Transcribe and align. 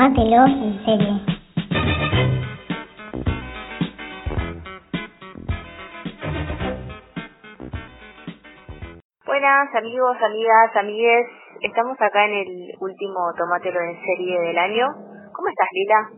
Tómatelo 0.00 0.46
en 0.46 0.84
serio. 0.86 1.20
Buenas 9.26 9.74
amigos, 9.74 10.16
amigas, 10.22 10.76
amigues. 10.76 11.26
Estamos 11.60 12.00
acá 12.00 12.24
en 12.24 12.32
el 12.32 12.72
último 12.80 13.34
Tómatelo 13.36 13.78
en 13.78 14.00
serie 14.00 14.40
del 14.40 14.56
año. 14.56 14.86
¿Cómo 15.34 15.48
estás, 15.48 15.68
Lila? 15.70 16.08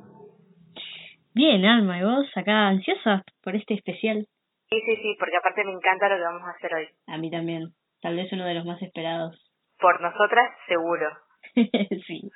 Bien, 1.34 1.64
Alma, 1.64 1.98
¿y 1.98 2.04
vos? 2.04 2.30
Acá 2.36 2.68
ansiosa 2.68 3.24
por 3.42 3.56
este 3.56 3.74
especial. 3.74 4.28
Sí, 4.70 4.80
sí, 4.86 4.94
sí, 4.94 5.16
porque 5.18 5.38
aparte 5.38 5.64
me 5.64 5.72
encanta 5.72 6.08
lo 6.08 6.18
que 6.18 6.22
vamos 6.22 6.42
a 6.46 6.52
hacer 6.52 6.72
hoy. 6.72 6.86
A 7.08 7.18
mí 7.18 7.32
también. 7.32 7.72
Tal 8.00 8.14
vez 8.14 8.32
uno 8.32 8.44
de 8.44 8.54
los 8.54 8.64
más 8.64 8.80
esperados. 8.80 9.52
Por 9.80 10.00
nosotras, 10.00 10.52
seguro. 10.68 11.08
sí. 12.06 12.30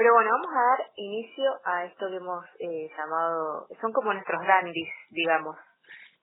Pero 0.00 0.14
bueno, 0.14 0.30
vamos 0.30 0.48
a 0.50 0.62
dar 0.62 0.90
inicio 0.96 1.44
a 1.62 1.84
esto 1.84 2.08
que 2.08 2.16
hemos 2.16 2.42
eh, 2.58 2.88
llamado, 2.96 3.66
son 3.82 3.92
como 3.92 4.14
nuestros 4.14 4.40
dandies, 4.46 4.88
digamos. 5.10 5.56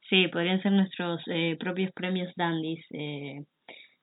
Sí, 0.09 0.27
podrían 0.30 0.59
ser 0.63 0.72
nuestros 0.72 1.22
eh, 1.27 1.55
propios 1.59 1.91
premios 1.91 2.34
dandies, 2.36 2.84
eh, 2.90 3.45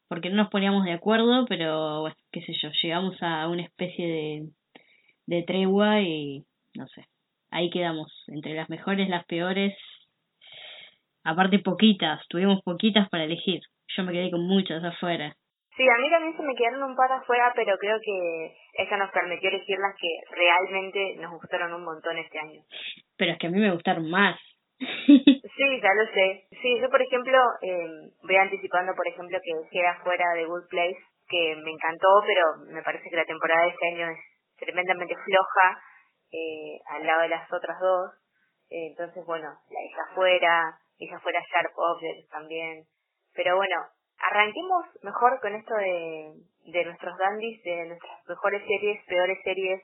porque 0.07 0.31
no 0.31 0.37
nos 0.37 0.51
poníamos 0.51 0.85
de 0.85 0.93
acuerdo, 0.93 1.45
pero 1.49 2.05
qué 2.31 2.43
sé 2.43 2.53
yo, 2.63 2.69
llegamos 2.85 3.21
a 3.21 3.49
una 3.49 3.63
especie 3.65 4.07
de, 4.07 4.49
de 5.27 5.43
tregua 5.43 6.03
y 6.03 6.45
no 6.77 6.87
sé, 6.87 7.09
ahí 7.51 7.69
quedamos, 7.71 8.13
entre 8.29 8.55
las 8.55 8.71
mejores, 8.71 9.09
las 9.09 9.25
peores, 9.25 9.77
aparte 11.25 11.59
poquitas, 11.59 12.25
tuvimos 12.29 12.63
poquitas 12.63 13.09
para 13.09 13.25
elegir, 13.25 13.61
yo 13.89 14.05
me 14.05 14.13
quedé 14.13 14.31
con 14.31 14.47
muchas 14.47 14.85
afuera. 14.85 15.35
Sí, 15.77 15.83
a 15.89 15.99
mí 15.99 16.09
también 16.09 16.37
se 16.37 16.43
me 16.43 16.55
quedaron 16.55 16.85
un 16.85 16.97
par 16.97 17.11
afuera, 17.11 17.53
pero 17.55 17.77
creo 17.79 17.99
que 18.01 18.57
eso 18.75 18.97
nos 18.97 19.11
permitió 19.11 19.49
elegir 19.49 19.77
las 19.79 19.95
que 19.99 20.37
realmente 20.37 21.17
nos 21.17 21.33
gustaron 21.33 21.75
un 21.75 21.85
montón 21.85 22.17
este 22.19 22.39
año. 22.39 22.63
Pero 23.17 23.33
es 23.33 23.39
que 23.39 23.47
a 23.49 23.51
mí 23.51 23.59
me 23.59 23.73
gustaron 23.73 24.09
más. 24.09 24.39
sí, 24.79 25.81
ya 25.83 25.95
lo 25.95 26.07
sé. 26.13 26.47
Sí, 26.63 26.79
yo 26.81 26.89
por 26.91 27.03
ejemplo, 27.03 27.39
eh, 27.63 27.89
voy 28.23 28.37
anticipando 28.37 28.95
por 28.95 29.09
ejemplo 29.09 29.39
que 29.43 29.53
queda 29.71 30.01
fuera 30.05 30.25
de 30.35 30.45
Good 30.45 30.69
Place, 30.71 30.99
que 31.29 31.57
me 31.57 31.71
encantó, 31.73 32.23
pero 32.27 32.73
me 32.73 32.83
parece 32.83 33.11
que 33.11 33.17
la 33.17 33.25
temporada 33.25 33.65
de 33.65 33.71
este 33.71 33.87
año 33.89 34.11
es 34.11 34.19
tremendamente 34.59 35.17
floja 35.17 35.83
eh, 36.31 36.81
al 36.87 37.07
lado 37.07 37.23
de 37.23 37.29
las 37.29 37.53
otras 37.53 37.79
dos. 37.81 38.13
Eh, 38.71 38.89
entonces, 38.91 39.25
bueno, 39.27 39.49
la 39.71 39.83
hija 39.85 40.15
fuera, 40.15 40.79
hija 40.99 41.19
fuera 41.21 41.41
Sharp 41.41 41.73
Objects 41.77 42.29
también. 42.29 42.85
Pero 43.35 43.57
bueno, 43.57 43.77
arranquemos 44.31 44.87
mejor 45.03 45.41
con 45.41 45.55
esto 45.55 45.75
de, 45.75 46.33
de 46.67 46.85
nuestros 46.85 47.17
dandies, 47.19 47.63
de 47.63 47.87
nuestras 47.87 48.29
mejores 48.29 48.63
series, 48.67 49.05
peores 49.07 49.39
series, 49.45 49.83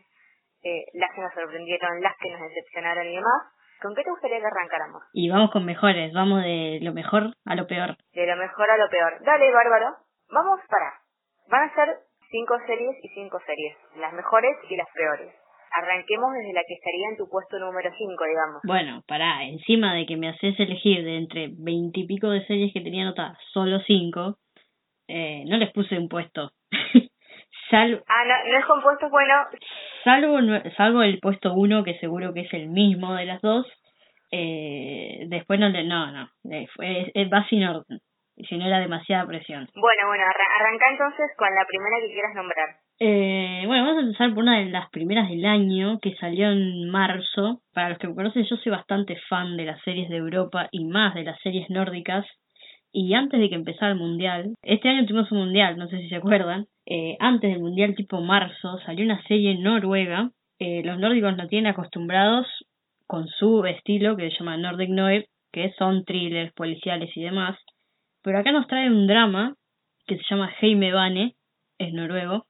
eh, 0.63 0.85
las 0.95 1.13
que 1.15 1.21
nos 1.21 1.33
sorprendieron, 1.35 2.01
las 2.01 2.17
que 2.19 2.31
nos 2.31 2.41
decepcionaron 2.41 3.07
y 3.07 3.17
demás. 3.17 3.43
¿Con 3.81 3.95
qué 3.95 4.03
te 4.05 4.11
gustaría 4.11 4.41
que 4.41 4.47
arrancáramos? 4.47 5.03
Y 5.15 5.31
vamos 5.31 5.51
con 5.51 5.65
mejores, 5.65 6.13
vamos 6.13 6.43
de 6.43 6.81
lo 6.83 6.93
mejor 6.93 7.33
a 7.47 7.55
lo 7.55 7.67
peor. 7.67 7.97
De 8.13 8.27
lo 8.27 8.37
mejor 8.37 8.71
a 8.71 8.77
lo 8.77 8.89
peor. 8.91 9.19
Dale, 9.25 9.51
Bárbaro. 9.53 9.97
Vamos 10.31 10.61
para. 10.69 11.01
Van 11.49 11.69
a 11.69 11.75
ser 11.75 11.97
cinco 12.31 12.59
series 12.67 12.97
y 13.03 13.09
cinco 13.09 13.41
series, 13.47 13.77
las 13.97 14.13
mejores 14.13 14.57
y 14.69 14.77
las 14.77 14.89
peores. 14.95 15.35
Arranquemos 15.73 16.33
desde 16.35 16.53
la 16.53 16.63
que 16.67 16.75
estaría 16.75 17.09
en 17.11 17.17
tu 17.17 17.29
puesto 17.29 17.59
número 17.59 17.91
cinco, 17.97 18.25
digamos. 18.25 18.61
Bueno, 18.65 19.03
para 19.07 19.45
encima 19.45 19.95
de 19.95 20.07
que 20.07 20.17
me 20.17 20.29
haces 20.29 20.59
elegir 20.59 21.05
de 21.05 21.17
entre 21.17 21.51
veintipico 21.57 22.31
de 22.31 22.45
series 22.47 22.73
que 22.73 22.81
tenía 22.81 23.03
anotadas, 23.03 23.39
solo 23.53 23.79
cinco, 23.87 24.39
eh, 25.07 25.45
no 25.47 25.57
les 25.59 25.73
puse 25.73 25.99
un 25.99 26.09
puesto. 26.09 26.51
salvo, 27.71 28.03
ah, 28.09 28.25
no, 28.25 28.53
no 28.53 28.59
es 28.59 28.65
compuesto 28.65 29.11
bueno. 29.11 29.35
Salvo, 30.05 30.39
salvo 30.77 31.03
el 31.03 31.21
puesto 31.21 31.53
uno, 31.55 31.85
que 31.85 31.99
seguro 31.99 32.35
que 32.35 32.41
es 32.41 32.53
el 32.53 32.69
mismo 32.69 33.15
de 33.15 33.27
las 33.27 33.41
dos. 33.41 33.67
Eh, 34.33 35.25
después 35.29 35.59
no, 35.59 35.69
no, 35.71 36.13
no, 36.13 36.29
eh, 36.51 36.67
fue, 36.75 37.11
es, 37.15 37.33
va 37.33 37.45
sin 37.49 37.65
orden, 37.65 37.99
si 38.37 38.57
no 38.57 38.67
era 38.67 38.79
demasiada 38.79 39.27
presión. 39.27 39.69
Bueno, 39.75 40.07
bueno, 40.07 40.25
arranca 40.25 40.91
entonces 40.91 41.31
con 41.37 41.53
la 41.53 41.67
primera 41.67 41.97
que 42.01 42.13
quieras 42.13 42.35
nombrar. 42.35 42.69
Eh, 43.03 43.63
bueno, 43.67 43.85
vamos 43.85 44.03
a 44.03 44.07
empezar 44.07 44.35
por 44.35 44.43
una 44.43 44.59
de 44.59 44.67
las 44.67 44.91
primeras 44.91 45.31
del 45.31 45.47
año 45.47 45.99
que 46.01 46.17
salió 46.17 46.51
en 46.53 46.91
marzo. 46.91 47.63
Para 47.73 47.89
los 47.89 47.99
que 47.99 48.09
me 48.09 48.15
conocen, 48.15 48.45
yo 48.45 48.57
soy 48.59 48.71
bastante 48.71 49.17
fan 49.31 49.57
de 49.57 49.65
las 49.65 49.83
series 49.85 50.11
de 50.11 50.19
Europa 50.19 50.69
y 50.71 50.85
más 50.85 51.15
de 51.15 51.25
las 51.25 51.41
series 51.41 51.71
nórdicas. 51.71 52.27
Y 52.93 53.15
antes 53.15 53.41
de 53.41 53.49
que 53.49 53.55
empezara 53.55 53.93
el 53.93 53.99
mundial, 53.99 54.53
este 54.63 54.91
año 54.91 55.07
tuvimos 55.07 55.33
un 55.33 55.39
mundial, 55.39 55.79
no 55.79 55.89
sé 55.89 55.99
si 56.03 56.11
se 56.11 56.17
acuerdan. 56.17 56.67
Eh, 56.85 57.17
antes 57.21 57.51
del 57.51 57.63
mundial, 57.63 57.95
tipo 57.95 58.21
marzo, 58.21 58.79
salió 58.85 59.07
una 59.07 59.23
serie 59.23 59.57
noruega. 59.57 60.31
Eh, 60.59 60.83
los 60.85 60.99
nórdicos 60.99 61.35
no 61.39 61.49
tienen 61.49 61.73
acostumbrados 61.73 62.47
con 63.07 63.29
su 63.29 63.65
estilo 63.65 64.15
que 64.19 64.31
se 64.31 64.37
llama 64.39 64.59
Nordic 64.59 64.91
Noir, 64.91 65.27
que 65.53 65.73
son 65.79 66.05
thrillers 66.05 66.53
policiales 66.53 67.11
y 67.17 67.23
demás. 67.23 67.57
Pero 68.23 68.39
acá 68.39 68.53
nos 68.53 68.67
trae 68.67 68.91
un 68.91 69.07
drama 69.07 69.55
que 70.07 70.19
se 70.19 70.25
llama 70.29 70.53
Heime 70.61 70.93
Bane, 70.93 71.35
es 71.79 71.95
noruego, 71.95 72.45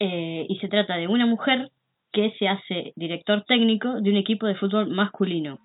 eh, 0.00 0.46
y 0.48 0.58
se 0.58 0.68
trata 0.68 0.96
de 0.96 1.06
una 1.06 1.26
mujer 1.26 1.70
que 2.12 2.32
se 2.38 2.48
hace 2.48 2.92
director 2.96 3.44
técnico 3.44 4.00
de 4.00 4.10
un 4.10 4.16
equipo 4.16 4.46
de 4.46 4.56
fútbol 4.56 4.88
masculino 4.88 5.58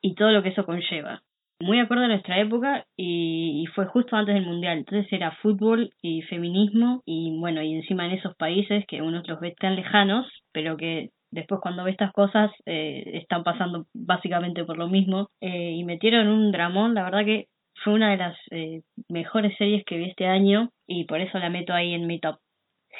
y 0.00 0.14
todo 0.14 0.30
lo 0.30 0.42
que 0.42 0.50
eso 0.50 0.64
conlleva. 0.64 1.22
Muy 1.60 1.78
acorde 1.78 2.06
a 2.06 2.08
nuestra 2.08 2.40
época 2.40 2.86
y, 2.96 3.64
fue 3.74 3.86
justo 3.86 4.16
antes 4.16 4.34
del 4.34 4.46
mundial, 4.46 4.78
entonces 4.78 5.12
era 5.12 5.30
fútbol 5.42 5.90
y 6.02 6.22
feminismo 6.22 7.02
y 7.06 7.38
bueno, 7.38 7.62
y 7.62 7.74
encima 7.74 8.06
en 8.06 8.12
esos 8.12 8.34
países 8.36 8.84
que 8.86 9.00
uno 9.00 9.22
los 9.26 9.40
ve 9.40 9.54
tan 9.58 9.76
lejanos, 9.76 10.26
pero 10.52 10.76
que 10.76 11.10
después 11.30 11.60
cuando 11.60 11.84
ve 11.84 11.92
estas 11.92 12.12
cosas 12.12 12.50
eh, 12.66 13.04
están 13.14 13.44
pasando 13.44 13.86
básicamente 13.94 14.64
por 14.64 14.76
lo 14.76 14.88
mismo 14.88 15.28
eh, 15.40 15.72
y 15.72 15.84
metieron 15.84 16.28
un 16.28 16.50
dramón, 16.50 16.94
la 16.94 17.04
verdad 17.04 17.24
que 17.24 17.46
fue 17.82 17.94
una 17.94 18.10
de 18.10 18.16
las 18.16 18.36
eh, 18.50 18.82
mejores 19.08 19.56
series 19.56 19.84
que 19.84 19.98
vi 19.98 20.10
este 20.10 20.26
año 20.26 20.70
y 20.86 21.04
por 21.04 21.20
eso 21.20 21.38
la 21.38 21.48
meto 21.48 21.72
ahí 21.72 21.94
en 21.94 22.06
mi 22.06 22.18
top. 22.18 22.38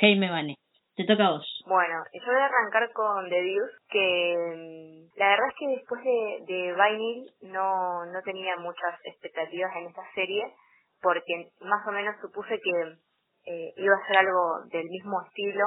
Jaime 0.00 0.30
Bane. 0.30 0.56
Te 0.94 1.04
toca 1.06 1.26
a 1.26 1.30
vos. 1.30 1.64
Bueno, 1.66 2.04
yo 2.12 2.32
voy 2.32 2.41
a 2.41 2.44
arrancar 2.44 2.92
con 2.92 3.28
The 3.28 3.42
Deuce, 3.42 3.76
que 3.88 4.36
mm, 4.36 5.19
la 5.19 5.28
verdad 5.28 5.48
es 5.48 5.54
que 5.58 5.69
después 5.69 6.04
de, 6.04 6.38
de 6.47 6.75
Vinyl 6.75 7.53
no, 7.53 8.04
no 8.06 8.22
tenía 8.22 8.56
muchas 8.56 9.00
expectativas 9.04 9.75
en 9.76 9.86
esta 9.86 10.04
serie, 10.14 10.44
porque 11.00 11.50
más 11.60 11.86
o 11.86 11.92
menos 11.92 12.14
supuse 12.20 12.58
que 12.60 12.97
eh, 13.47 13.72
iba 13.76 13.94
a 13.97 14.06
ser 14.06 14.19
algo 14.19 14.64
del 14.70 14.84
mismo 14.88 15.22
estilo. 15.26 15.64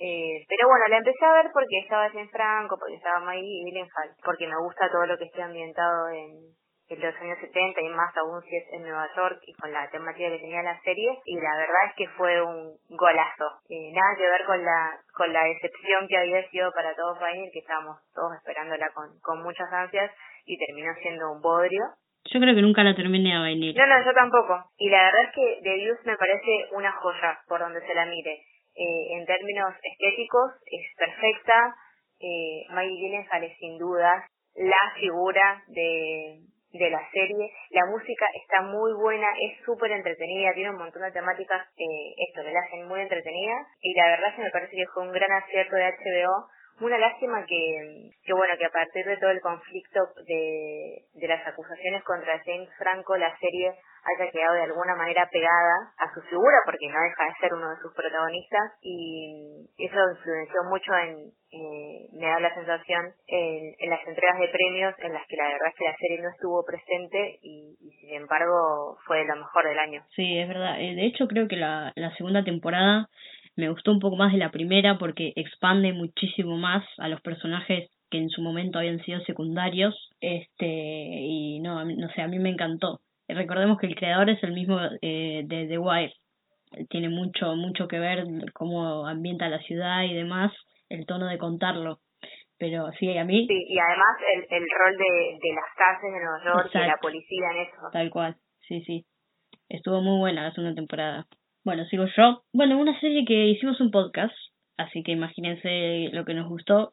Eh, 0.00 0.46
pero 0.48 0.68
bueno, 0.68 0.86
la 0.88 0.98
empecé 0.98 1.24
a 1.24 1.42
ver 1.42 1.50
porque 1.52 1.80
estaba 1.82 2.06
en 2.06 2.30
Franco, 2.30 2.78
porque 2.78 2.94
estaba 2.94 3.20
Maggie 3.20 3.64
Gyllenhaal, 3.66 4.14
porque 4.24 4.46
me 4.46 4.58
gusta 4.62 4.90
todo 4.90 5.04
lo 5.06 5.18
que 5.18 5.24
esté 5.24 5.42
ambientado 5.42 6.08
en, 6.08 6.54
en 6.88 7.00
los 7.00 7.14
años 7.16 7.38
70 7.40 7.80
y 7.80 7.88
más 7.90 8.16
aún 8.16 8.42
si 8.42 8.56
es 8.56 8.64
en 8.72 8.82
Nueva 8.82 9.06
York 9.14 9.40
y 9.46 9.52
con 9.54 9.70
la 9.72 9.88
temática 9.90 10.30
que 10.30 10.38
tenía 10.38 10.62
la 10.62 10.80
serie 10.80 11.18
y 11.26 11.36
la 11.36 11.56
verdad 11.56 11.84
es 11.88 11.94
que 11.96 12.08
fue 12.16 12.42
un 12.42 12.76
golazo. 12.88 13.60
Eh, 13.68 13.92
nada 13.92 14.16
que 14.16 14.28
ver 14.28 14.44
con 14.46 14.64
la 14.64 14.98
con 15.12 15.32
la 15.32 15.44
decepción 15.44 16.08
que 16.08 16.16
había 16.16 16.48
sido 16.50 16.72
para 16.72 16.94
todos 16.94 17.20
Rainer 17.20 17.50
que 17.52 17.58
estábamos 17.58 17.98
todos 18.14 18.34
esperándola 18.36 18.90
con, 18.94 19.20
con 19.20 19.42
muchas 19.42 19.70
ansias 19.70 20.10
y 20.46 20.56
terminó 20.58 20.94
siendo 21.02 21.32
un 21.32 21.42
bodrio. 21.42 21.84
Yo 22.24 22.40
creo 22.40 22.54
que 22.54 22.62
nunca 22.62 22.84
la 22.84 22.96
terminé 22.96 23.36
a 23.36 23.42
venir. 23.42 23.76
No 23.76 23.86
no 23.86 24.04
yo 24.04 24.12
tampoco. 24.12 24.70
Y 24.78 24.88
la 24.88 25.04
verdad 25.04 25.22
es 25.28 25.34
que 25.34 25.60
The 25.62 25.70
Deuce 25.70 26.02
me 26.04 26.16
parece 26.16 26.68
una 26.72 26.92
joya 26.92 27.38
por 27.48 27.60
donde 27.60 27.80
se 27.86 27.94
la 27.94 28.06
mire. 28.06 28.44
Eh, 28.74 29.18
en 29.18 29.26
términos 29.26 29.74
estéticos 29.82 30.52
es 30.66 30.94
perfecta. 30.96 31.74
Eh, 32.20 32.66
Maggie 32.70 32.96
Gyllenhaal 32.96 33.44
es 33.44 33.56
sin 33.58 33.78
dudas 33.78 34.24
la 34.54 34.92
figura 34.98 35.62
de 35.68 36.40
de 36.72 36.90
la 36.90 37.00
serie. 37.10 37.52
La 37.70 37.86
música 37.86 38.26
está 38.34 38.62
muy 38.62 38.92
buena, 38.92 39.28
es 39.40 39.64
súper 39.64 39.92
entretenida, 39.92 40.52
tiene 40.54 40.70
un 40.70 40.78
montón 40.78 41.02
de 41.02 41.12
temáticas 41.12 41.66
eh, 41.76 42.14
esto 42.28 42.42
que 42.42 42.52
la 42.52 42.60
hacen 42.60 42.86
muy 42.86 43.00
entretenida 43.00 43.66
y 43.80 43.94
la 43.94 44.08
verdad 44.08 44.34
que 44.36 44.42
me 44.42 44.50
parece 44.50 44.76
que 44.76 44.86
fue 44.92 45.04
un 45.04 45.12
gran 45.12 45.32
acierto 45.32 45.76
de 45.76 45.88
HBO. 45.88 46.48
Una 46.80 46.98
lástima 46.98 47.44
que, 47.44 48.10
que 48.24 48.32
bueno, 48.32 48.54
que 48.56 48.66
a 48.66 48.70
partir 48.70 49.04
de 49.04 49.16
todo 49.16 49.30
el 49.30 49.40
conflicto 49.40 50.00
de, 50.26 51.02
de 51.14 51.28
las 51.28 51.44
acusaciones 51.44 52.04
contra 52.04 52.40
James 52.44 52.70
Franco, 52.78 53.16
la 53.16 53.36
serie 53.38 53.74
haya 54.04 54.30
quedado 54.30 54.54
de 54.54 54.62
alguna 54.62 54.94
manera 54.94 55.28
pegada 55.30 55.92
a 55.98 56.12
su 56.14 56.20
figura 56.28 56.58
porque 56.64 56.88
no 56.88 57.00
deja 57.00 57.24
de 57.24 57.40
ser 57.40 57.54
uno 57.54 57.70
de 57.70 57.80
sus 57.82 57.92
protagonistas 57.94 58.72
y 58.82 59.66
eso 59.78 59.96
influenció 60.16 60.64
mucho 60.70 60.92
en, 60.94 61.32
eh, 61.52 62.08
me 62.12 62.26
da 62.26 62.40
la 62.40 62.54
sensación 62.54 63.12
en, 63.26 63.74
en, 63.78 63.90
las 63.90 64.06
entregas 64.06 64.38
de 64.38 64.48
premios 64.48 64.94
en 64.98 65.12
las 65.12 65.26
que 65.26 65.36
la 65.36 65.48
verdad 65.48 65.68
es 65.68 65.74
que 65.76 65.84
la 65.84 65.96
serie 65.96 66.22
no 66.22 66.30
estuvo 66.30 66.64
presente 66.64 67.38
y, 67.42 67.76
sin 68.00 68.14
embargo 68.14 68.98
fue 69.06 69.24
lo 69.24 69.36
mejor 69.36 69.64
del 69.66 69.78
año. 69.78 70.02
Sí, 70.14 70.38
es 70.38 70.48
verdad. 70.48 70.80
Eh, 70.80 70.94
de 70.94 71.06
hecho 71.06 71.26
creo 71.26 71.48
que 71.48 71.56
la, 71.56 71.92
la 71.96 72.14
segunda 72.16 72.44
temporada 72.44 73.08
me 73.56 73.68
gustó 73.70 73.92
un 73.92 74.00
poco 74.00 74.16
más 74.16 74.32
de 74.32 74.38
la 74.38 74.50
primera 74.50 74.98
porque 74.98 75.32
expande 75.36 75.92
muchísimo 75.92 76.56
más 76.56 76.84
a 76.98 77.08
los 77.08 77.20
personajes 77.20 77.90
que 78.10 78.18
en 78.18 78.30
su 78.30 78.40
momento 78.40 78.78
habían 78.78 79.00
sido 79.00 79.20
secundarios 79.20 79.94
este 80.20 80.66
y 80.66 81.60
no 81.60 81.84
no 81.84 82.08
sé 82.10 82.22
a 82.22 82.28
mí 82.28 82.38
me 82.38 82.50
encantó 82.50 83.00
recordemos 83.28 83.78
que 83.78 83.86
el 83.86 83.94
creador 83.94 84.30
es 84.30 84.42
el 84.42 84.52
mismo 84.52 84.78
eh, 85.02 85.42
de 85.44 85.66
The 85.66 85.78
Wire 85.78 86.14
tiene 86.90 87.08
mucho 87.08 87.54
mucho 87.56 87.88
que 87.88 87.98
ver 87.98 88.24
cómo 88.52 89.06
ambienta 89.06 89.48
la 89.48 89.60
ciudad 89.60 90.02
y 90.04 90.14
demás 90.14 90.52
el 90.88 91.06
tono 91.06 91.26
de 91.26 91.38
contarlo. 91.38 91.98
Pero 92.58 92.90
sí, 92.98 93.16
a 93.16 93.24
mí... 93.24 93.46
Sí, 93.46 93.66
y 93.68 93.78
además 93.78 94.16
el, 94.34 94.40
el 94.50 94.66
rol 94.76 94.96
de, 94.96 95.38
de 95.40 95.54
las 95.54 95.74
calles 95.76 96.12
de 96.12 96.18
Nueva 96.18 96.44
York 96.44 96.70
y 96.74 96.78
la 96.78 96.96
policía 96.96 97.46
en 97.54 97.62
eso. 97.62 97.76
Tal 97.92 98.10
cual, 98.10 98.36
sí, 98.66 98.80
sí. 98.80 99.04
Estuvo 99.68 100.00
muy 100.00 100.18
buena 100.18 100.42
la 100.42 100.52
segunda 100.52 100.74
temporada. 100.74 101.26
Bueno, 101.64 101.84
sigo 101.84 102.06
yo. 102.16 102.42
Bueno, 102.52 102.78
una 102.78 102.98
serie 102.98 103.24
que 103.24 103.46
hicimos 103.46 103.80
un 103.80 103.92
podcast, 103.92 104.34
así 104.76 105.04
que 105.04 105.12
imagínense 105.12 106.08
lo 106.12 106.24
que 106.24 106.34
nos 106.34 106.48
gustó 106.48 106.92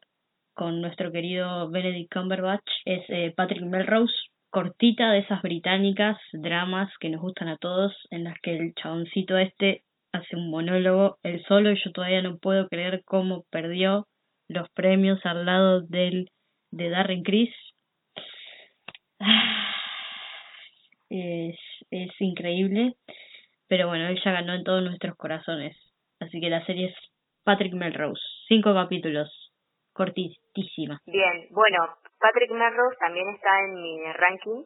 con 0.53 0.81
nuestro 0.81 1.11
querido 1.11 1.69
Benedict 1.71 2.13
Cumberbatch, 2.13 2.69
es 2.85 3.03
eh, 3.09 3.33
Patrick 3.35 3.63
Melrose, 3.63 4.13
cortita 4.55 5.11
de 5.11 5.19
esas 5.19 5.41
británicas, 5.41 6.17
dramas 6.31 6.89
que 7.01 7.09
nos 7.09 7.19
gustan 7.19 7.49
a 7.49 7.57
todos, 7.57 7.91
en 8.09 8.23
las 8.23 8.39
que 8.39 8.55
el 8.55 8.73
chaboncito 8.73 9.37
este 9.37 9.83
hace 10.13 10.37
un 10.37 10.49
monólogo 10.49 11.17
él 11.23 11.43
solo 11.45 11.71
y 11.71 11.83
yo 11.83 11.91
todavía 11.91 12.21
no 12.21 12.37
puedo 12.37 12.69
creer 12.69 13.01
cómo 13.03 13.43
perdió 13.51 14.07
los 14.47 14.69
premios 14.69 15.19
al 15.25 15.45
lado 15.45 15.81
del 15.81 16.29
de 16.71 16.89
Darren 16.89 17.23
Criss. 17.23 17.53
Es, 21.07 21.55
es 21.91 22.09
increíble, 22.19 22.95
pero 23.67 23.87
bueno, 23.87 24.07
él 24.07 24.19
ya 24.23 24.31
ganó 24.31 24.53
en 24.53 24.63
todos 24.63 24.83
nuestros 24.83 25.15
corazones. 25.17 25.77
Así 26.19 26.41
que 26.41 26.49
la 26.49 26.65
serie 26.65 26.87
es 26.87 26.95
Patrick 27.43 27.73
Melrose, 27.73 28.21
cinco 28.47 28.73
capítulos, 28.73 29.29
cortísima. 29.95 30.99
Bien, 31.07 31.47
bueno, 31.51 31.87
Patrick 32.19 32.51
Melrose 32.51 32.97
también 32.99 33.29
está 33.29 33.61
en 33.61 33.73
mi 33.75 34.13
ranking 34.13 34.63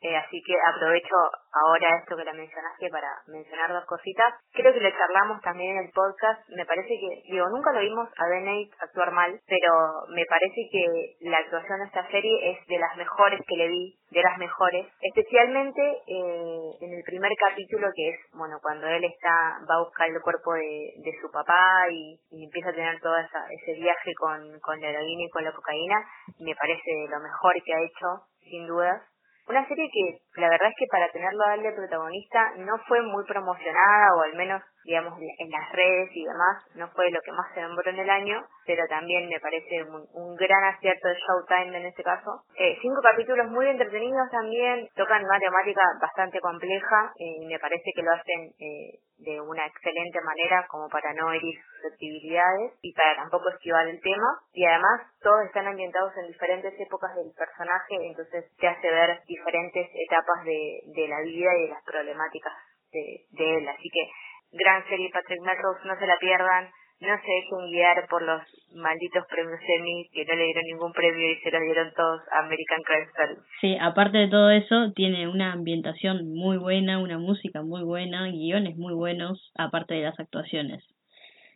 eh, 0.00 0.16
así 0.16 0.40
que 0.46 0.54
aprovecho 0.74 1.14
ahora 1.52 1.98
esto 1.98 2.16
que 2.16 2.24
la 2.24 2.32
mencionaste 2.32 2.88
para 2.90 3.08
mencionar 3.26 3.72
dos 3.72 3.84
cositas. 3.86 4.34
Creo 4.52 4.72
que 4.72 4.80
le 4.80 4.92
charlamos 4.92 5.40
también 5.42 5.76
en 5.76 5.84
el 5.84 5.90
podcast. 5.92 6.48
Me 6.50 6.64
parece 6.66 6.88
que, 6.88 7.32
digo, 7.32 7.48
nunca 7.48 7.72
lo 7.72 7.80
vimos 7.80 8.08
a 8.16 8.28
Benedict 8.28 8.74
actuar 8.80 9.10
mal, 9.12 9.40
pero 9.46 9.72
me 10.14 10.24
parece 10.26 10.68
que 10.70 11.16
la 11.28 11.38
actuación 11.38 11.80
de 11.80 11.86
esta 11.86 12.06
serie 12.10 12.52
es 12.52 12.66
de 12.66 12.78
las 12.78 12.96
mejores 12.96 13.40
que 13.46 13.56
le 13.56 13.68
vi, 13.68 13.98
de 14.10 14.22
las 14.22 14.38
mejores. 14.38 14.86
Especialmente 15.00 15.82
eh, 16.06 16.70
en 16.80 16.92
el 16.92 17.02
primer 17.04 17.32
capítulo 17.36 17.88
que 17.94 18.10
es, 18.10 18.20
bueno, 18.34 18.58
cuando 18.62 18.86
él 18.86 19.04
está, 19.04 19.58
va 19.68 19.76
a 19.76 19.84
buscar 19.84 20.08
el 20.08 20.20
cuerpo 20.22 20.54
de, 20.54 20.94
de 21.02 21.12
su 21.20 21.30
papá 21.30 21.86
y, 21.90 22.20
y 22.30 22.44
empieza 22.44 22.70
a 22.70 22.74
tener 22.74 23.00
todo 23.00 23.16
esa, 23.18 23.46
ese 23.50 23.74
viaje 23.74 24.12
con, 24.14 24.60
con 24.60 24.80
la 24.80 24.90
heroína 24.90 25.24
y 25.24 25.30
con 25.30 25.44
la 25.44 25.52
cocaína. 25.52 26.04
Me 26.38 26.54
parece 26.54 27.06
lo 27.10 27.20
mejor 27.20 27.54
que 27.64 27.74
ha 27.74 27.80
hecho, 27.80 28.06
sin 28.42 28.66
dudas. 28.66 29.02
Una 29.48 29.66
serie 29.66 29.88
que 29.90 30.40
la 30.40 30.50
verdad 30.50 30.68
es 30.68 30.74
que 30.76 30.86
para 30.90 31.10
tenerlo 31.10 31.42
a 31.46 31.54
él 31.54 31.62
protagonista 31.74 32.52
no 32.58 32.76
fue 32.86 33.00
muy 33.00 33.24
promocionada 33.24 34.14
o 34.14 34.22
al 34.22 34.34
menos 34.34 34.62
digamos 34.84 35.18
en 35.18 35.50
las 35.50 35.72
redes 35.72 36.10
y 36.12 36.24
demás 36.24 36.64
no 36.74 36.88
fue 36.88 37.10
lo 37.10 37.20
que 37.22 37.32
más 37.32 37.46
se 37.54 37.62
nombró 37.62 37.90
en 37.90 37.98
el 37.98 38.10
año 38.10 38.44
pero 38.66 38.86
también 38.88 39.28
me 39.28 39.40
parece 39.40 39.84
un, 39.84 40.36
gran 40.36 40.64
acierto 40.64 41.08
de 41.08 41.14
Showtime 41.14 41.78
en 41.78 41.86
este 41.86 42.02
caso. 42.02 42.44
Eh, 42.58 42.76
cinco 42.82 43.00
capítulos 43.02 43.48
muy 43.48 43.66
entretenidos 43.68 44.30
también 44.30 44.88
tocan 44.94 45.24
una 45.24 45.38
temática 45.40 45.82
bastante 46.00 46.40
compleja 46.40 47.12
y 47.16 47.46
me 47.46 47.58
parece 47.58 47.90
que 47.94 48.02
lo 48.02 48.12
hacen 48.12 48.52
eh, 48.60 49.00
de 49.18 49.40
una 49.40 49.66
excelente 49.66 50.20
manera 50.20 50.66
como 50.68 50.88
para 50.88 51.12
no 51.12 51.32
herir 51.32 51.58
susceptibilidades 51.76 52.72
y 52.82 52.92
para 52.94 53.16
tampoco 53.16 53.50
esquivar 53.50 53.86
el 53.88 54.00
tema. 54.00 54.26
Y 54.52 54.64
además 54.64 55.02
todos 55.20 55.44
están 55.46 55.66
ambientados 55.66 56.12
en 56.16 56.28
diferentes 56.28 56.74
épocas 56.78 57.14
del 57.16 57.32
personaje 57.36 57.94
entonces 58.08 58.44
te 58.56 58.68
hace 58.68 58.90
ver 58.90 59.22
diferentes 59.26 59.88
etapas 59.94 60.44
de, 60.44 60.80
de 60.86 61.08
la 61.08 61.20
vida 61.20 61.50
y 61.56 61.62
de 61.62 61.68
las 61.68 61.82
problemáticas 61.84 62.52
de, 62.92 63.26
de 63.30 63.56
él. 63.58 63.68
Así 63.68 63.88
que 63.90 64.10
gran 64.52 64.86
serie 64.88 65.10
Patrick 65.12 65.40
Melrose 65.42 65.86
no 65.86 65.98
se 65.98 66.06
la 66.06 66.16
pierdan 66.18 66.70
no 67.00 67.16
se 67.16 67.30
dejen 67.30 67.70
guiar 67.70 68.06
por 68.08 68.22
los 68.22 68.42
malditos 68.74 69.24
premios 69.28 69.60
Emmy 69.78 70.08
que 70.12 70.24
no 70.24 70.34
le 70.34 70.44
dieron 70.44 70.64
ningún 70.64 70.92
premio 70.92 71.30
y 71.30 71.36
se 71.36 71.50
los 71.50 71.62
dieron 71.62 71.92
todos 71.94 72.20
a 72.32 72.40
American 72.40 72.82
Crime 72.82 73.04
Story. 73.04 73.36
Sí, 73.60 73.78
aparte 73.80 74.18
de 74.18 74.28
todo 74.28 74.50
eso, 74.50 74.92
tiene 74.94 75.28
una 75.28 75.52
ambientación 75.52 76.28
muy 76.34 76.56
buena, 76.56 76.98
una 76.98 77.18
música 77.18 77.62
muy 77.62 77.82
buena, 77.84 78.28
guiones 78.28 78.76
muy 78.76 78.94
buenos, 78.94 79.52
aparte 79.56 79.94
de 79.94 80.02
las 80.02 80.18
actuaciones. 80.18 80.84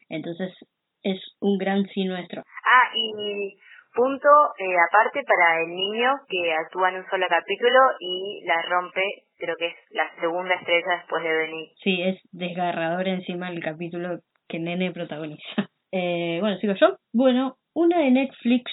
Entonces, 0.08 0.54
es 1.02 1.18
un 1.40 1.58
gran 1.58 1.86
sí 1.86 2.04
nuestro. 2.04 2.42
Ah, 2.64 2.90
y 2.94 3.56
punto 3.94 4.28
eh, 4.58 4.76
aparte 4.88 5.22
para 5.24 5.60
el 5.62 5.70
niño 5.70 6.20
que 6.28 6.54
actúa 6.54 6.90
en 6.90 6.96
un 6.96 7.10
solo 7.10 7.26
capítulo 7.28 7.78
y 7.98 8.44
la 8.44 8.62
rompe, 8.62 9.02
creo 9.38 9.56
que 9.56 9.66
es 9.66 9.74
la 9.90 10.08
segunda 10.20 10.54
estrella 10.54 10.98
después 10.98 11.22
de 11.22 11.34
venir. 11.34 11.68
Sí, 11.82 12.02
es 12.02 12.20
desgarrador 12.30 13.08
encima 13.08 13.50
el 13.50 13.62
capítulo 13.62 14.20
que 14.52 14.60
Nene 14.60 14.92
protagoniza. 14.92 15.42
Eh, 15.94 16.38
bueno, 16.40 16.56
sigo 16.56 16.72
yo. 16.80 16.96
Bueno, 17.12 17.58
una 17.74 17.98
de 17.98 18.10
Netflix. 18.10 18.72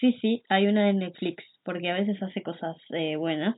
Sí, 0.00 0.18
sí, 0.20 0.42
hay 0.48 0.66
una 0.66 0.86
de 0.86 0.92
Netflix, 0.92 1.44
porque 1.62 1.88
a 1.88 1.94
veces 1.94 2.20
hace 2.20 2.42
cosas 2.42 2.76
eh, 2.92 3.14
buenas. 3.14 3.54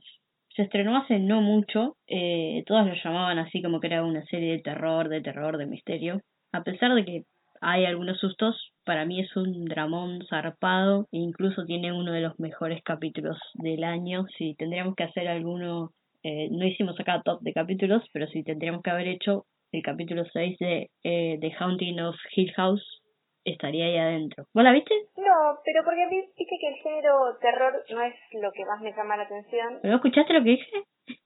Se 0.55 0.61
estrenó 0.61 0.95
hace 0.95 1.17
no 1.17 1.41
mucho, 1.41 1.97
eh, 2.05 2.61
todas 2.67 2.85
lo 2.85 2.93
llamaban 2.93 3.39
así 3.39 3.59
como 3.63 3.79
que 3.79 3.87
era 3.87 4.03
una 4.03 4.23
serie 4.25 4.51
de 4.51 4.59
terror, 4.59 5.09
de 5.09 5.21
terror, 5.21 5.57
de 5.57 5.65
misterio. 5.65 6.21
A 6.51 6.61
pesar 6.61 6.93
de 6.93 7.03
que 7.03 7.23
hay 7.59 7.85
algunos 7.85 8.19
sustos, 8.19 8.71
para 8.85 9.03
mí 9.05 9.19
es 9.19 9.35
un 9.35 9.65
dramón 9.65 10.23
zarpado 10.29 11.07
e 11.11 11.17
incluso 11.17 11.65
tiene 11.65 11.91
uno 11.91 12.11
de 12.11 12.21
los 12.21 12.39
mejores 12.39 12.83
capítulos 12.83 13.39
del 13.55 13.83
año. 13.83 14.27
Si 14.37 14.53
tendríamos 14.53 14.93
que 14.93 15.05
hacer 15.05 15.27
alguno, 15.27 15.89
eh, 16.21 16.49
no 16.51 16.67
hicimos 16.67 16.99
acá 16.99 17.23
top 17.25 17.41
de 17.41 17.53
capítulos, 17.53 18.03
pero 18.13 18.27
si 18.27 18.43
tendríamos 18.43 18.83
que 18.83 18.91
haber 18.91 19.07
hecho 19.07 19.45
el 19.71 19.83
capítulo 19.83 20.23
6 20.25 20.57
de 20.59 20.89
eh, 21.03 21.37
The 21.39 21.53
Haunting 21.59 21.99
of 22.01 22.15
Hill 22.35 22.51
House 22.53 23.01
estaría 23.45 23.85
ahí 23.85 23.97
adentro. 23.97 24.45
¿Vos 24.53 24.63
la 24.63 24.71
viste? 24.71 24.93
No, 25.17 25.59
pero 25.63 25.83
porque 25.83 26.07
viste 26.09 26.45
que 26.45 26.67
el 26.67 26.75
género 26.75 27.37
terror 27.39 27.83
no 27.89 28.01
es 28.01 28.13
lo 28.41 28.51
que 28.51 28.65
más 28.65 28.81
me 28.81 28.93
llama 28.93 29.17
la 29.17 29.23
atención. 29.23 29.79
¿Pero 29.81 29.95
escuchaste 29.95 30.33
lo 30.33 30.43
que 30.43 30.49
dije? 30.49 30.83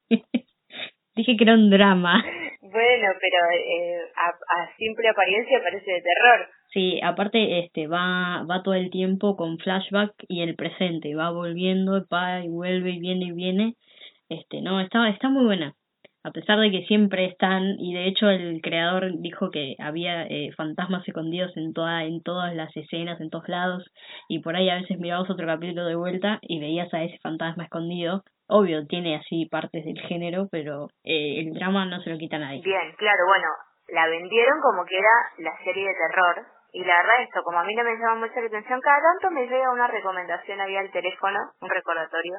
dije 1.15 1.37
que 1.37 1.43
era 1.43 1.55
un 1.55 1.69
drama. 1.69 2.23
Bueno, 2.61 3.07
pero 3.19 3.37
eh, 3.53 4.01
a, 4.15 4.75
simple 4.77 5.09
apariencia 5.09 5.61
parece 5.63 5.91
de 5.91 6.01
terror. 6.01 6.47
Sí, 6.71 6.99
aparte 7.01 7.59
este 7.59 7.87
va 7.87 8.43
va 8.49 8.63
todo 8.63 8.73
el 8.73 8.89
tiempo 8.89 9.35
con 9.35 9.57
flashback 9.57 10.13
y 10.27 10.41
el 10.41 10.55
presente, 10.55 11.15
va 11.15 11.31
volviendo, 11.31 12.05
va 12.11 12.43
y 12.43 12.49
vuelve 12.49 12.91
y 12.91 12.99
viene 12.99 13.25
y 13.25 13.31
viene. 13.31 13.73
Este, 14.29 14.61
no, 14.61 14.81
está 14.81 15.07
está 15.09 15.29
muy 15.29 15.45
buena 15.45 15.75
a 16.25 16.31
pesar 16.31 16.57
de 16.57 16.71
que 16.71 16.85
siempre 16.87 17.25
están, 17.25 17.75
y 17.77 17.93
de 17.93 18.07
hecho 18.07 18.27
el 18.29 18.59
creador 18.63 19.11
dijo 19.19 19.51
que 19.51 19.75
había 19.77 20.23
eh, 20.23 20.49
fantasmas 20.57 21.07
escondidos 21.07 21.55
en, 21.55 21.71
toda, 21.71 22.03
en 22.03 22.23
todas 22.23 22.55
las 22.55 22.75
escenas, 22.75 23.21
en 23.21 23.29
todos 23.29 23.47
lados, 23.47 23.85
y 24.27 24.39
por 24.39 24.55
ahí 24.55 24.67
a 24.71 24.81
veces 24.81 24.97
mirabas 24.97 25.29
otro 25.29 25.45
capítulo 25.45 25.85
de 25.85 25.95
vuelta 25.95 26.39
y 26.41 26.59
veías 26.59 26.91
a 26.95 27.03
ese 27.03 27.19
fantasma 27.19 27.65
escondido. 27.65 28.23
Obvio, 28.47 28.87
tiene 28.87 29.15
así 29.17 29.45
partes 29.45 29.85
del 29.85 29.99
género, 30.01 30.47
pero 30.51 30.87
eh, 31.03 31.41
el 31.41 31.53
drama 31.53 31.85
no 31.85 32.01
se 32.01 32.09
lo 32.09 32.17
quita 32.17 32.39
nadie. 32.39 32.61
Bien, 32.63 32.95
claro, 32.97 33.27
bueno, 33.27 33.47
la 33.89 34.07
vendieron 34.07 34.61
como 34.61 34.83
que 34.85 34.97
era 34.97 35.13
la 35.37 35.55
serie 35.63 35.87
de 35.87 35.93
terror, 35.93 36.43
y 36.73 36.83
la 36.83 36.97
verdad 37.03 37.21
esto, 37.21 37.43
como 37.43 37.59
a 37.59 37.63
mí 37.65 37.75
no 37.75 37.83
me 37.83 37.97
llama 37.97 38.25
mucha 38.25 38.41
la 38.41 38.47
atención, 38.47 38.81
cada 38.81 38.97
tanto 38.99 39.29
me 39.29 39.45
llega 39.45 39.71
una 39.71 39.85
recomendación 39.85 40.59
ahí 40.59 40.75
al 40.75 40.91
teléfono, 40.91 41.37
un 41.61 41.69
recordatorio, 41.69 42.33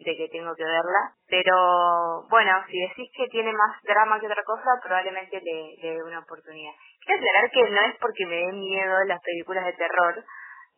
de 0.00 0.16
que 0.16 0.28
tengo 0.28 0.54
que 0.54 0.64
verla. 0.64 1.12
Pero 1.28 2.26
bueno, 2.28 2.52
si 2.68 2.78
decís 2.80 3.10
que 3.16 3.28
tiene 3.28 3.52
más 3.52 3.80
drama 3.82 4.18
que 4.18 4.26
otra 4.26 4.42
cosa, 4.44 4.80
probablemente 4.82 5.40
le, 5.40 5.76
le 5.80 5.94
dé 5.96 6.02
una 6.02 6.20
oportunidad. 6.20 6.72
Quiero 7.04 7.20
aclarar 7.20 7.50
que 7.50 7.70
no 7.70 7.80
es 7.88 7.96
porque 8.00 8.26
me 8.26 8.36
den 8.36 8.60
miedo 8.60 9.04
las 9.06 9.20
películas 9.22 9.66
de 9.66 9.72
terror, 9.74 10.24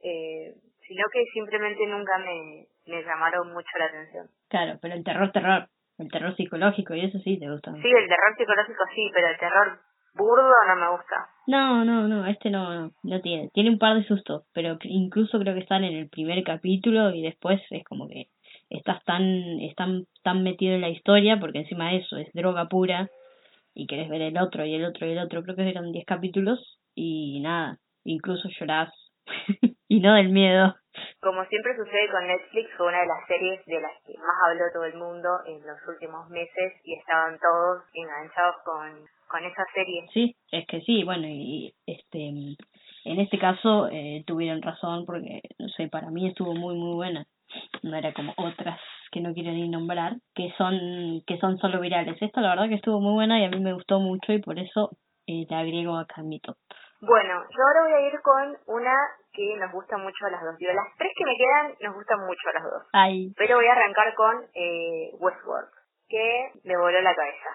eh, 0.02 0.54
sino 0.86 1.04
que 1.12 1.24
simplemente 1.32 1.86
nunca 1.86 2.18
me, 2.18 2.66
me 2.86 3.02
llamaron 3.02 3.52
mucho 3.52 3.70
la 3.78 3.86
atención. 3.86 4.26
Claro, 4.48 4.78
pero 4.82 4.94
el 4.94 5.04
terror, 5.04 5.30
terror, 5.32 5.68
el 5.98 6.10
terror 6.10 6.36
psicológico 6.36 6.94
y 6.94 7.06
eso 7.06 7.18
sí 7.20 7.38
te 7.38 7.48
gusta. 7.48 7.72
Sí, 7.72 7.88
el 7.88 8.08
terror 8.08 8.34
psicológico 8.36 8.82
sí, 8.94 9.10
pero 9.14 9.28
el 9.28 9.38
terror 9.38 9.78
burdo 10.14 10.52
no 10.68 10.76
me 10.76 10.90
gusta. 10.90 11.28
No, 11.46 11.84
no, 11.84 12.06
no, 12.08 12.26
este 12.26 12.50
no, 12.50 12.74
no, 12.74 12.90
no 13.02 13.20
tiene. 13.20 13.48
Tiene 13.54 13.70
un 13.70 13.78
par 13.78 13.96
de 13.96 14.04
sustos, 14.04 14.44
pero 14.52 14.76
incluso 14.82 15.38
creo 15.38 15.54
que 15.54 15.60
están 15.60 15.84
en 15.84 15.94
el 15.94 16.08
primer 16.08 16.42
capítulo 16.44 17.10
y 17.10 17.22
después 17.22 17.60
es 17.70 17.84
como 17.84 18.08
que 18.08 18.26
estás 18.72 19.02
tan, 19.04 19.24
están 19.60 20.04
tan 20.22 20.42
metido 20.42 20.74
en 20.74 20.80
la 20.80 20.88
historia, 20.88 21.38
porque 21.38 21.58
encima 21.58 21.90
de 21.90 21.98
eso 21.98 22.16
es 22.16 22.28
droga 22.32 22.68
pura, 22.68 23.08
y 23.74 23.86
querés 23.86 24.08
ver 24.08 24.22
el 24.22 24.38
otro 24.38 24.64
y 24.64 24.74
el 24.74 24.84
otro 24.84 25.06
y 25.06 25.12
el 25.12 25.18
otro, 25.18 25.42
creo 25.42 25.56
que 25.56 25.68
eran 25.68 25.92
10 25.92 26.04
capítulos, 26.06 26.78
y 26.94 27.40
nada, 27.40 27.78
incluso 28.04 28.48
llorás, 28.58 28.92
y 29.88 30.00
no 30.00 30.14
del 30.14 30.30
miedo. 30.30 30.74
Como 31.20 31.44
siempre 31.46 31.74
sucede 31.76 32.10
con 32.10 32.26
Netflix, 32.26 32.68
fue 32.76 32.88
una 32.88 33.00
de 33.00 33.06
las 33.06 33.26
series 33.26 33.64
de 33.66 33.80
las 33.80 33.92
que 34.04 34.12
más 34.18 34.36
habló 34.46 34.64
todo 34.72 34.84
el 34.84 34.94
mundo 34.94 35.28
en 35.46 35.66
los 35.66 35.78
últimos 35.88 36.28
meses 36.28 36.72
y 36.84 36.94
estaban 36.94 37.38
todos 37.38 37.84
enganchados 37.94 38.56
con, 38.64 39.06
con 39.28 39.44
esa 39.44 39.64
serie. 39.74 40.06
Sí, 40.12 40.36
es 40.50 40.66
que 40.66 40.80
sí, 40.82 41.04
bueno, 41.04 41.26
y 41.28 41.72
este 41.86 42.56
en 43.04 43.18
este 43.18 43.38
caso 43.38 43.88
eh, 43.90 44.22
tuvieron 44.26 44.62
razón 44.62 45.06
porque, 45.06 45.40
no 45.58 45.68
sé, 45.70 45.88
para 45.88 46.10
mí 46.10 46.28
estuvo 46.28 46.54
muy, 46.54 46.76
muy 46.76 46.94
buena 46.94 47.26
no 47.82 47.96
era 47.96 48.12
como 48.12 48.32
otras 48.36 48.78
que 49.10 49.20
no 49.20 49.34
quiero 49.34 49.52
ni 49.52 49.68
nombrar, 49.68 50.14
que 50.34 50.52
son, 50.56 51.22
que 51.26 51.38
son 51.38 51.58
solo 51.58 51.80
virales. 51.80 52.16
Esta 52.20 52.40
la 52.40 52.50
verdad 52.50 52.68
que 52.68 52.76
estuvo 52.76 53.00
muy 53.00 53.12
buena 53.12 53.38
y 53.40 53.44
a 53.44 53.50
mí 53.50 53.60
me 53.60 53.74
gustó 53.74 54.00
mucho 54.00 54.32
y 54.32 54.40
por 54.40 54.58
eso 54.58 54.90
eh, 55.26 55.44
la 55.48 55.60
agrego 55.60 55.96
acá 55.96 56.22
en 56.22 56.28
mi 56.28 56.40
top. 56.40 56.56
Bueno, 57.02 57.42
yo 57.50 57.62
ahora 57.66 57.82
voy 57.82 57.92
a 57.92 58.06
ir 58.06 58.20
con 58.22 58.56
una 58.66 58.94
que 59.32 59.56
nos 59.58 59.72
gusta 59.72 59.98
mucho 59.98 60.26
a 60.26 60.30
las 60.30 60.42
dos. 60.42 60.56
Digo, 60.56 60.72
las 60.72 60.86
tres 60.96 61.10
que 61.16 61.24
me 61.24 61.36
quedan 61.36 61.74
nos 61.80 61.94
gustan 61.96 62.20
mucho 62.20 62.48
a 62.48 62.52
las 62.52 62.62
dos. 62.62 62.82
Ay. 62.92 63.32
Pero 63.36 63.56
voy 63.56 63.66
a 63.66 63.72
arrancar 63.72 64.14
con 64.14 64.46
eh, 64.54 65.10
Westworld, 65.18 65.68
que 66.08 66.52
me 66.62 66.76
voló 66.76 67.00
la 67.00 67.14
cabeza. 67.14 67.50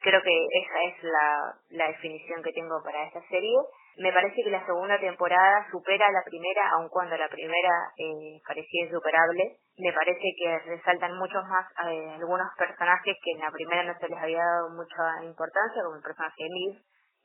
Creo 0.00 0.22
que 0.22 0.30
esa 0.30 0.82
es 0.84 1.02
la, 1.02 1.54
la 1.70 1.88
definición 1.88 2.42
que 2.44 2.52
tengo 2.52 2.80
para 2.84 3.04
esta 3.08 3.20
serie. 3.28 3.56
Me 3.98 4.12
parece 4.12 4.42
que 4.44 4.50
la 4.50 4.64
segunda 4.66 4.98
temporada 5.00 5.66
supera 5.70 6.06
a 6.06 6.12
la 6.12 6.22
primera, 6.22 6.68
aun 6.72 6.88
cuando 6.88 7.16
la 7.16 7.28
primera 7.28 7.72
eh, 7.96 8.40
parecía 8.46 8.84
insuperable. 8.84 9.56
Me 9.78 9.92
parece 9.92 10.34
que 10.36 10.58
resaltan 10.68 11.16
muchos 11.16 11.42
más 11.48 11.64
eh, 11.88 12.16
algunos 12.20 12.48
personajes 12.58 13.16
que 13.22 13.32
en 13.32 13.40
la 13.40 13.50
primera 13.50 13.84
no 13.84 13.98
se 13.98 14.08
les 14.08 14.18
había 14.18 14.44
dado 14.44 14.70
mucha 14.76 15.24
importancia, 15.24 15.82
como 15.82 15.96
el 15.96 16.02
personaje 16.02 16.44
de 16.44 16.78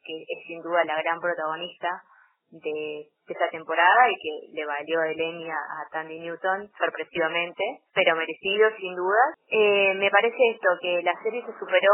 que 0.03 0.13
es 0.27 0.47
sin 0.47 0.61
duda 0.61 0.83
la 0.85 1.01
gran 1.01 1.19
protagonista 1.19 2.01
de, 2.51 3.07
esta 3.27 3.49
temporada 3.49 4.09
y 4.09 4.15
que 4.15 4.53
le 4.53 4.65
valió 4.65 5.01
el 5.03 5.19
Emmy 5.19 5.49
a, 5.49 5.87
Tandy 5.91 6.19
Newton 6.19 6.69
sorpresivamente, 6.77 7.63
pero 7.93 8.15
merecido 8.15 8.69
sin 8.77 8.95
duda. 8.95 9.35
Eh, 9.47 9.93
me 9.95 10.09
parece 10.09 10.37
esto, 10.53 10.67
que 10.81 11.01
la 11.03 11.13
serie 11.23 11.45
se 11.45 11.57
superó 11.59 11.93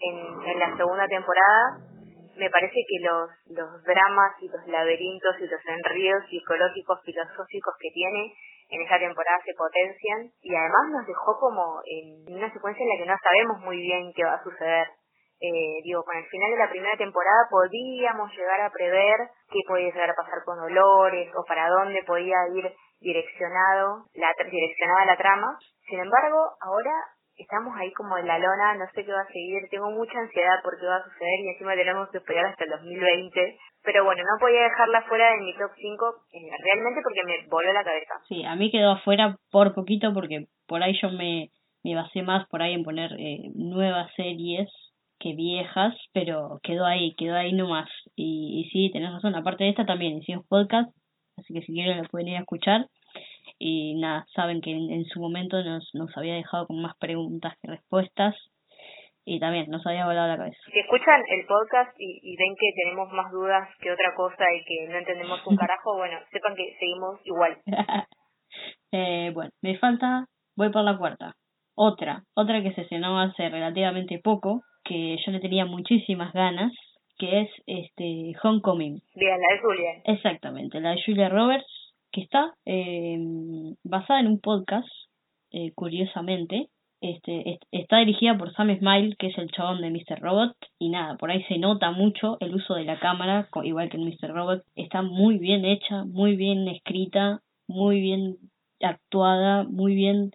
en, 0.00 0.48
en 0.48 0.58
la 0.58 0.76
segunda 0.76 1.06
temporada. 1.06 1.97
Me 2.38 2.50
parece 2.50 2.78
que 2.86 3.04
los, 3.04 3.28
los 3.50 3.82
dramas 3.82 4.32
y 4.40 4.48
los 4.48 4.66
laberintos 4.66 5.36
y 5.40 5.46
los 5.46 5.60
enríos 5.66 6.22
psicológicos, 6.30 7.02
filosóficos 7.04 7.74
que 7.80 7.90
tiene 7.92 8.34
en 8.70 8.82
esa 8.82 8.98
temporada 8.98 9.38
se 9.44 9.54
potencian 9.54 10.30
y 10.42 10.54
además 10.54 10.90
nos 10.92 11.06
dejó 11.06 11.38
como 11.40 11.80
en 11.84 12.34
una 12.36 12.52
secuencia 12.52 12.84
en 12.84 12.88
la 12.90 12.98
que 13.04 13.10
no 13.10 13.16
sabemos 13.22 13.60
muy 13.64 13.78
bien 13.78 14.12
qué 14.14 14.24
va 14.24 14.34
a 14.34 14.44
suceder 14.44 14.88
eh, 15.40 15.78
digo, 15.84 16.02
con 16.02 16.16
el 16.16 16.26
final 16.26 16.50
de 16.50 16.56
la 16.56 16.68
primera 16.68 16.96
temporada 16.96 17.46
podíamos 17.48 18.32
llegar 18.32 18.60
a 18.60 18.70
prever 18.70 19.16
qué 19.48 19.60
podía 19.68 19.92
llegar 19.92 20.10
a 20.10 20.14
pasar 20.14 20.42
con 20.44 20.58
Dolores 20.58 21.30
o 21.36 21.44
para 21.44 21.68
dónde 21.68 22.02
podía 22.02 22.36
ir 22.56 22.74
direccionado 22.98 24.06
la 24.14 24.34
direccionada 24.50 25.04
la 25.04 25.16
trama. 25.16 25.56
Sin 25.88 26.00
embargo, 26.00 26.38
ahora 26.60 26.90
estamos 27.38 27.74
ahí 27.76 27.92
como 27.92 28.18
en 28.18 28.26
la 28.26 28.38
lona, 28.38 28.74
no 28.74 28.86
sé 28.94 29.04
qué 29.04 29.12
va 29.12 29.22
a 29.22 29.32
seguir, 29.32 29.62
tengo 29.70 29.90
mucha 29.90 30.18
ansiedad 30.18 30.62
por 30.62 30.78
qué 30.78 30.86
va 30.86 30.96
a 30.96 31.04
suceder 31.04 31.40
y 31.40 31.48
encima 31.48 31.74
tenemos 31.74 32.08
que 32.10 32.18
esperar 32.18 32.46
hasta 32.46 32.64
el 32.64 32.70
2020. 32.70 33.58
Pero 33.84 34.04
bueno, 34.04 34.22
no 34.22 34.40
podía 34.40 34.62
dejarla 34.62 35.02
fuera 35.02 35.30
de 35.30 35.38
mi 35.38 35.54
top 35.54 35.70
5 35.76 36.14
eh, 36.32 36.50
realmente 36.64 37.00
porque 37.02 37.24
me 37.24 37.48
voló 37.48 37.72
la 37.72 37.84
cabeza. 37.84 38.14
Sí, 38.28 38.44
a 38.44 38.56
mí 38.56 38.70
quedó 38.70 38.92
afuera 38.92 39.36
por 39.50 39.74
poquito 39.74 40.12
porque 40.12 40.46
por 40.66 40.82
ahí 40.82 40.98
yo 41.00 41.10
me, 41.10 41.48
me 41.84 41.94
basé 41.94 42.22
más 42.22 42.46
por 42.48 42.60
ahí 42.60 42.74
en 42.74 42.84
poner 42.84 43.12
eh, 43.18 43.50
nuevas 43.54 44.12
series 44.14 44.68
que 45.20 45.34
viejas, 45.34 45.94
pero 46.12 46.60
quedó 46.62 46.86
ahí, 46.86 47.14
quedó 47.16 47.36
ahí 47.36 47.52
nomás. 47.52 47.88
Y, 48.14 48.60
y 48.60 48.70
sí, 48.70 48.90
tenés 48.92 49.12
razón, 49.12 49.34
aparte 49.34 49.64
de 49.64 49.70
esta 49.70 49.86
también 49.86 50.18
hicimos 50.18 50.46
podcast, 50.48 50.90
así 51.36 51.54
que 51.54 51.62
si 51.62 51.72
quieren 51.72 51.98
lo 51.98 52.08
pueden 52.08 52.28
ir 52.28 52.36
a 52.36 52.40
escuchar. 52.40 52.86
Y 53.58 53.94
nada, 54.00 54.26
saben 54.34 54.60
que 54.60 54.70
en, 54.70 55.04
su 55.06 55.20
momento 55.20 55.62
nos, 55.62 55.88
nos 55.94 56.16
había 56.16 56.34
dejado 56.34 56.66
con 56.66 56.80
más 56.80 56.96
preguntas 56.98 57.54
que 57.60 57.68
respuestas 57.68 58.36
y 59.24 59.40
también 59.40 59.68
nos 59.68 59.86
había 59.86 60.06
volado 60.06 60.28
la 60.28 60.38
cabeza. 60.38 60.58
Si 60.72 60.78
escuchan 60.78 61.22
el 61.28 61.44
podcast 61.46 61.94
y, 61.98 62.18
y 62.22 62.36
ven 62.36 62.54
que 62.58 62.72
tenemos 62.74 63.12
más 63.12 63.30
dudas 63.30 63.68
que 63.80 63.90
otra 63.90 64.14
cosa 64.14 64.44
y 64.54 64.64
que 64.64 64.88
no 64.90 64.98
entendemos 64.98 65.46
un 65.46 65.56
carajo, 65.56 65.96
bueno, 65.96 66.18
sepan 66.30 66.54
que 66.56 66.74
seguimos 66.78 67.20
igual. 67.24 67.58
eh, 68.92 69.30
bueno, 69.34 69.50
me 69.60 69.76
falta, 69.78 70.26
voy 70.56 70.70
por 70.70 70.82
la 70.82 70.96
cuarta. 70.96 71.34
Otra, 71.74 72.22
otra 72.34 72.62
que 72.62 72.72
se 72.72 72.82
estrenó 72.82 73.20
hace 73.20 73.48
relativamente 73.50 74.18
poco, 74.18 74.62
que 74.82 75.16
yo 75.24 75.30
le 75.30 75.40
tenía 75.40 75.66
muchísimas 75.66 76.32
ganas, 76.32 76.72
que 77.18 77.42
es 77.42 77.50
este 77.66 78.32
Homecoming. 78.42 79.00
Bien, 79.14 79.38
la 79.38 79.54
de 79.54 79.60
Julia. 79.60 79.90
Exactamente, 80.04 80.80
la 80.80 80.90
de 80.90 81.02
Julia 81.04 81.28
Roberts, 81.28 81.68
que 82.12 82.22
está 82.22 82.54
eh, 82.64 83.18
basada 83.84 84.20
en 84.20 84.28
un 84.28 84.40
podcast, 84.40 84.88
eh, 85.50 85.72
curiosamente. 85.74 86.68
Este, 87.00 87.60
está 87.70 87.98
dirigida 87.98 88.36
por 88.36 88.52
Sam 88.54 88.76
Smile, 88.76 89.14
que 89.18 89.28
es 89.28 89.38
el 89.38 89.50
chabón 89.52 89.80
de 89.80 89.90
Mr. 89.90 90.20
Robot, 90.20 90.56
y 90.80 90.88
nada, 90.88 91.16
por 91.16 91.30
ahí 91.30 91.44
se 91.44 91.58
nota 91.58 91.92
mucho 91.92 92.38
el 92.40 92.54
uso 92.56 92.74
de 92.74 92.84
la 92.84 92.98
cámara, 92.98 93.48
igual 93.62 93.88
que 93.88 93.98
en 93.98 94.04
Mr. 94.04 94.34
Robot. 94.34 94.64
Está 94.74 95.02
muy 95.02 95.38
bien 95.38 95.64
hecha, 95.64 96.04
muy 96.04 96.34
bien 96.36 96.66
escrita, 96.66 97.40
muy 97.68 98.00
bien 98.00 98.38
actuada, 98.80 99.64
muy 99.64 99.94
bien 99.94 100.32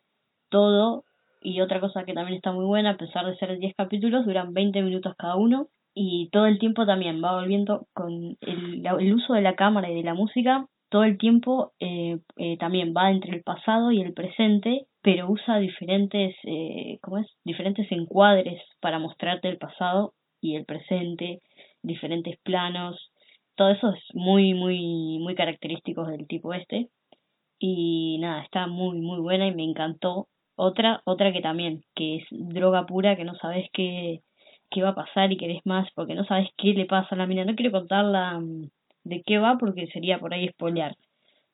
todo. 0.49 1.03
Y 1.41 1.59
otra 1.59 1.81
cosa 1.81 2.05
que 2.05 2.13
también 2.13 2.37
está 2.37 2.53
muy 2.53 2.65
buena, 2.65 2.91
a 2.91 2.97
pesar 2.97 3.25
de 3.25 3.35
ser 3.35 3.57
10 3.57 3.75
capítulos, 3.75 4.25
duran 4.25 4.53
20 4.53 4.81
minutos 4.83 5.15
cada 5.17 5.35
uno. 5.35 5.67
Y 5.93 6.29
todo 6.31 6.47
el 6.47 6.59
tiempo 6.59 6.85
también 6.85 7.21
va 7.23 7.33
volviendo 7.33 7.87
con 7.93 8.37
el, 8.41 8.85
el 8.85 9.13
uso 9.13 9.33
de 9.33 9.41
la 9.41 9.55
cámara 9.55 9.91
y 9.91 9.95
de 9.95 10.03
la 10.03 10.13
música. 10.13 10.65
Todo 10.93 11.05
el 11.05 11.17
tiempo 11.17 11.73
eh, 11.79 12.19
eh, 12.37 12.55
también 12.59 12.93
va 12.95 13.09
entre 13.09 13.35
el 13.35 13.41
pasado 13.41 13.91
y 13.91 13.99
el 13.99 14.13
presente, 14.13 14.85
pero 15.01 15.27
usa 15.27 15.57
diferentes, 15.57 16.35
eh, 16.43 16.99
¿cómo 17.01 17.17
es? 17.17 17.25
diferentes 17.43 17.91
encuadres 17.91 18.61
para 18.79 18.99
mostrarte 18.99 19.49
el 19.49 19.57
pasado 19.57 20.13
y 20.39 20.55
el 20.55 20.65
presente, 20.65 21.41
diferentes 21.81 22.37
planos. 22.43 23.11
Todo 23.55 23.69
eso 23.71 23.89
es 23.89 24.03
muy, 24.13 24.53
muy, 24.53 25.17
muy 25.17 25.33
característico 25.33 26.05
del 26.05 26.27
tipo 26.27 26.53
este. 26.53 26.89
Y 27.57 28.19
nada, 28.19 28.43
está 28.43 28.67
muy, 28.67 29.01
muy 29.01 29.19
buena 29.19 29.47
y 29.47 29.55
me 29.55 29.63
encantó 29.63 30.27
otra, 30.55 31.01
otra 31.05 31.33
que 31.33 31.41
también, 31.41 31.83
que 31.95 32.17
es 32.17 32.25
droga 32.29 32.85
pura, 32.85 33.15
que 33.15 33.23
no 33.23 33.33
sabes 33.37 33.67
qué, 33.73 34.21
qué 34.69 34.83
va 34.83 34.89
a 34.89 34.95
pasar 34.95 35.31
y 35.31 35.37
querés 35.37 35.65
más, 35.65 35.89
porque 35.95 36.13
no 36.13 36.23
sabes 36.25 36.49
qué 36.55 36.73
le 36.75 36.85
pasa 36.85 37.15
a 37.15 37.17
la 37.17 37.25
mina. 37.25 37.45
No 37.45 37.55
quiero 37.55 37.71
contarla 37.71 38.39
mm, 38.39 38.69
de 39.03 39.21
qué 39.25 39.37
va, 39.37 39.57
porque 39.57 39.87
sería 39.87 40.19
por 40.19 40.33
ahí 40.33 40.47
spoilear. 40.49 40.95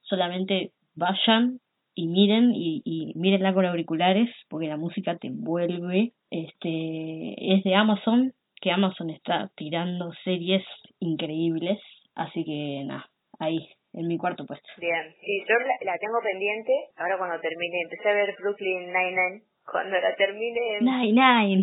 Solamente 0.02 0.72
vayan 0.96 1.60
y 1.96 2.08
miren 2.08 2.54
y, 2.56 2.82
y 2.86 3.14
mírenla 3.16 3.54
con 3.54 3.66
auriculares, 3.66 4.30
porque 4.50 4.68
la 4.68 4.78
música 4.78 5.18
te 5.18 5.28
envuelve. 5.28 6.14
Este, 6.32 7.54
es 7.54 7.64
de 7.64 7.76
Amazon, 7.76 8.34
que 8.62 8.72
Amazon 8.72 9.10
está 9.10 9.50
tirando 9.56 10.12
series 10.24 10.64
increíbles. 11.00 11.80
Así 12.16 12.44
que 12.44 12.84
nada, 12.86 13.10
ahí, 13.40 13.70
en 13.94 14.08
mi 14.08 14.18
cuarto 14.18 14.46
puesto. 14.46 14.68
Bien, 14.78 15.16
sí, 15.22 15.44
yo 15.48 15.56
la, 15.86 15.98
tengo 15.98 16.20
pendiente, 16.22 16.72
ahora 16.98 17.18
cuando 17.18 17.40
termine, 17.40 17.82
empecé 17.82 18.10
a 18.10 18.14
ver 18.14 18.36
Brooklyn 18.40 18.94
Nine-Nine, 18.94 19.42
cuando 19.72 19.98
la 20.00 20.16
termine 20.16 20.80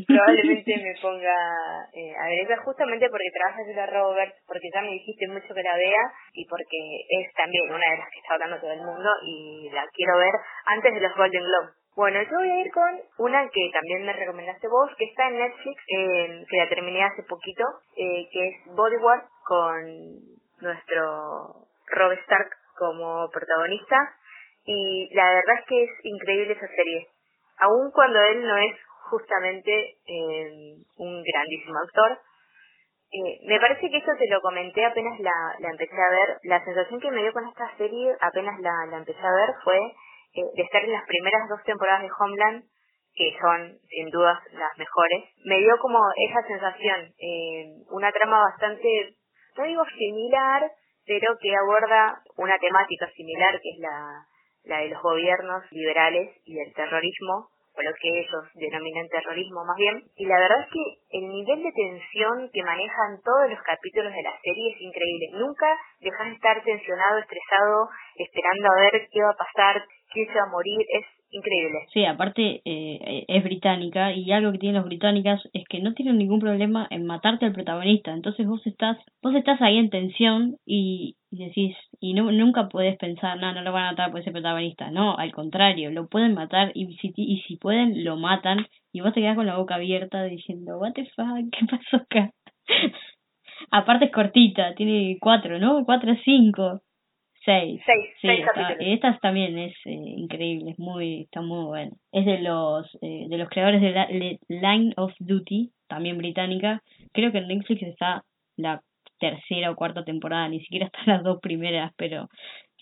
probablemente 0.06 0.76
me 0.82 0.94
ponga 1.00 1.36
eh, 1.92 2.14
a 2.16 2.26
ver 2.26 2.40
esa 2.44 2.56
justamente 2.62 3.08
porque 3.08 3.30
trabajas 3.32 3.66
en 3.68 3.76
la 3.76 3.86
Robert, 3.86 4.34
porque 4.46 4.68
ya 4.72 4.82
me 4.82 4.92
dijiste 4.92 5.28
mucho 5.28 5.54
que 5.54 5.62
la 5.62 5.76
vea 5.76 6.02
y 6.32 6.46
porque 6.46 6.78
es 7.08 7.32
también 7.34 7.68
una 7.68 7.90
de 7.90 7.98
las 7.98 8.08
que 8.10 8.18
está 8.18 8.34
hablando 8.34 8.60
todo 8.60 8.72
el 8.72 8.82
mundo 8.82 9.10
y 9.24 9.70
la 9.72 9.84
quiero 9.92 10.18
ver 10.18 10.34
antes 10.66 10.94
de 10.94 11.00
los 11.00 11.16
Golden 11.16 11.42
Globes. 11.42 11.74
Bueno, 11.96 12.20
yo 12.22 12.36
voy 12.36 12.50
a 12.50 12.60
ir 12.60 12.70
con 12.72 13.00
una 13.18 13.48
que 13.48 13.70
también 13.72 14.04
me 14.04 14.12
recomendaste 14.12 14.68
vos, 14.68 14.90
que 14.98 15.06
está 15.06 15.28
en 15.28 15.38
Netflix, 15.38 15.82
eh, 15.88 16.44
que 16.46 16.56
la 16.58 16.68
terminé 16.68 17.02
hace 17.02 17.22
poquito, 17.22 17.64
eh, 17.96 18.28
que 18.30 18.48
es 18.48 18.74
Bodyguard 18.76 19.24
con 19.46 19.86
nuestro 20.60 21.66
Rob 21.86 22.12
Stark 22.12 22.50
como 22.76 23.30
protagonista 23.30 23.96
y 24.66 25.08
la 25.14 25.30
verdad 25.30 25.54
es 25.60 25.66
que 25.66 25.84
es 25.84 25.90
increíble 26.02 26.52
esa 26.52 26.68
serie. 26.68 27.06
Aun 27.58 27.90
cuando 27.92 28.20
él 28.20 28.46
no 28.46 28.56
es 28.56 28.76
justamente 29.10 29.96
eh, 30.06 30.76
un 30.98 31.22
grandísimo 31.22 31.78
actor, 31.78 32.18
eh, 33.12 33.38
me 33.46 33.60
parece 33.60 33.88
que 33.88 33.98
eso 33.98 34.12
te 34.18 34.28
lo 34.28 34.40
comenté 34.40 34.84
apenas 34.84 35.18
la, 35.20 35.54
la 35.58 35.70
empecé 35.70 35.94
a 35.94 36.10
ver. 36.10 36.38
La 36.42 36.64
sensación 36.64 37.00
que 37.00 37.10
me 37.10 37.22
dio 37.22 37.32
con 37.32 37.46
esta 37.48 37.76
serie 37.76 38.14
apenas 38.20 38.58
la, 38.60 38.86
la 38.90 38.98
empecé 38.98 39.20
a 39.20 39.32
ver 39.32 39.54
fue 39.64 39.78
eh, 39.78 40.50
de 40.54 40.62
estar 40.62 40.82
en 40.84 40.92
las 40.92 41.06
primeras 41.06 41.48
dos 41.48 41.62
temporadas 41.64 42.02
de 42.02 42.10
Homeland, 42.18 42.64
que 43.14 43.34
son 43.40 43.78
sin 43.88 44.10
dudas 44.10 44.38
las 44.52 44.76
mejores. 44.76 45.24
Me 45.44 45.58
dio 45.58 45.78
como 45.78 45.98
esa 46.28 46.46
sensación, 46.46 47.14
una 47.88 48.12
trama 48.12 48.40
bastante, 48.40 49.16
no 49.56 49.64
digo 49.64 49.82
similar, 49.96 50.70
pero 51.06 51.38
que 51.40 51.56
aborda 51.56 52.20
una 52.36 52.58
temática 52.58 53.08
similar 53.12 53.58
que 53.58 53.70
es 53.70 53.78
la, 53.78 54.26
la 54.66 54.78
de 54.78 54.88
los 54.90 55.02
gobiernos 55.02 55.62
liberales 55.70 56.36
y 56.44 56.58
el 56.58 56.72
terrorismo, 56.74 57.48
o 57.76 57.82
lo 57.82 57.92
que 58.00 58.08
ellos 58.08 58.44
denominan 58.54 59.06
terrorismo 59.08 59.64
más 59.64 59.76
bien. 59.76 60.02
Y 60.16 60.26
la 60.26 60.38
verdad 60.38 60.60
es 60.64 60.72
que 60.72 61.18
el 61.18 61.28
nivel 61.28 61.62
de 61.62 61.72
tensión 61.72 62.50
que 62.52 62.62
manejan 62.62 63.20
todos 63.22 63.50
los 63.50 63.60
capítulos 63.62 64.12
de 64.12 64.22
la 64.22 64.32
serie 64.40 64.72
es 64.72 64.80
increíble. 64.80 65.26
Nunca 65.36 65.68
dejas 66.00 66.26
de 66.26 66.34
estar 66.34 66.62
tensionado, 66.64 67.18
estresado, 67.18 67.88
esperando 68.16 68.68
a 68.72 68.80
ver 68.80 69.08
qué 69.12 69.20
va 69.20 69.30
a 69.30 69.44
pasar, 69.44 69.84
quién 70.10 70.26
se 70.26 70.38
va 70.40 70.44
a 70.44 70.56
morir. 70.56 70.80
Es 70.88 71.04
increíble. 71.30 71.78
Sí, 71.92 72.04
aparte 72.04 72.62
eh, 72.64 73.24
es 73.28 73.44
británica 73.44 74.12
y 74.12 74.30
algo 74.32 74.52
que 74.52 74.58
tienen 74.58 74.76
los 74.76 74.86
británicas 74.86 75.40
es 75.52 75.64
que 75.68 75.80
no 75.80 75.94
tienen 75.94 76.18
ningún 76.18 76.40
problema 76.40 76.86
en 76.90 77.06
matarte 77.06 77.46
al 77.46 77.52
protagonista. 77.52 78.12
Entonces 78.12 78.46
vos 78.46 78.66
estás 78.66 78.98
vos 79.22 79.34
estás 79.34 79.60
ahí 79.60 79.78
en 79.78 79.90
tensión 79.90 80.56
y, 80.64 81.16
decís 81.30 81.76
y 82.00 82.14
no, 82.14 82.30
nunca 82.32 82.68
puedes 82.68 82.96
pensar, 82.96 83.38
no, 83.38 83.52
no 83.52 83.62
lo 83.62 83.72
van 83.72 83.84
a 83.84 83.90
matar 83.92 84.10
por 84.10 84.20
ese 84.20 84.30
protagonista. 84.30 84.90
No, 84.90 85.16
al 85.16 85.32
contrario, 85.32 85.90
lo 85.90 86.08
pueden 86.08 86.34
matar 86.34 86.72
y 86.74 86.96
si, 86.96 87.12
y 87.16 87.40
si 87.42 87.56
pueden 87.56 88.04
lo 88.04 88.16
matan 88.16 88.66
y 88.92 89.00
vos 89.00 89.12
te 89.12 89.20
quedas 89.20 89.36
con 89.36 89.46
la 89.46 89.56
boca 89.56 89.74
abierta 89.74 90.24
diciendo, 90.24 90.78
what 90.78 90.92
the 90.94 91.04
fuck, 91.14 91.50
¿qué 91.52 91.66
pasó 91.66 91.96
acá? 91.96 92.30
Aparte 93.70 94.06
es 94.06 94.12
cortita, 94.12 94.74
tiene 94.74 95.18
cuatro, 95.20 95.58
¿no? 95.58 95.84
Cuatro 95.84 96.14
cinco. 96.24 96.82
Seis. 97.46 97.80
Seis, 97.86 98.04
sí, 98.20 98.26
seis 98.26 98.44
capítulos. 98.44 98.78
Esta 98.80 99.18
también 99.22 99.56
es 99.56 99.72
eh, 99.84 99.92
increíble, 99.92 100.72
es 100.72 100.78
muy, 100.80 101.22
está 101.22 101.42
muy 101.42 101.64
buena. 101.64 101.92
Es 102.10 102.26
de 102.26 102.38
los, 102.40 102.92
eh, 103.02 103.26
de 103.28 103.38
los 103.38 103.48
creadores 103.48 103.80
de 103.80 103.92
la, 103.92 104.08
Line 104.48 104.92
of 104.96 105.12
Duty, 105.20 105.70
también 105.88 106.18
británica. 106.18 106.82
Creo 107.12 107.30
que 107.30 107.38
en 107.38 107.46
Netflix 107.46 107.84
está 107.84 108.24
la 108.56 108.82
tercera 109.20 109.70
o 109.70 109.76
cuarta 109.76 110.04
temporada, 110.04 110.48
ni 110.48 110.60
siquiera 110.60 110.86
están 110.86 111.04
las 111.06 111.22
dos 111.22 111.38
primeras, 111.40 111.92
pero 111.96 112.28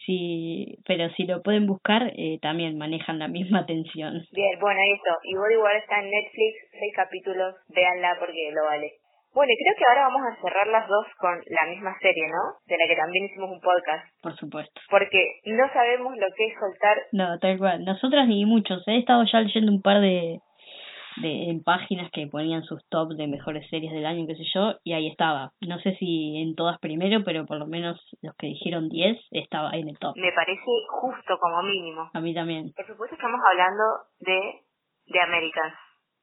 si, 0.07 0.79
pero 0.87 1.11
si 1.11 1.25
lo 1.25 1.43
pueden 1.43 1.67
buscar, 1.67 2.13
eh, 2.17 2.39
también 2.41 2.79
manejan 2.79 3.19
la 3.19 3.29
misma 3.29 3.67
tensión. 3.67 4.27
Bien, 4.33 4.59
bueno, 4.61 4.81
eso. 4.95 5.15
Y 5.25 5.33
igual 5.33 5.77
está 5.77 6.01
en 6.01 6.11
Netflix, 6.11 6.71
seis 6.73 6.93
capítulos, 6.97 7.55
véanla 7.69 8.17
porque 8.19 8.51
lo 8.51 8.65
vale. 8.65 8.93
Bueno, 9.35 9.53
y 9.53 9.59
creo 9.59 9.75
que 9.77 9.85
ahora 9.89 10.09
vamos 10.09 10.23
a 10.31 10.41
cerrar 10.41 10.67
las 10.69 10.89
dos 10.89 11.07
con 11.19 11.43
la 11.47 11.67
misma 11.67 11.99
serie, 11.99 12.29
¿no? 12.29 12.55
De 12.67 12.79
la 12.79 12.87
que 12.87 12.97
también 12.97 13.25
hicimos 13.27 13.51
un 13.51 13.61
podcast. 13.61 14.07
Por 14.23 14.37
supuesto. 14.37 14.81
Porque 14.89 15.41
no 15.45 15.69
sabemos 15.73 16.15
lo 16.17 16.27
que 16.37 16.47
es 16.47 16.55
soltar. 16.59 16.97
No, 17.11 17.39
tal 17.41 17.59
cual. 17.59 17.85
Nosotras 17.85 18.29
ni 18.29 18.45
muchos. 18.45 18.87
He 18.87 18.99
estado 18.99 19.25
ya 19.25 19.41
leyendo 19.41 19.73
un 19.73 19.83
par 19.83 20.01
de, 20.01 20.39
de 21.17 21.51
en 21.51 21.65
páginas 21.65 22.11
que 22.13 22.29
ponían 22.29 22.63
sus 22.63 22.81
tops 22.89 23.17
de 23.17 23.27
mejores 23.27 23.69
series 23.71 23.93
del 23.93 24.07
año, 24.07 24.25
qué 24.29 24.37
sé 24.37 24.45
yo, 24.55 24.77
y 24.85 24.93
ahí 24.93 25.09
estaba. 25.09 25.51
No 25.61 25.81
sé 25.81 25.97
si 25.97 26.41
en 26.41 26.55
todas 26.55 26.79
primero, 26.79 27.25
pero 27.25 27.45
por 27.45 27.59
lo 27.59 27.67
menos 27.67 27.99
los 28.23 28.37
que 28.37 28.47
dijeron 28.47 28.89
10 28.89 29.19
estaba 29.33 29.71
ahí 29.71 29.81
en 29.81 29.89
el 29.89 29.99
top. 29.99 30.15
Me 30.17 30.33
parece 30.33 30.71
justo 30.89 31.39
como 31.41 31.63
mínimo. 31.63 32.09
A 32.15 32.21
mí 32.21 32.33
también. 32.35 32.73
Por 32.77 32.87
supuesto 32.87 33.17
estamos 33.17 33.41
hablando 33.51 33.83
de 34.21 34.65
de 35.07 35.21
Americans. 35.21 35.75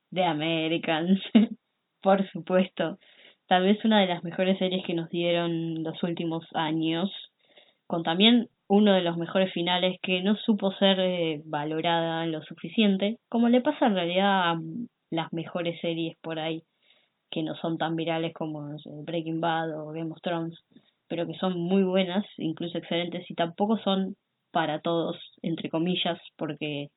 De 0.09 0.25
Americans. 0.25 1.19
por 2.01 2.29
supuesto. 2.31 2.97
Tal 3.47 3.63
vez 3.63 3.83
una 3.83 4.01
de 4.01 4.07
las 4.07 4.23
mejores 4.23 4.57
series 4.59 4.85
que 4.85 4.93
nos 4.93 5.09
dieron 5.09 5.83
los 5.83 6.01
últimos 6.03 6.45
años, 6.53 7.11
con 7.87 8.03
también 8.03 8.49
uno 8.67 8.93
de 8.93 9.01
los 9.01 9.17
mejores 9.17 9.51
finales 9.53 9.97
que 10.01 10.21
no 10.21 10.37
supo 10.37 10.71
ser 10.73 10.99
eh, 10.99 11.41
valorada 11.45 12.25
lo 12.25 12.41
suficiente, 12.43 13.19
como 13.27 13.49
le 13.49 13.61
pasa 13.61 13.87
en 13.87 13.95
realidad 13.95 14.51
a 14.51 14.61
las 15.09 15.33
mejores 15.33 15.79
series 15.81 16.15
por 16.21 16.39
ahí, 16.39 16.63
que 17.29 17.43
no 17.43 17.55
son 17.55 17.77
tan 17.77 17.95
virales 17.95 18.33
como 18.33 18.77
Breaking 19.03 19.41
Bad 19.41 19.77
o 19.77 19.91
Game 19.91 20.11
of 20.11 20.21
Thrones, 20.21 20.57
pero 21.09 21.27
que 21.27 21.33
son 21.33 21.59
muy 21.59 21.83
buenas, 21.83 22.25
incluso 22.37 22.77
excelentes, 22.77 23.29
y 23.29 23.35
tampoco 23.35 23.77
son 23.79 24.15
para 24.51 24.79
todos, 24.79 25.17
entre 25.41 25.69
comillas, 25.69 26.19
porque 26.37 26.89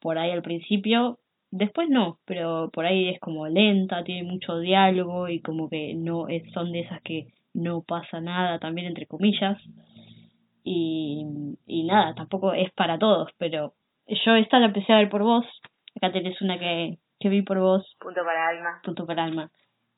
por 0.00 0.18
ahí 0.18 0.32
al 0.32 0.42
principio 0.42 1.20
Después 1.52 1.90
no, 1.90 2.18
pero 2.24 2.70
por 2.72 2.86
ahí 2.86 3.10
es 3.10 3.20
como 3.20 3.46
lenta, 3.46 4.02
tiene 4.04 4.22
mucho 4.22 4.58
diálogo 4.58 5.28
y 5.28 5.40
como 5.42 5.68
que 5.68 5.92
no 5.92 6.26
es, 6.28 6.50
son 6.54 6.72
de 6.72 6.80
esas 6.80 7.02
que 7.02 7.26
no 7.52 7.82
pasa 7.82 8.22
nada 8.22 8.58
también 8.58 8.86
entre 8.86 9.06
comillas. 9.06 9.58
Y, 10.64 11.26
y 11.66 11.84
nada, 11.84 12.14
tampoco 12.14 12.54
es 12.54 12.72
para 12.72 12.98
todos, 12.98 13.28
pero 13.36 13.74
yo 14.06 14.34
esta 14.36 14.58
la 14.60 14.66
empecé 14.66 14.94
a 14.94 14.96
ver 14.96 15.10
por 15.10 15.24
vos. 15.24 15.44
Acá 15.94 16.10
tenés 16.10 16.40
una 16.40 16.58
que, 16.58 16.96
que 17.20 17.28
vi 17.28 17.42
por 17.42 17.58
vos. 17.58 17.84
Punto 18.00 18.22
para 18.24 18.48
alma. 18.48 18.80
Punto 18.82 19.04
para 19.04 19.24
alma. 19.24 19.50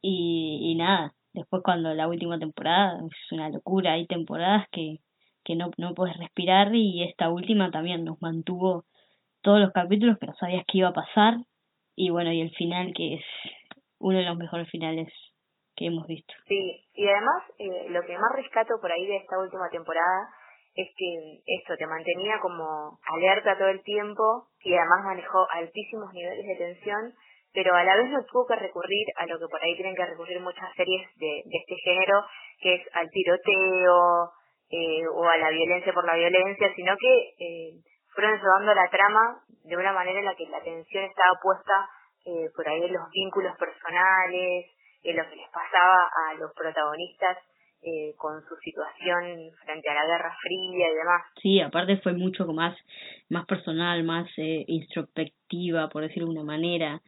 Y, 0.03 0.59
y 0.61 0.75
nada, 0.75 1.15
después 1.35 1.63
cuando 1.63 1.95
la 1.95 2.09
última 2.09 2.37
temporada 2.37 2.99
es 2.99 3.33
una 3.33 3.49
locura, 3.49 3.93
hay 3.93 4.09
temporadas 4.09 4.67
que, 4.73 4.99
que 5.45 5.55
no, 5.55 5.71
no 5.77 5.95
puedes 5.95 6.17
respirar 6.17 6.75
y 6.75 7.05
esta 7.05 7.31
última 7.31 7.71
también 7.71 8.05
nos 8.05 8.21
mantuvo 8.21 8.87
todos 9.45 9.61
los 9.61 9.73
capítulos, 9.73 10.17
pero 10.19 10.33
sabías 10.35 10.65
que 10.67 10.79
iba 10.79 10.89
a 10.89 10.95
pasar. 10.95 11.35
Y 11.95 12.11
bueno, 12.11 12.33
y 12.33 12.41
el 12.41 12.51
final 12.57 12.93
que 12.97 13.15
es 13.15 13.25
uno 14.01 14.19
de 14.19 14.25
los 14.25 14.37
mejores 14.37 14.69
finales 14.71 15.09
que 15.77 15.87
hemos 15.87 16.07
visto. 16.07 16.35
Sí, 16.49 16.87
y 16.95 17.07
además 17.07 17.42
eh, 17.59 17.87
lo 17.90 18.03
que 18.03 18.18
más 18.18 18.33
rescato 18.35 18.75
por 18.81 18.90
ahí 18.90 19.07
de 19.07 19.16
esta 19.16 19.38
última 19.38 19.68
temporada 19.71 20.29
es 20.75 20.88
que 20.97 21.40
esto 21.47 21.77
te 21.77 21.87
mantenía 21.87 22.40
como 22.40 22.99
alerta 23.07 23.57
todo 23.57 23.68
el 23.68 23.83
tiempo 23.83 24.49
y 24.61 24.75
además 24.75 25.05
manejó 25.05 25.47
altísimos 25.53 26.12
niveles 26.12 26.47
de 26.47 26.57
tensión, 26.57 27.14
pero 27.53 27.75
a 27.77 27.85
la 27.85 27.97
vez 27.97 28.11
no 28.11 28.25
tuvo 28.25 28.47
que 28.47 28.57
recurrir 28.57 29.07
a 29.16 29.27
lo 29.27 29.38
que 29.38 29.47
por 29.47 29.62
ahí 29.62 29.77
tienen 29.77 29.95
que 29.95 30.07
recurrir 30.07 30.40
muchas 30.40 30.75
series 30.75 31.07
de, 31.16 31.42
de 31.45 31.57
este 31.59 31.77
género, 31.85 32.25
que 32.61 32.75
es 32.75 32.83
al 32.95 33.09
tiroteo 33.11 34.33
eh, 34.71 35.07
o 35.14 35.25
a 35.29 35.37
la 35.37 35.51
violencia 35.51 35.92
por 35.92 36.07
la 36.07 36.16
violencia, 36.16 36.73
sino 36.75 36.97
que 36.97 37.35
eh, 37.38 37.71
fueron 38.14 38.38
llevando 38.38 38.74
la 38.74 38.88
trama 38.90 39.40
de 39.64 39.77
una 39.77 39.92
manera 39.92 40.18
en 40.20 40.24
la 40.27 40.35
que 40.35 40.46
la 40.46 40.59
atención 40.59 41.05
estaba 41.05 41.38
puesta 41.42 41.88
eh, 42.27 42.48
por 42.55 42.68
ahí 42.68 42.85
en 42.85 42.92
los 42.92 43.11
vínculos 43.11 43.57
personales, 43.59 44.66
en 45.03 45.16
lo 45.16 45.29
que 45.29 45.37
les 45.37 45.48
pasaba 45.50 46.09
a 46.09 46.35
los 46.35 46.53
protagonistas 46.55 47.38
eh, 47.83 48.14
con 48.16 48.40
su 48.48 48.57
situación 48.57 49.50
frente 49.62 49.90
a 49.90 49.94
la 49.94 50.07
Guerra 50.07 50.35
Fría 50.40 50.90
y 50.90 50.94
demás. 50.94 51.22
Sí, 51.42 51.61
aparte 51.61 51.98
fue 51.98 52.14
mucho 52.14 52.46
más, 52.46 52.74
más 53.29 53.44
personal, 53.44 54.03
más 54.05 54.27
eh, 54.38 54.64
introspectiva, 54.68 55.88
por 55.90 56.03
decirlo 56.03 56.29
de 56.29 56.38
una 56.40 56.44
manera, 56.44 57.00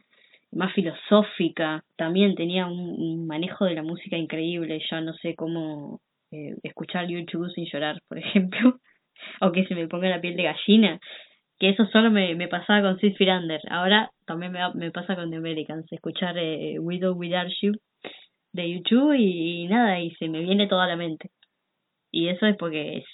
más 0.51 0.71
filosófica. 0.73 1.83
También 1.95 2.35
tenía 2.35 2.67
un, 2.67 3.25
manejo 3.25 3.65
de 3.65 3.73
la 3.73 3.81
música 3.81 4.17
increíble. 4.17 4.79
Ya 4.91 5.01
no 5.01 5.13
sé 5.13 5.35
cómo 5.35 5.99
eh, 6.31 6.55
escuchar 6.61 7.07
YouTube 7.07 7.49
sin 7.55 7.65
llorar, 7.65 7.99
por 8.07 8.17
ejemplo 8.19 8.79
o 9.41 9.51
que 9.51 9.65
se 9.65 9.75
me 9.75 9.87
ponga 9.87 10.09
la 10.09 10.21
piel 10.21 10.35
de 10.35 10.43
gallina. 10.43 10.99
Que 11.59 11.69
eso 11.69 11.85
solo 11.87 12.11
me, 12.11 12.35
me 12.35 12.47
pasaba 12.47 12.81
con 12.81 12.99
Sid 12.99 13.15
Firander. 13.15 13.61
Ahora 13.69 14.11
también 14.25 14.51
me, 14.51 14.59
me 14.75 14.91
pasa 14.91 15.15
con 15.15 15.31
The 15.31 15.37
Americans. 15.37 15.91
Escuchar 15.91 16.37
eh, 16.37 16.77
Widow 16.79 17.15
Without 17.15 17.51
You 17.61 17.73
de 18.53 18.73
YouTube 18.73 19.13
y, 19.17 19.67
nada, 19.67 19.99
y 19.99 20.11
se 20.15 20.27
me 20.27 20.39
viene 20.39 20.67
toda 20.67 20.87
la 20.87 20.95
mente. 20.95 21.29
Y 22.11 22.29
eso 22.29 22.45
es 22.45 22.55
porque 22.57 22.97
es 22.97 23.05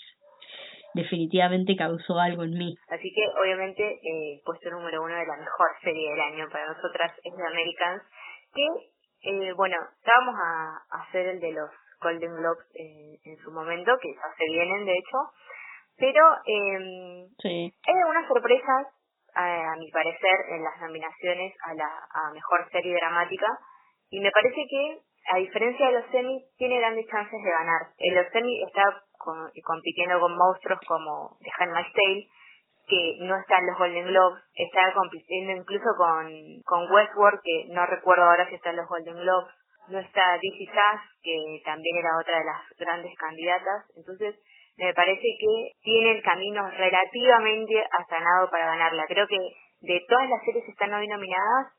definitivamente 0.93 1.75
causó 1.75 2.19
algo 2.19 2.43
en 2.43 2.51
mí. 2.51 2.75
Así 2.88 3.12
que 3.13 3.21
obviamente 3.41 3.81
eh, 3.81 4.41
puesto 4.45 4.69
número 4.69 5.01
uno 5.01 5.15
de 5.15 5.25
la 5.25 5.38
mejor 5.38 5.67
serie 5.81 6.12
del 6.12 6.21
año 6.21 6.47
para 6.51 6.67
nosotras 6.67 7.12
es 7.23 7.33
The 7.36 7.47
Americans, 7.47 8.03
que 8.53 8.65
eh, 9.23 9.53
bueno, 9.53 9.75
estábamos 9.97 10.36
a, 10.36 11.01
hacer 11.01 11.27
el 11.27 11.39
de 11.39 11.51
los 11.51 11.69
Golden 11.99 12.36
Globes 12.36 12.65
en, 12.75 13.17
en 13.23 13.38
su 13.38 13.51
momento, 13.51 13.97
que 14.01 14.13
ya 14.13 14.36
se 14.38 14.45
vienen 14.45 14.86
de 14.86 14.93
hecho, 14.93 15.17
pero 15.97 16.21
eh, 16.45 17.27
sí. 17.39 17.73
hay 17.88 17.95
algunas 18.01 18.27
sorpresas, 18.27 18.88
a, 19.36 19.75
mi 19.77 19.89
parecer, 19.91 20.38
en 20.49 20.63
las 20.63 20.79
nominaciones 20.82 21.53
a 21.65 21.73
la 21.73 21.88
a 21.88 22.34
Mejor 22.34 22.69
Serie 22.71 22.95
Dramática. 22.95 23.47
Y 24.10 24.19
me 24.19 24.32
parece 24.32 24.62
que, 24.69 24.99
a 25.32 25.38
diferencia 25.38 25.88
de 25.88 25.93
los 25.93 26.06
semi, 26.12 26.43
tiene 26.58 26.77
grandes 26.77 27.08
chances 27.08 27.41
de 27.43 27.49
ganar. 27.49 27.82
En 27.97 28.15
los 28.15 28.27
semi 28.32 28.63
está 28.63 28.84
compitiendo 29.17 30.19
con 30.19 30.36
monstruos 30.36 30.79
como 30.88 31.38
The 31.41 31.51
Handmaid's 31.58 31.93
Tale, 31.93 32.27
que 32.88 33.17
no 33.21 33.38
está 33.38 33.58
en 33.58 33.67
los 33.67 33.77
Golden 33.77 34.08
Globes, 34.08 34.43
está 34.56 34.93
compitiendo 34.93 35.53
incluso 35.53 35.86
con, 35.97 36.27
con 36.65 36.91
Westworld, 36.91 37.39
que 37.41 37.73
no 37.73 37.86
recuerdo 37.86 38.23
ahora 38.23 38.47
si 38.49 38.56
está 38.56 38.71
en 38.71 38.77
los 38.77 38.88
Golden 38.88 39.15
Globes, 39.15 39.53
no 39.88 39.99
está 39.99 40.38
DC 40.41 40.65
Sass, 40.73 41.01
que 41.21 41.62
también 41.65 41.97
era 41.97 42.17
otra 42.19 42.39
de 42.39 42.45
las 42.45 42.62
grandes 42.77 43.15
candidatas, 43.17 43.86
entonces 43.95 44.36
me 44.77 44.93
parece 44.93 45.21
que 45.39 45.71
tiene 45.81 46.12
el 46.12 46.23
camino 46.23 46.69
relativamente 46.71 47.83
asanado 47.91 48.49
para 48.49 48.65
ganarla. 48.67 49.05
Creo 49.07 49.27
que 49.27 49.38
de 49.81 50.01
todas 50.07 50.29
las 50.29 50.43
series 50.43 50.65
que 50.65 50.71
están 50.71 50.93
hoy 50.93 51.07
nominadas, 51.07 51.73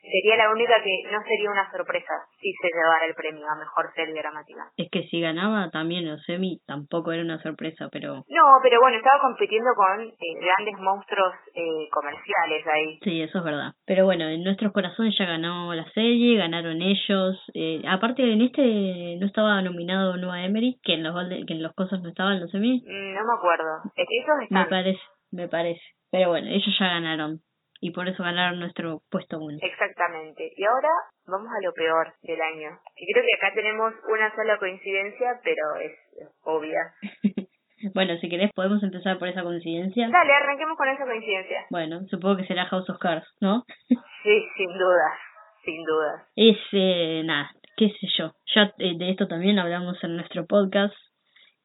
sería 0.00 0.36
la 0.36 0.52
única 0.52 0.74
que 0.82 1.10
no 1.10 1.20
sería 1.22 1.50
una 1.50 1.70
sorpresa 1.70 2.14
si 2.40 2.52
se 2.52 2.68
llevara 2.68 3.06
el 3.06 3.14
premio 3.14 3.46
a 3.48 3.56
mejor 3.56 3.92
serie 3.94 4.14
dramática. 4.14 4.70
Es 4.76 4.90
que 4.90 5.04
si 5.08 5.20
ganaba 5.20 5.70
también 5.70 6.06
los 6.08 6.22
semi 6.24 6.60
tampoco 6.66 7.12
era 7.12 7.22
una 7.22 7.40
sorpresa, 7.42 7.88
pero... 7.90 8.24
No, 8.28 8.44
pero 8.62 8.80
bueno, 8.80 8.96
estaba 8.96 9.20
compitiendo 9.20 9.70
con 9.74 10.00
eh, 10.00 10.16
grandes 10.40 10.78
monstruos 10.80 11.34
eh, 11.54 11.88
comerciales 11.90 12.66
ahí. 12.66 12.98
Sí, 13.02 13.22
eso 13.22 13.38
es 13.38 13.44
verdad. 13.44 13.72
Pero 13.86 14.04
bueno, 14.04 14.28
en 14.28 14.44
nuestros 14.44 14.72
corazones 14.72 15.16
ya 15.18 15.26
ganó 15.26 15.74
la 15.74 15.88
serie, 15.92 16.38
ganaron 16.38 16.80
ellos. 16.82 17.36
Eh, 17.54 17.82
aparte 17.88 18.22
en 18.22 18.42
este 18.42 19.16
no 19.18 19.26
estaba 19.26 19.60
nominado 19.62 20.16
Noah 20.16 20.44
Emery, 20.44 20.78
que 20.82 20.94
en 20.94 21.02
los 21.02 21.14
que 21.46 21.54
en 21.54 21.62
los 21.62 21.74
cosas 21.74 22.00
no 22.02 22.08
estaban 22.08 22.40
los 22.40 22.50
semi. 22.50 22.82
Mm, 22.86 23.14
no 23.14 23.24
me 23.24 23.34
acuerdo. 23.36 23.82
Es 23.96 24.06
que 24.08 24.16
ellos 24.16 24.42
están... 24.42 24.62
Me 24.62 24.68
parece, 24.68 25.00
me 25.30 25.48
parece. 25.48 25.82
Pero 26.10 26.30
bueno, 26.30 26.48
ellos 26.48 26.74
ya 26.78 26.86
ganaron 26.86 27.40
y 27.80 27.92
por 27.92 28.08
eso 28.08 28.22
ganaron 28.22 28.58
nuestro 28.58 29.02
puesto 29.10 29.38
uno. 29.38 29.58
Exactamente. 29.60 30.52
Y 30.56 30.64
ahora 30.64 30.88
vamos 31.26 31.48
a 31.48 31.64
lo 31.64 31.72
peor 31.72 32.12
del 32.22 32.40
año. 32.40 32.78
Que 32.96 33.06
creo 33.12 33.24
que 33.24 33.34
acá 33.34 33.54
tenemos 33.54 33.94
una 34.08 34.34
sola 34.34 34.58
coincidencia, 34.58 35.40
pero 35.44 35.76
es, 35.76 35.92
obvia. 36.42 36.92
bueno, 37.94 38.16
si 38.18 38.28
querés 38.28 38.50
podemos 38.52 38.82
empezar 38.82 39.18
por 39.18 39.28
esa 39.28 39.42
coincidencia. 39.42 40.08
Dale, 40.08 40.32
arranquemos 40.32 40.76
con 40.76 40.88
esa 40.88 41.04
coincidencia. 41.04 41.66
Bueno, 41.70 42.00
supongo 42.08 42.38
que 42.38 42.46
será 42.46 42.66
House 42.66 42.90
of 42.90 42.98
Cards, 42.98 43.28
¿no? 43.40 43.64
sí, 43.88 44.48
sin 44.56 44.72
duda, 44.72 45.18
sin 45.64 45.84
duda. 45.84 46.26
Es, 46.34 46.58
eh, 46.72 47.22
nada, 47.24 47.52
qué 47.76 47.90
sé 47.90 48.08
yo. 48.18 48.32
Ya 48.54 48.72
eh, 48.78 48.98
de 48.98 49.10
esto 49.10 49.28
también 49.28 49.58
hablamos 49.58 50.02
en 50.02 50.16
nuestro 50.16 50.46
podcast. 50.46 50.94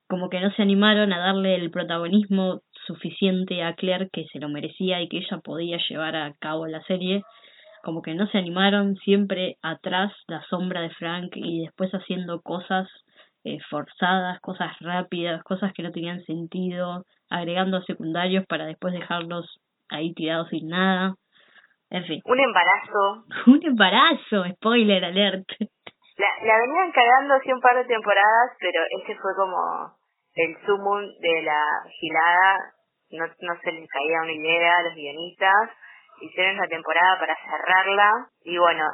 Como 0.08 0.30
que 0.30 0.42
no 0.42 0.52
se 0.52 0.62
animaron 0.62 1.12
a 1.12 1.18
darle 1.18 1.56
el 1.56 1.72
protagonismo 1.72 2.62
suficiente 2.86 3.64
a 3.64 3.74
Claire 3.74 4.10
que 4.12 4.26
se 4.32 4.40
lo 4.40 4.50
merecía 4.50 5.02
y 5.02 5.10
que 5.10 5.18
ella 5.18 5.40
podía 5.44 5.78
llevar 5.90 6.16
a 6.16 6.34
cabo 6.40 6.68
la 6.68 6.82
serie, 6.84 7.24
como 7.84 8.02
que 8.02 8.14
no 8.14 8.28
se 8.28 8.38
animaron 8.38 8.96
siempre 8.98 9.58
atrás 9.62 10.14
la 10.28 10.42
sombra 10.44 10.82
de 10.82 10.90
Frank 10.92 11.32
y 11.36 11.64
después 11.64 11.92
haciendo 11.92 12.42
cosas 12.42 12.88
eh, 13.44 13.60
forzadas, 13.70 14.40
cosas 14.40 14.72
rápidas, 14.80 15.44
cosas 15.44 15.74
que 15.74 15.84
no 15.84 15.92
tenían 15.92 16.24
sentido, 16.24 17.04
agregando 17.30 17.82
secundarios 17.82 18.46
para 18.48 18.66
después 18.66 18.94
dejarlos 18.94 19.60
ahí 19.90 20.14
tirados 20.14 20.48
sin 20.50 20.70
nada. 20.70 21.16
En 21.90 22.06
fin. 22.06 22.22
Un 22.26 22.40
embarazo. 22.40 23.26
un 23.48 23.60
embarazo, 23.64 24.46
spoiler 24.56 25.04
alert. 25.04 25.46
La, 25.60 26.46
la 26.46 26.58
venían 26.58 26.92
cagando 26.94 27.34
hace 27.34 27.54
un 27.54 27.60
par 27.60 27.76
de 27.76 27.86
temporadas, 27.86 28.52
pero 28.60 28.80
este 28.98 29.16
fue 29.18 29.32
como 29.36 29.94
el 30.36 30.58
sumum 30.66 31.02
de 31.20 31.42
la 31.44 31.84
gilada. 32.00 32.74
No, 33.12 33.26
no 33.28 33.60
se 33.62 33.72
les 33.72 33.88
caía 33.90 34.22
una 34.22 34.32
idea 34.32 34.78
a 34.78 34.84
los 34.84 34.96
guionistas. 34.96 35.70
Hicieron 36.22 36.58
la 36.58 36.68
temporada 36.68 37.20
para 37.20 37.36
cerrarla. 37.36 38.30
Y 38.44 38.58
bueno, 38.58 38.86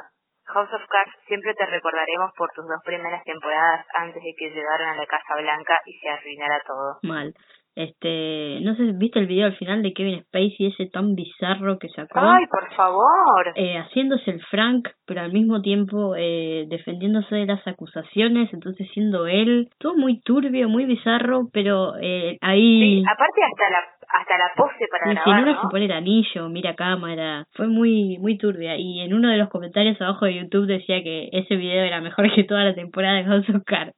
House 0.46 0.72
of 0.72 0.86
Cards 0.88 1.12
siempre 1.26 1.54
te 1.54 1.66
recordaremos 1.66 2.32
por 2.36 2.50
tus 2.52 2.66
dos 2.66 2.80
primeras 2.84 3.22
temporadas 3.24 3.86
antes 3.94 4.22
de 4.22 4.34
que 4.36 4.50
llegaran 4.50 4.94
a 4.94 4.96
la 4.96 5.06
Casa 5.06 5.36
Blanca 5.38 5.80
y 5.86 5.98
se 5.98 6.08
arruinara 6.08 6.60
todo. 6.66 6.98
Mal. 7.02 7.32
Este, 7.74 8.58
no 8.62 8.74
sé, 8.74 8.92
¿viste 8.94 9.20
el 9.20 9.26
video 9.26 9.46
al 9.46 9.56
final 9.56 9.82
de 9.82 9.92
Kevin 9.92 10.22
Spacey 10.24 10.66
ese 10.66 10.86
tan 10.86 11.14
bizarro 11.14 11.78
que 11.78 11.88
sacó? 11.88 12.18
Ay, 12.18 12.44
por 12.46 12.72
favor. 12.74 13.52
Eh, 13.54 13.78
haciéndose 13.78 14.30
el 14.30 14.42
Frank, 14.46 14.88
pero 15.06 15.20
al 15.20 15.32
mismo 15.32 15.62
tiempo 15.62 16.14
eh, 16.16 16.66
defendiéndose 16.68 17.34
de 17.34 17.46
las 17.46 17.66
acusaciones, 17.66 18.52
entonces 18.52 18.88
siendo 18.92 19.26
él, 19.26 19.68
todo 19.78 19.94
muy 19.94 20.20
turbio, 20.20 20.68
muy 20.68 20.84
bizarro, 20.84 21.48
pero 21.52 21.94
eh, 22.00 22.38
ahí... 22.40 23.00
Sí, 23.00 23.04
aparte 23.06 23.40
hasta 23.42 23.70
la 23.70 24.00
hasta 24.12 24.38
la 24.38 24.50
pose 24.56 24.86
para 24.90 25.12
grabar, 25.12 25.42
uno 25.42 25.62
se 25.62 25.68
pone 25.68 25.84
el 25.84 25.92
anillo, 25.92 26.48
mira 26.48 26.74
cámara, 26.74 27.46
fue 27.52 27.68
muy 27.68 28.18
muy 28.18 28.36
turbia 28.36 28.76
y 28.76 29.00
en 29.00 29.14
uno 29.14 29.28
de 29.28 29.36
los 29.36 29.48
comentarios 29.48 30.00
abajo 30.00 30.26
de 30.26 30.34
YouTube 30.34 30.66
decía 30.66 31.02
que 31.02 31.28
ese 31.32 31.56
video 31.56 31.84
era 31.84 32.00
mejor 32.00 32.32
que 32.34 32.44
toda 32.44 32.64
la 32.64 32.74
temporada 32.74 33.16
de 33.18 33.24
House 33.24 33.48
of 33.50 33.62
Cards. 33.64 33.94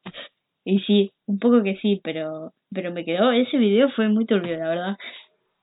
Y 0.64 0.81
sí, 0.81 1.12
un 1.27 1.38
poco 1.38 1.62
que 1.62 1.77
sí, 1.77 2.01
pero 2.03 2.53
pero 2.72 2.90
me 2.90 3.05
quedó, 3.05 3.33
ese 3.33 3.57
video 3.59 3.90
fue 3.90 4.09
muy 4.09 4.25
turbio, 4.27 4.57
la 4.57 4.68
verdad. 4.68 4.96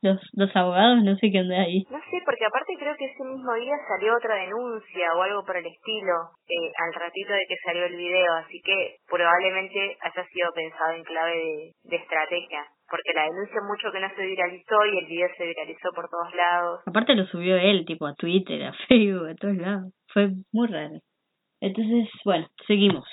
Los, 0.02 0.18
los 0.32 0.56
abogados 0.56 1.04
no 1.04 1.18
sé 1.18 1.30
qué 1.30 1.42
onda 1.42 1.60
ahí. 1.60 1.84
No 1.90 2.00
sé, 2.00 2.22
porque 2.24 2.46
aparte 2.46 2.72
creo 2.80 2.96
que 2.96 3.04
ese 3.04 3.24
mismo 3.24 3.54
día 3.56 3.76
salió 3.86 4.16
otra 4.16 4.36
denuncia 4.36 5.12
o 5.14 5.22
algo 5.24 5.44
por 5.44 5.58
el 5.58 5.66
estilo, 5.66 6.32
eh, 6.48 6.72
al 6.78 6.94
ratito 6.94 7.34
de 7.34 7.46
que 7.50 7.58
salió 7.66 7.84
el 7.86 7.98
video, 7.98 8.34
así 8.36 8.62
que 8.64 8.96
probablemente 9.10 9.98
haya 10.00 10.24
sido 10.30 10.54
pensado 10.54 10.94
en 10.96 11.04
clave 11.04 11.36
de, 11.36 11.72
de 11.84 11.96
estrategia, 11.98 12.64
porque 12.90 13.12
la 13.14 13.24
denuncia 13.24 13.60
mucho 13.68 13.92
que 13.92 14.00
no 14.00 14.08
se 14.16 14.26
viralizó 14.26 14.86
y 14.86 14.98
el 15.00 15.06
video 15.06 15.28
se 15.36 15.46
viralizó 15.46 15.90
por 15.94 16.08
todos 16.08 16.34
lados. 16.34 16.80
Aparte 16.86 17.16
lo 17.16 17.26
subió 17.26 17.58
él, 17.58 17.84
tipo 17.86 18.08
a 18.08 18.16
Twitter, 18.16 18.64
a 18.64 18.74
Facebook, 18.88 19.28
a 19.28 19.36
todos 19.36 19.58
lados. 19.58 19.94
Fue 20.14 20.30
muy 20.54 20.68
raro. 20.68 20.96
Entonces, 21.60 22.08
bueno, 22.24 22.48
seguimos. 22.68 23.04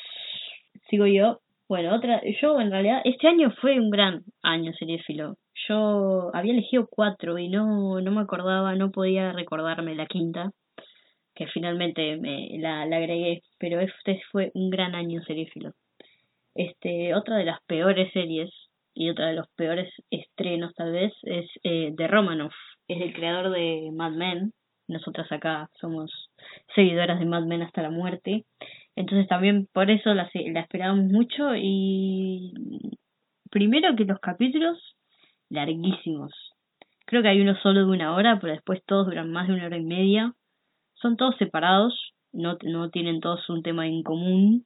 Sigo 0.88 1.06
yo. 1.06 1.40
Bueno, 1.68 1.96
otra, 1.96 2.22
yo 2.40 2.60
en 2.60 2.70
realidad, 2.70 3.00
este 3.04 3.26
año 3.26 3.50
fue 3.60 3.80
un 3.80 3.90
gran 3.90 4.22
año 4.42 4.72
seriéfilo. 4.74 5.34
Yo 5.68 6.30
había 6.32 6.52
elegido 6.52 6.86
cuatro 6.88 7.38
y 7.38 7.48
no, 7.48 8.00
no 8.00 8.10
me 8.12 8.20
acordaba, 8.20 8.76
no 8.76 8.92
podía 8.92 9.32
recordarme 9.32 9.96
la 9.96 10.06
quinta, 10.06 10.52
que 11.34 11.46
finalmente 11.48 12.18
me 12.18 12.50
la, 12.58 12.86
la 12.86 12.98
agregué, 12.98 13.42
pero 13.58 13.80
este 13.80 14.20
fue 14.30 14.52
un 14.54 14.70
gran 14.70 14.94
año 14.94 15.20
seriéfilo. 15.24 15.72
Este, 16.54 17.14
otra 17.14 17.36
de 17.36 17.44
las 17.44 17.60
peores 17.66 18.12
series 18.12 18.50
y 18.94 19.10
otra 19.10 19.26
de 19.26 19.34
los 19.34 19.48
peores 19.56 19.92
estrenos 20.10 20.72
tal 20.74 20.92
vez 20.92 21.12
es 21.22 21.46
eh, 21.64 21.92
The 21.96 22.06
Romanoff, 22.06 22.54
es 22.86 23.02
el 23.02 23.12
creador 23.12 23.50
de 23.50 23.90
Mad 23.92 24.12
Men. 24.12 24.52
Nosotras 24.88 25.30
acá 25.32 25.68
somos 25.80 26.12
seguidoras 26.76 27.18
de 27.18 27.26
Mad 27.26 27.44
Men 27.44 27.62
hasta 27.62 27.82
la 27.82 27.90
muerte. 27.90 28.44
Entonces 28.96 29.28
también 29.28 29.68
por 29.72 29.90
eso 29.90 30.14
la, 30.14 30.28
la 30.34 30.94
mucho 30.94 31.54
y 31.54 32.52
primero 33.50 33.94
que 33.94 34.04
los 34.04 34.18
capítulos 34.18 34.78
larguísimos. 35.50 36.32
Creo 37.04 37.22
que 37.22 37.28
hay 37.28 37.40
uno 37.40 37.54
solo 37.62 37.80
de 37.80 37.92
una 37.92 38.14
hora, 38.14 38.38
pero 38.40 38.54
después 38.54 38.82
todos 38.84 39.06
duran 39.06 39.30
más 39.30 39.46
de 39.46 39.54
una 39.54 39.66
hora 39.66 39.76
y 39.76 39.84
media. 39.84 40.32
Son 40.94 41.16
todos 41.16 41.36
separados, 41.36 42.14
no, 42.32 42.56
no 42.64 42.90
tienen 42.90 43.20
todos 43.20 43.48
un 43.50 43.62
tema 43.62 43.86
en 43.86 44.02
común, 44.02 44.64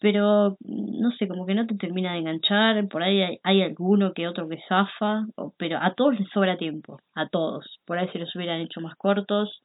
pero 0.00 0.56
no 0.60 1.12
sé, 1.12 1.28
como 1.28 1.46
que 1.46 1.54
no 1.54 1.66
te 1.66 1.76
termina 1.76 2.12
de 2.12 2.20
enganchar, 2.20 2.88
por 2.88 3.02
ahí 3.02 3.22
hay, 3.22 3.38
hay 3.44 3.62
alguno 3.62 4.14
que 4.14 4.26
otro 4.26 4.48
que 4.48 4.58
zafa, 4.66 5.26
pero 5.58 5.78
a 5.80 5.94
todos 5.94 6.18
les 6.18 6.28
sobra 6.30 6.56
tiempo, 6.56 6.98
a 7.14 7.28
todos. 7.28 7.78
Por 7.84 7.98
ahí 7.98 8.08
se 8.08 8.18
los 8.18 8.34
hubieran 8.34 8.60
hecho 8.62 8.80
más 8.80 8.96
cortos. 8.96 9.62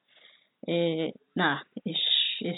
Eh, 0.67 1.13
nada, 1.35 1.65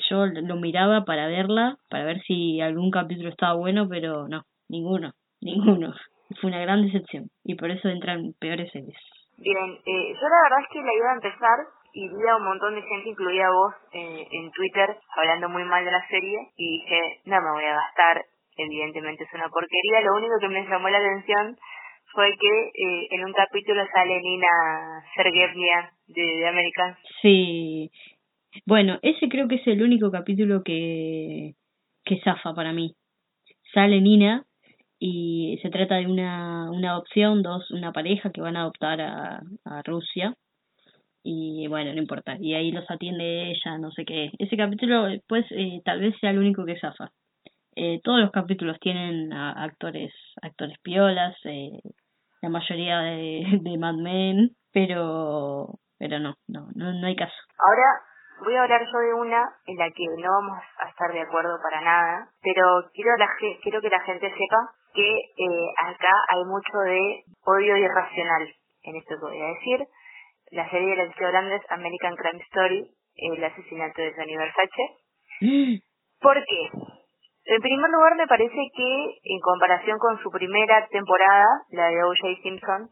yo 0.10 0.26
lo 0.26 0.56
miraba 0.56 1.06
para 1.06 1.28
verla, 1.28 1.78
para 1.90 2.06
ver 2.06 2.22
si 2.22 2.62
algún 2.62 2.92
capítulo 2.92 3.30
estaba 3.30 3.54
bueno, 3.54 3.88
pero 3.90 4.28
no, 4.28 4.44
ninguno, 4.68 5.14
ninguno. 5.42 5.94
Fue 6.40 6.50
una 6.50 6.60
gran 6.60 6.86
decepción 6.86 7.30
y 7.44 7.56
por 7.56 7.72
eso 7.72 7.90
entran 7.90 8.34
peores 8.40 8.72
series. 8.72 8.98
Bien, 9.38 9.80
eh, 9.86 10.14
yo 10.14 10.28
la 10.28 10.44
verdad 10.44 10.60
es 10.62 10.68
que 10.72 10.82
la 10.82 10.94
iba 10.94 11.12
a 11.12 11.16
empezar 11.16 11.60
y 11.94 12.08
vi 12.08 12.28
a 12.28 12.36
un 12.36 12.44
montón 12.44 12.76
de 12.76 12.82
gente, 12.84 13.10
incluida 13.10 13.50
vos, 13.50 13.74
eh, 13.94 14.28
en 14.32 14.52
Twitter, 14.52 14.96
hablando 15.16 15.50
muy 15.50 15.64
mal 15.64 15.84
de 15.84 15.92
la 15.92 16.08
serie 16.08 16.38
y 16.56 16.82
dije, 16.82 17.22
no 17.26 17.42
me 17.42 17.52
voy 17.52 17.64
a 17.64 17.74
gastar, 17.74 18.26
evidentemente 18.58 19.24
es 19.24 19.34
una 19.34 19.50
porquería. 19.50 20.02
Lo 20.02 20.16
único 20.16 20.36
que 20.40 20.50
me 20.50 20.68
llamó 20.68 20.90
la 20.90 21.00
atención 21.00 21.58
fue 22.14 22.36
que 22.38 22.68
eh, 22.68 23.08
en 23.12 23.26
un 23.26 23.34
capítulo 23.34 23.84
sale 23.94 24.20
Nina 24.20 25.04
Sergevnia 25.16 25.92
de, 26.08 26.22
de 26.22 26.48
American. 26.48 26.96
Sí, 27.22 27.90
bueno, 28.66 29.00
ese 29.02 29.30
creo 29.30 29.48
que 29.48 29.56
es 29.56 29.68
el 29.68 29.84
único 29.84 30.12
capítulo 30.12 30.64
que, 30.64 31.56
que 32.04 32.22
zafa 32.22 32.54
para 32.54 32.74
mí. 32.74 32.96
Sale 33.74 34.02
Nina 34.02 34.46
y 35.00 35.60
se 35.62 35.70
trata 35.70 35.96
de 35.96 36.08
una, 36.08 36.70
una 36.72 36.92
adopción, 36.92 37.42
dos, 37.42 37.70
una 37.72 37.92
pareja 37.92 38.32
que 38.32 38.42
van 38.42 38.58
a 38.58 38.62
adoptar 38.62 39.02
a, 39.02 39.42
a 39.66 39.82
Rusia. 39.84 40.34
Y 41.24 41.68
bueno, 41.68 41.94
no 41.94 42.00
importa. 42.00 42.38
Y 42.40 42.54
ahí 42.54 42.72
los 42.72 42.90
atiende 42.90 43.52
ella, 43.52 43.78
no 43.78 43.92
sé 43.92 44.06
qué. 44.06 44.32
Ese 44.40 44.58
capítulo, 44.58 45.08
pues, 45.28 45.46
eh, 45.52 45.82
tal 45.84 46.00
vez 46.00 46.16
sea 46.20 46.32
el 46.32 46.40
único 46.40 46.66
que 46.66 46.80
zafa. 46.80 47.12
Eh, 47.76 48.00
todos 48.04 48.20
los 48.20 48.32
capítulos 48.32 48.78
tienen 48.82 49.32
actores 49.32 50.12
actores 50.42 50.78
piolas, 50.82 51.36
eh, 51.46 51.80
la 52.42 52.50
mayoría 52.50 53.00
de, 53.00 53.60
de 53.62 53.78
Mad 53.78 53.96
Men, 53.96 54.52
pero 54.74 55.80
pero 55.98 56.20
no, 56.20 56.36
no, 56.48 56.68
no, 56.76 56.94
no 56.94 57.08
hay 57.08 57.16
caso. 57.16 57.36
Ahora 57.58 58.02
Voy 58.44 58.56
a 58.56 58.64
hablar 58.64 58.82
yo 58.82 59.00
de 59.00 59.14
una 59.14 59.50
en 59.66 59.78
la 59.78 59.90
que 59.92 60.06
no 60.18 60.32
vamos 60.32 60.60
a 60.80 60.90
estar 60.90 61.12
de 61.12 61.22
acuerdo 61.22 61.58
para 61.62 61.82
nada, 61.82 62.28
pero 62.42 62.90
quiero, 62.94 63.18
la, 63.18 63.30
quiero 63.62 63.82
que 63.82 63.90
la 63.90 64.00
gente 64.02 64.30
sepa 64.30 64.58
que 64.94 65.12
eh, 65.12 65.74
acá 65.78 66.24
hay 66.30 66.44
mucho 66.46 66.78
de 66.86 67.24
odio 67.46 67.78
irracional 67.78 68.48
en 68.84 68.96
esto 68.96 69.16
que 69.16 69.26
voy 69.26 69.42
a 69.42 69.54
decir. 69.54 69.88
La 70.52 70.70
serie 70.70 70.96
de 70.96 70.96
la 70.96 71.14
que 71.14 71.26
hablando 71.26 71.56
es 71.56 71.62
American 71.70 72.16
Crime 72.16 72.44
Story, 72.44 72.90
el 73.16 73.44
asesinato 73.44 74.02
de 74.02 74.14
Johnny 74.14 74.38
Versace. 74.38 74.86
¿Por 76.22 76.44
qué? 76.46 76.70
En 77.46 77.62
primer 77.62 77.90
lugar, 77.90 78.16
me 78.16 78.28
parece 78.28 78.58
que 78.76 79.06
en 79.24 79.40
comparación 79.42 79.98
con 79.98 80.20
su 80.22 80.30
primera 80.32 80.88
temporada, 80.88 81.48
la 81.72 81.88
de 81.88 82.04
O.J. 82.04 82.42
Simpson, 82.44 82.90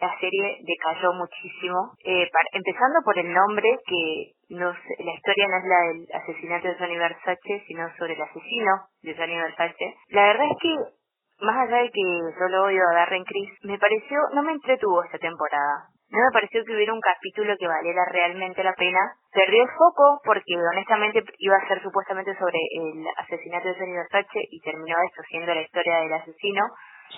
la 0.00 0.18
serie 0.18 0.58
decayó 0.64 1.12
muchísimo, 1.12 1.92
eh, 2.04 2.28
empezando 2.52 3.00
por 3.04 3.18
el 3.18 3.32
nombre, 3.32 3.78
que 3.86 4.32
no 4.48 4.72
la 4.72 5.14
historia 5.14 5.46
no 5.48 5.56
es 5.58 5.64
la 5.64 5.80
del 5.88 6.06
asesinato 6.22 6.68
de 6.68 6.74
Johnny 6.76 6.96
Versace, 6.96 7.64
sino 7.66 7.86
sobre 7.98 8.14
el 8.14 8.22
asesino 8.22 8.72
de 9.02 9.14
Johnny 9.14 9.36
Versace. 9.36 9.94
La 10.08 10.26
verdad 10.26 10.46
es 10.50 10.56
que, 10.60 11.44
más 11.44 11.68
allá 11.68 11.82
de 11.82 11.90
que 11.90 12.02
yo 12.02 12.48
lo 12.48 12.64
odio 12.64 12.82
a 12.88 12.94
Darren 12.94 13.24
Criss, 13.24 13.50
me 13.62 13.78
pareció, 13.78 14.18
no 14.34 14.42
me 14.42 14.52
entretuvo 14.52 15.04
esta 15.04 15.18
temporada. 15.18 15.88
No 16.10 16.18
me 16.18 16.32
pareció 16.32 16.64
que 16.64 16.74
hubiera 16.74 16.92
un 16.92 17.00
capítulo 17.00 17.54
que 17.56 17.68
valiera 17.68 18.04
realmente 18.10 18.64
la 18.64 18.74
pena. 18.74 18.98
Perdió 19.32 19.62
el 19.62 19.68
foco 19.78 20.20
porque 20.24 20.56
honestamente 20.56 21.22
iba 21.38 21.56
a 21.56 21.68
ser 21.68 21.80
supuestamente 21.82 22.36
sobre 22.36 22.58
el 22.72 23.06
asesinato 23.16 23.68
de 23.68 23.74
Johnny 23.74 23.92
Versace 23.92 24.40
y 24.50 24.60
terminó 24.60 24.96
esto 25.06 25.22
siendo 25.28 25.54
la 25.54 25.62
historia 25.62 26.00
del 26.00 26.12
asesino. 26.14 26.64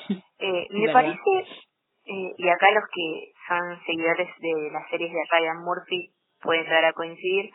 Eh, 0.45 0.66
me 0.71 0.92
parece 0.92 1.45
eh, 2.05 2.35
y 2.37 2.49
acá 2.49 2.71
los 2.73 2.85
que 2.93 3.33
son 3.47 3.81
seguidores 3.87 4.29
de 4.38 4.71
las 4.73 4.88
series 4.91 5.12
de 5.12 5.23
Ryan 5.31 5.62
Murphy 5.62 6.11
pueden 6.43 6.65
llegar 6.65 6.85
a 6.85 6.93
coincidir. 6.93 7.51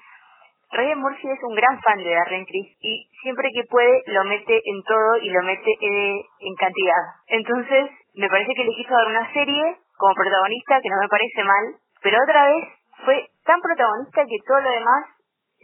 Ryan 0.71 0.99
Murphy 0.99 1.29
es 1.29 1.39
un 1.43 1.55
gran 1.55 1.79
fan 1.81 1.97
de 2.03 2.13
Darren 2.13 2.45
Criss 2.45 2.75
y 2.81 3.09
siempre 3.21 3.49
que 3.53 3.63
puede 3.69 4.03
lo 4.07 4.23
mete 4.25 4.61
en 4.63 4.83
todo 4.83 5.17
y 5.21 5.29
lo 5.29 5.41
mete 5.43 5.71
eh, 5.71 6.25
en 6.39 6.55
cantidad. 6.55 7.03
Entonces, 7.27 7.91
me 8.15 8.29
parece 8.29 8.53
que 8.53 8.65
le 8.65 8.75
quiso 8.75 8.93
dar 8.93 9.07
una 9.07 9.31
serie 9.33 9.77
como 9.97 10.13
protagonista 10.13 10.81
que 10.81 10.89
no 10.89 11.01
me 11.01 11.07
parece 11.07 11.43
mal, 11.43 11.65
pero 12.01 12.21
otra 12.21 12.49
vez 12.49 12.67
fue 13.05 13.29
tan 13.45 13.61
protagonista 13.61 14.25
que 14.25 14.37
todo 14.45 14.59
lo 14.61 14.69
demás 14.69 15.05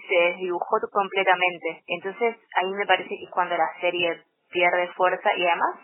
se 0.07 0.15
desdibujó 0.15 0.79
completamente. 0.91 1.83
Entonces, 1.87 2.35
ahí 2.61 2.71
me 2.71 2.85
parece 2.85 3.09
que 3.09 3.23
es 3.23 3.31
cuando 3.31 3.55
la 3.57 3.69
serie 3.81 4.23
pierde 4.51 4.87
fuerza 4.93 5.29
y 5.35 5.45
además 5.45 5.75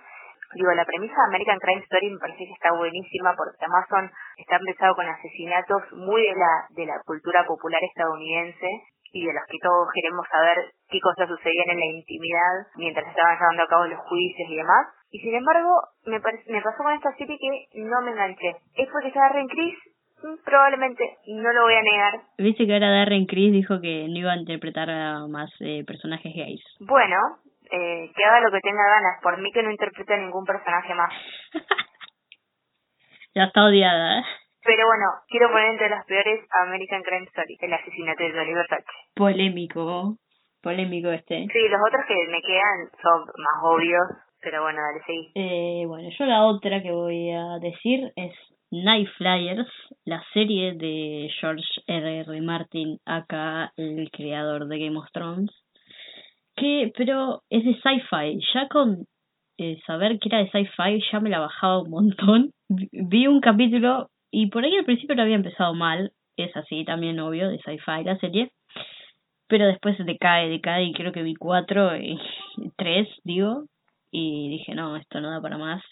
digo, 0.56 0.72
la 0.74 0.86
premisa 0.86 1.14
de 1.14 1.28
American 1.30 1.60
Crime 1.60 1.82
Story 1.82 2.10
me 2.10 2.20
parece 2.20 2.46
que 2.46 2.54
está 2.54 2.74
buenísima 2.74 3.36
porque 3.36 3.66
Amazon 3.66 4.12
está 4.38 4.58
empezado 4.58 4.96
con 4.96 5.08
asesinatos 5.08 5.84
muy 5.94 6.24
de 6.24 6.36
la, 6.36 6.54
de 6.70 6.86
la 6.86 7.02
cultura 7.06 7.46
popular 7.46 7.82
estadounidense 7.84 8.68
y 9.12 9.26
de 9.26 9.34
los 9.34 9.44
que 9.50 9.58
todos 9.62 9.88
queremos 9.94 10.26
saber 10.30 10.72
qué 10.90 11.00
cosas 11.00 11.28
sucedían 11.28 11.70
en 11.70 11.80
la 11.80 11.86
intimidad 11.86 12.54
mientras 12.76 13.08
estaban 13.08 13.38
llevando 13.38 13.64
a 13.64 13.68
cabo 13.68 13.86
los 13.86 14.00
juicios 14.06 14.50
y 14.50 14.56
demás. 14.58 14.88
Y 15.12 15.20
sin 15.20 15.36
embargo, 15.36 15.70
me, 16.06 16.20
me 16.20 16.62
pasó 16.62 16.84
con 16.84 16.94
esta 16.94 17.16
serie 17.18 17.38
que 17.40 17.82
no 17.82 18.02
me 18.02 18.12
enganché. 18.12 18.58
¿Es 18.76 18.88
porque 18.92 19.08
está 19.08 19.22
Darren 19.22 19.48
Criss? 19.48 19.78
Mm, 20.22 20.44
probablemente, 20.46 21.18
no 21.28 21.52
lo 21.54 21.64
voy 21.64 21.74
a 21.74 21.82
negar. 21.82 22.22
Viste 22.38 22.68
que 22.68 22.74
ahora 22.74 22.92
Darren 22.92 23.26
Criss 23.26 23.54
dijo 23.54 23.80
que 23.82 24.08
no 24.08 24.18
iba 24.18 24.34
a 24.34 24.38
interpretar 24.38 24.90
a 24.90 25.28
más 25.28 25.50
eh, 25.62 25.84
personajes 25.86 26.34
gays. 26.36 26.62
Bueno, 26.82 27.18
eh, 27.72 28.12
que 28.16 28.24
haga 28.26 28.42
lo 28.42 28.52
que 28.52 28.60
tenga 28.62 28.84
ganas. 28.84 29.22
Por 29.22 29.40
mí 29.42 29.52
que 29.52 29.64
no 29.64 29.72
interprete 29.72 30.14
a 30.14 30.18
ningún 30.18 30.46
personaje 30.46 30.94
más. 30.94 31.14
ya 33.36 33.44
está 33.46 33.66
odiada, 33.66 34.20
¿eh? 34.20 34.24
Pero 34.64 34.86
bueno, 34.88 35.06
quiero 35.30 35.50
poner 35.50 35.72
entre 35.72 35.90
las 35.90 36.06
peores 36.06 36.46
American 36.62 37.02
Crime 37.04 37.26
Story, 37.28 37.58
el 37.62 37.74
asesinato 37.74 38.24
de 38.24 38.40
Oliver 38.40 38.68
Thatcher. 38.68 38.96
Polémico, 39.16 40.18
polémico 40.62 41.10
este. 41.12 41.48
Sí, 41.52 41.70
los 41.70 41.80
otros 41.88 42.06
que 42.08 42.28
me 42.28 42.42
quedan 42.42 42.90
son 43.02 43.22
más 43.22 43.64
obvios, 43.64 44.04
pero 44.42 44.64
bueno, 44.64 44.82
dale, 44.82 45.02
seguí. 45.06 45.32
Eh, 45.36 45.86
bueno, 45.88 46.10
yo 46.18 46.26
la 46.26 46.44
otra 46.44 46.82
que 46.82 46.92
voy 46.92 47.32
a 47.32 47.58
decir 47.62 48.12
es 48.18 48.34
Night 48.72 49.08
Flyers, 49.18 49.68
la 50.06 50.22
serie 50.34 50.74
de 50.74 51.30
George 51.40 51.82
R. 51.88 52.20
R. 52.20 52.42
Martin, 52.42 53.00
acá 53.06 53.72
el 53.78 54.10
creador 54.12 54.68
de 54.68 54.78
Game 54.78 54.98
of 54.98 55.10
Thrones, 55.14 55.50
que, 56.60 56.92
pero 56.96 57.42
es 57.50 57.64
de 57.64 57.74
sci-fi, 57.76 58.40
ya 58.54 58.68
con 58.68 59.06
eh, 59.58 59.80
saber 59.86 60.20
que 60.20 60.30
era 60.30 60.40
de 60.40 60.50
sci-fi 60.50 61.02
ya 61.12 61.20
me 61.20 61.30
la 61.30 61.40
bajaba 61.40 61.82
un 61.82 61.90
montón. 61.90 62.52
Vi 62.70 63.28
un 63.28 63.42
capítulo 63.42 64.10
y 64.32 64.48
por 64.48 64.64
ahí 64.64 64.76
al 64.76 64.86
principio 64.86 65.16
lo 65.16 65.24
había 65.24 65.36
empezado 65.36 65.74
mal, 65.74 66.12
es 66.38 66.56
así 66.56 66.86
también 66.86 67.20
obvio, 67.20 67.50
de 67.50 67.60
sci-fi 67.60 68.04
la 68.04 68.18
serie. 68.20 68.52
Pero 69.48 69.66
después 69.66 69.98
decae, 69.98 70.48
decae 70.48 70.84
y 70.84 70.94
creo 70.94 71.12
que 71.12 71.24
vi 71.24 71.36
cuatro 71.36 71.98
y 71.98 72.20
tres, 72.78 73.08
digo. 73.24 73.66
Y 74.12 74.50
dije, 74.50 74.76
no, 74.76 74.96
esto 74.96 75.20
no 75.22 75.30
da 75.30 75.42
para 75.42 75.58
más. 75.58 75.84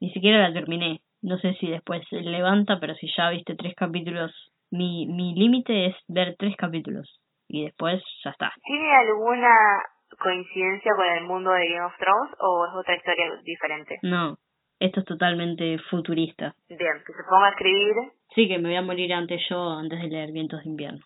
Ni 0.00 0.10
siquiera 0.12 0.48
la 0.48 0.52
terminé. 0.52 1.00
No 1.22 1.38
sé 1.38 1.54
si 1.54 1.66
después 1.66 2.02
levanta, 2.10 2.78
pero 2.80 2.94
si 2.94 3.08
ya 3.16 3.30
viste 3.30 3.54
tres 3.54 3.74
capítulos, 3.74 4.32
mi, 4.70 5.06
mi 5.06 5.34
límite 5.34 5.86
es 5.86 5.96
ver 6.08 6.36
tres 6.38 6.56
capítulos. 6.56 7.20
Y 7.48 7.64
después 7.64 8.02
ya 8.24 8.30
está. 8.30 8.52
¿Tiene 8.62 8.94
alguna 8.94 9.82
coincidencia 10.18 10.92
con 10.94 11.06
el 11.06 11.24
mundo 11.24 11.50
de 11.50 11.68
Game 11.68 11.84
of 11.84 11.96
Thrones 11.98 12.32
o 12.38 12.66
es 12.66 12.72
otra 12.74 12.96
historia 12.96 13.26
diferente? 13.44 13.98
No, 14.02 14.36
esto 14.78 15.00
es 15.00 15.06
totalmente 15.06 15.78
futurista. 15.90 16.54
Bien, 16.68 17.02
que 17.06 17.12
se 17.12 17.24
ponga 17.28 17.48
a 17.48 17.50
escribir. 17.50 17.94
Sí, 18.34 18.48
que 18.48 18.58
me 18.58 18.68
voy 18.68 18.76
a 18.76 18.82
morir 18.82 19.12
antes 19.12 19.40
yo, 19.48 19.70
antes 19.78 20.00
de 20.00 20.08
leer 20.08 20.32
Vientos 20.32 20.62
de 20.62 20.70
Invierno. 20.70 21.00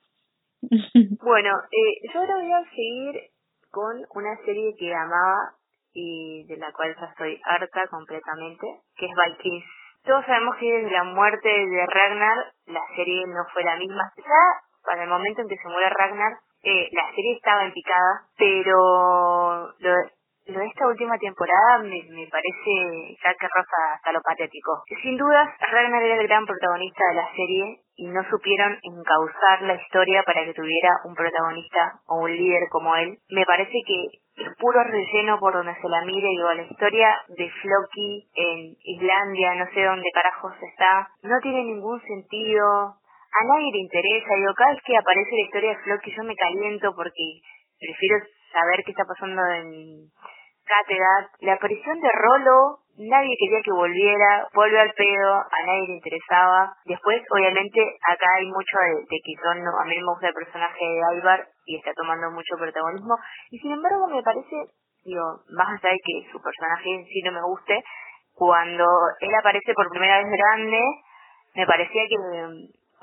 bueno, 1.22 1.50
eh, 1.70 2.08
yo 2.12 2.20
ahora 2.20 2.36
voy 2.36 2.52
a 2.52 2.70
seguir 2.70 3.20
con 3.70 3.96
una 4.14 4.36
serie 4.44 4.74
que 4.78 4.94
amaba 4.94 5.58
y 5.92 6.44
de 6.46 6.56
la 6.56 6.72
cual 6.72 6.94
ya 6.98 7.06
estoy 7.06 7.40
harta 7.44 7.86
completamente, 7.88 8.66
que 8.96 9.06
es 9.06 9.12
Vikings. 9.12 9.64
Todos 10.04 10.24
sabemos 10.26 10.56
que 10.56 10.66
desde 10.66 10.92
la 10.92 11.04
muerte 11.04 11.48
de 11.48 11.86
Ragnar 11.86 12.36
la 12.66 12.82
serie 12.94 13.26
no 13.26 13.44
fue 13.52 13.64
la 13.64 13.76
misma. 13.76 14.12
Ya 14.16 14.44
para 14.84 15.02
el 15.02 15.08
momento 15.08 15.42
en 15.42 15.48
que 15.48 15.56
se 15.56 15.68
muere 15.68 15.88
Ragnar, 15.90 16.32
eh, 16.64 16.88
la 16.92 17.10
serie 17.14 17.34
estaba 17.34 17.64
en 17.64 17.72
picada, 17.72 18.22
pero 18.36 19.72
lo, 19.78 19.94
lo 20.46 20.60
de 20.60 20.66
esta 20.66 20.86
última 20.86 21.16
temporada 21.18 21.78
me, 21.78 22.02
me 22.10 22.26
parece 22.28 23.16
ya 23.22 23.34
que 23.34 23.48
rosa 23.48 23.94
hasta 23.94 24.12
lo 24.12 24.20
patético. 24.20 24.82
Sin 25.02 25.16
dudas, 25.16 25.48
Ragnar 25.60 26.02
era 26.02 26.16
el 26.16 26.26
gran 26.28 26.44
protagonista 26.44 27.08
de 27.08 27.14
la 27.14 27.28
serie 27.34 27.80
y 27.96 28.08
no 28.08 28.22
supieron 28.28 28.78
encauzar 28.82 29.62
la 29.62 29.74
historia 29.74 30.22
para 30.24 30.44
que 30.44 30.54
tuviera 30.54 30.90
un 31.04 31.14
protagonista 31.14 32.00
o 32.08 32.22
un 32.22 32.36
líder 32.36 32.68
como 32.70 32.94
él. 32.96 33.18
Me 33.30 33.46
parece 33.46 33.78
que 33.86 34.04
es 34.36 34.56
puro 34.58 34.82
relleno 34.82 35.38
por 35.38 35.52
donde 35.52 35.74
se 35.80 35.88
la 35.88 36.04
mire, 36.04 36.28
digo, 36.28 36.52
la 36.52 36.62
historia 36.62 37.22
de 37.28 37.50
Floki 37.62 38.28
en 38.34 38.76
Islandia, 38.82 39.54
no 39.54 39.66
sé 39.72 39.84
dónde 39.84 40.10
carajos 40.12 40.54
está, 40.60 41.08
no 41.22 41.38
tiene 41.40 41.64
ningún 41.64 42.00
sentido, 42.02 42.96
a 43.34 43.44
nadie 43.44 43.72
le 43.72 43.80
interesa, 43.80 44.34
digo, 44.36 44.54
cada 44.54 44.70
vez 44.70 44.82
que 44.86 44.96
aparece 44.96 45.30
la 45.32 45.42
historia 45.42 45.70
de 45.70 45.82
Floki 45.82 46.14
yo 46.14 46.22
me 46.22 46.36
caliento 46.36 46.94
porque 46.94 47.42
prefiero 47.80 48.16
saber 48.52 48.84
qué 48.84 48.90
está 48.92 49.04
pasando 49.04 49.42
en 49.58 50.06
Cátedra. 50.64 51.28
La 51.40 51.54
aparición 51.54 52.00
de 52.00 52.08
Rolo, 52.08 52.78
nadie 52.96 53.36
quería 53.38 53.60
que 53.60 53.72
volviera, 53.72 54.46
vuelve 54.54 54.80
al 54.80 54.92
pedo, 54.94 55.34
a 55.34 55.66
nadie 55.66 55.88
le 55.88 55.94
interesaba. 55.94 56.72
Después, 56.86 57.20
obviamente, 57.30 57.80
acá 58.08 58.26
hay 58.38 58.46
mucho 58.46 58.78
de, 59.02 59.18
que 59.18 59.34
son, 59.42 59.58
a 59.58 59.84
mí 59.84 59.96
me 59.98 60.04
gusta 60.04 60.28
el 60.28 60.34
personaje 60.34 60.84
de 60.84 61.18
Ivar 61.18 61.46
y 61.66 61.76
está 61.76 61.92
tomando 61.94 62.30
mucho 62.30 62.56
protagonismo. 62.56 63.14
Y 63.50 63.58
sin 63.58 63.72
embargo, 63.72 64.06
me 64.08 64.22
parece, 64.22 64.56
digo, 65.04 65.24
más 65.50 65.68
allá 65.68 65.92
de 65.92 66.00
que 66.00 66.30
su 66.32 66.40
personaje 66.40 66.94
en 66.94 67.04
sí 67.04 67.20
no 67.24 67.32
me 67.32 67.42
guste, 67.42 67.82
cuando 68.32 68.86
él 69.20 69.34
aparece 69.34 69.74
por 69.74 69.90
primera 69.90 70.18
vez 70.18 70.30
grande, 70.30 70.80
me 71.54 71.66
parecía 71.66 72.02
que 72.08 72.16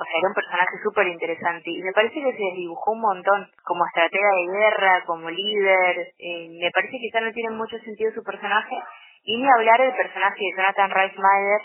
o 0.02 0.04
sea, 0.04 0.18
era 0.18 0.30
un 0.30 0.34
personaje 0.34 0.76
súper 0.82 1.08
interesante 1.08 1.70
y 1.70 1.84
me 1.84 1.94
parece 1.94 2.16
que 2.16 2.34
se 2.34 2.44
desdibujó 2.44 2.92
un 2.94 3.02
montón 3.02 3.48
como 3.64 3.86
estratega 3.86 4.30
de 4.34 4.48
guerra, 4.50 5.04
como 5.06 5.30
líder, 5.30 6.14
eh, 6.18 6.50
me 6.60 6.72
parece 6.72 6.98
que 6.98 7.12
ya 7.14 7.22
no 7.22 7.32
tiene 7.32 7.54
mucho 7.54 7.78
sentido 7.80 8.12
su 8.12 8.24
personaje. 8.24 8.76
Y 9.24 9.38
ni 9.38 9.48
hablar 9.48 9.80
del 9.80 9.94
personaje 9.94 10.42
de 10.42 10.58
Jonathan 10.58 10.90
Reismeier 10.90 11.62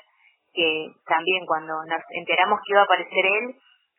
que 0.57 0.89
también 1.07 1.45
cuando 1.47 1.75
nos 1.85 2.03
enteramos 2.11 2.59
que 2.65 2.73
iba 2.73 2.81
a 2.81 2.85
aparecer 2.85 3.25
él 3.27 3.55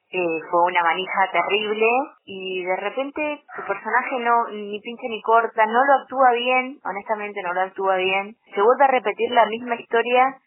eh, 0.10 0.40
fue 0.50 0.64
una 0.66 0.82
manija 0.82 1.32
terrible. 1.32 1.88
Y 2.26 2.64
de 2.64 2.76
repente 2.78 3.44
su 3.56 3.62
personaje 3.66 4.20
no 4.20 4.50
ni 4.50 4.80
pincha 4.82 5.08
ni 5.08 5.22
corta, 5.22 5.66
no 5.66 5.86
lo 5.86 5.94
actúa 6.02 6.32
bien, 6.34 6.80
honestamente 6.84 7.42
no 7.44 7.54
lo 7.54 7.62
actúa 7.62 7.98
bien, 7.98 8.36
se 8.54 8.62
vuelve 8.62 8.84
a 8.84 8.88
repetir 8.88 9.32
la 9.32 9.46
misma 9.46 9.76
historia 9.76 10.38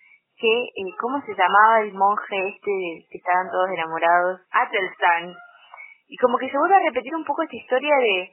que, 0.41 0.63
eh, 0.65 0.95
¿cómo 0.99 1.21
se 1.23 1.35
llamaba 1.35 1.83
el 1.83 1.93
monje 1.93 2.49
este 2.49 3.07
que 3.11 3.19
estaban 3.19 3.51
todos 3.51 3.69
enamorados? 3.71 4.41
Atelstan. 4.51 5.35
Y 6.09 6.17
como 6.17 6.39
que 6.39 6.51
se 6.51 6.59
vuelve 6.59 6.77
a 6.77 6.89
repetir 6.89 7.15
un 7.15 7.25
poco 7.25 7.43
esta 7.43 7.57
historia 7.57 7.95
de, 7.97 8.31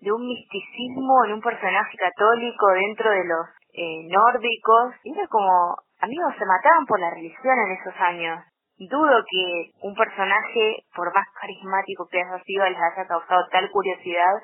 de 0.00 0.12
un 0.12 0.26
misticismo 0.26 1.24
en 1.24 1.32
un 1.32 1.40
personaje 1.40 1.96
católico 1.96 2.66
dentro 2.68 3.10
de 3.10 3.24
los 3.24 3.46
eh, 3.72 4.06
nórdicos. 4.08 4.94
Era 5.04 5.26
como, 5.28 5.76
amigos, 6.00 6.34
se 6.38 6.44
mataban 6.44 6.86
por 6.86 7.00
la 7.00 7.10
religión 7.10 7.58
en 7.58 7.72
esos 7.72 8.00
años. 8.00 8.44
Dudo 8.78 9.24
que 9.28 9.72
un 9.82 9.94
personaje, 9.94 10.84
por 10.94 11.12
más 11.12 11.26
carismático 11.40 12.06
que 12.06 12.20
haya 12.20 12.42
sido, 12.44 12.64
les 12.68 12.78
haya 12.78 13.08
causado 13.08 13.48
tal 13.50 13.68
curiosidad, 13.70 14.34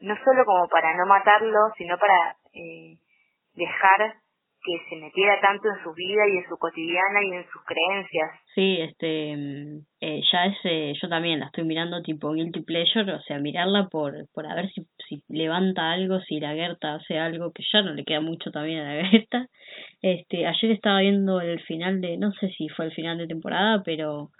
no 0.00 0.16
solo 0.24 0.44
como 0.46 0.68
para 0.68 0.96
no 0.96 1.04
matarlo, 1.04 1.58
sino 1.76 1.98
para 1.98 2.36
eh, 2.54 2.96
dejar 3.54 4.14
que 4.64 4.78
se 4.88 4.96
metiera 4.96 5.38
tanto 5.40 5.68
en 5.68 5.84
su 5.84 5.92
vida 5.92 6.22
y 6.26 6.38
en 6.38 6.48
su 6.48 6.56
cotidiana 6.56 7.22
y 7.22 7.32
en 7.32 7.44
sus 7.50 7.62
creencias. 7.64 8.30
Sí, 8.54 8.78
este, 8.80 9.36
mm, 9.36 9.78
eh, 10.00 10.22
ya 10.32 10.46
es, 10.46 10.56
eh, 10.64 10.94
yo 11.00 11.08
también 11.08 11.40
la 11.40 11.46
estoy 11.46 11.64
mirando 11.64 12.02
tipo 12.02 12.32
guilty 12.32 12.62
pleasure, 12.62 13.12
o 13.12 13.20
sea, 13.22 13.38
mirarla 13.38 13.88
por, 13.88 14.26
por 14.32 14.46
a 14.46 14.54
ver 14.54 14.70
si, 14.72 14.86
si 15.06 15.22
levanta 15.28 15.92
algo, 15.92 16.20
si 16.20 16.40
la 16.40 16.54
Gerta 16.54 16.94
hace 16.94 17.18
algo, 17.18 17.52
que 17.52 17.62
ya 17.70 17.82
no 17.82 17.92
le 17.92 18.04
queda 18.04 18.20
mucho 18.20 18.50
también 18.50 18.80
a 18.80 18.94
la 18.94 19.08
Gerta. 19.08 19.48
Este, 20.00 20.46
ayer 20.46 20.70
estaba 20.70 21.00
viendo 21.00 21.40
el 21.40 21.60
final 21.60 22.00
de, 22.00 22.16
no 22.16 22.32
sé 22.32 22.48
si 22.56 22.68
fue 22.70 22.86
el 22.86 22.92
final 22.92 23.18
de 23.18 23.26
temporada, 23.26 23.82
pero 23.84 24.30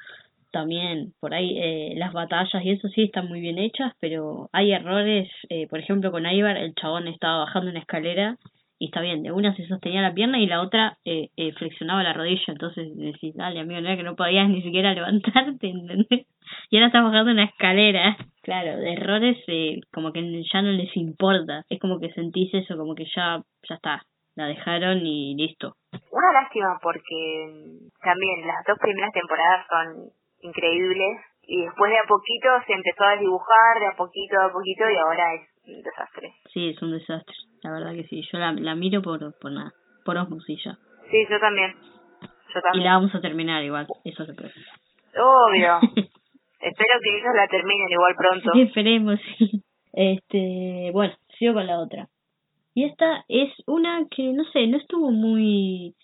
también 0.52 1.12
por 1.20 1.34
ahí 1.34 1.58
eh, 1.58 1.94
las 1.96 2.12
batallas 2.12 2.64
y 2.64 2.70
eso 2.70 2.88
sí 2.88 3.02
están 3.02 3.26
muy 3.28 3.40
bien 3.40 3.58
hechas, 3.58 3.92
pero 3.98 4.48
hay 4.52 4.72
errores, 4.72 5.28
eh, 5.48 5.66
por 5.66 5.80
ejemplo 5.80 6.12
con 6.12 6.24
Ivar 6.24 6.56
el 6.56 6.74
chabón 6.76 7.08
estaba 7.08 7.38
bajando 7.38 7.70
una 7.70 7.80
escalera 7.80 8.38
y 8.78 8.86
está 8.86 9.00
bien, 9.00 9.22
de 9.22 9.32
una 9.32 9.54
se 9.54 9.66
sostenía 9.66 10.02
la 10.02 10.14
pierna 10.14 10.38
y 10.38 10.46
la 10.46 10.60
otra 10.60 10.98
eh, 11.04 11.28
eh, 11.36 11.52
flexionaba 11.52 12.02
la 12.02 12.12
rodilla, 12.12 12.44
entonces 12.48 12.96
decís, 12.96 13.34
dale 13.34 13.60
amigo, 13.60 13.80
no 13.80 13.88
era 13.88 13.96
que 13.96 14.02
no 14.02 14.16
podías 14.16 14.48
ni 14.50 14.62
siquiera 14.62 14.94
levantarte, 14.94 15.68
¿entendés? 15.68 16.26
Y 16.70 16.76
ahora 16.76 16.88
estás 16.88 17.04
bajando 17.04 17.32
una 17.32 17.44
escalera, 17.44 18.16
claro, 18.42 18.76
de 18.78 18.92
errores 18.92 19.38
eh, 19.46 19.80
como 19.92 20.12
que 20.12 20.42
ya 20.52 20.62
no 20.62 20.72
les 20.72 20.94
importa, 20.96 21.64
es 21.68 21.80
como 21.80 21.98
que 22.00 22.12
sentís 22.12 22.52
eso, 22.52 22.76
como 22.76 22.94
que 22.94 23.04
ya, 23.14 23.40
ya 23.68 23.74
está, 23.74 24.02
la 24.34 24.46
dejaron 24.46 25.06
y 25.06 25.34
listo. 25.36 25.76
Una 26.10 26.32
lástima 26.32 26.78
porque 26.82 27.80
también 28.02 28.46
las 28.46 28.64
dos 28.66 28.78
primeras 28.80 29.12
temporadas 29.12 29.66
son 29.68 30.10
increíbles 30.42 31.20
y 31.46 31.62
después 31.64 31.90
de 31.90 31.98
a 31.98 32.08
poquito 32.08 32.48
se 32.66 32.72
empezó 32.72 33.04
a 33.04 33.16
dibujar, 33.16 33.80
de 33.80 33.86
a 33.86 33.96
poquito 33.96 34.40
a 34.40 34.52
poquito 34.52 34.84
y 34.88 34.96
ahora 34.96 35.34
es 35.34 35.53
un 35.66 35.82
desastre. 35.82 36.34
Sí, 36.52 36.68
es 36.68 36.82
un 36.82 36.92
desastre, 36.92 37.34
la 37.62 37.72
verdad 37.72 37.94
que 37.94 38.04
sí. 38.04 38.22
Yo 38.30 38.38
la, 38.38 38.52
la 38.52 38.74
miro 38.74 39.02
por, 39.02 39.38
por 39.38 39.52
nada, 39.52 39.72
por 40.04 40.16
osmosis 40.16 40.62
Sí, 41.10 41.26
yo 41.30 41.38
también. 41.40 41.74
Yo 42.54 42.60
también. 42.60 42.82
Y 42.82 42.84
la 42.84 42.92
vamos 42.94 43.14
a 43.14 43.20
terminar 43.20 43.62
igual, 43.62 43.86
eso 44.04 44.22
es 44.22 44.28
lo 44.28 44.34
peor. 44.34 44.52
Obvio. 45.16 45.78
Espero 46.60 46.98
que 47.02 47.18
ellos 47.18 47.34
la 47.34 47.46
terminen 47.48 47.88
igual 47.90 48.14
pronto. 48.16 48.52
Esperemos, 48.54 49.20
sí. 49.38 49.62
Este, 49.92 50.90
bueno, 50.92 51.14
sigo 51.38 51.54
con 51.54 51.66
la 51.66 51.78
otra. 51.78 52.08
Y 52.74 52.84
esta 52.84 53.24
es 53.28 53.52
una 53.66 54.06
que, 54.10 54.32
no 54.32 54.44
sé, 54.46 54.66
no 54.66 54.78
estuvo 54.78 55.10
muy... 55.10 55.94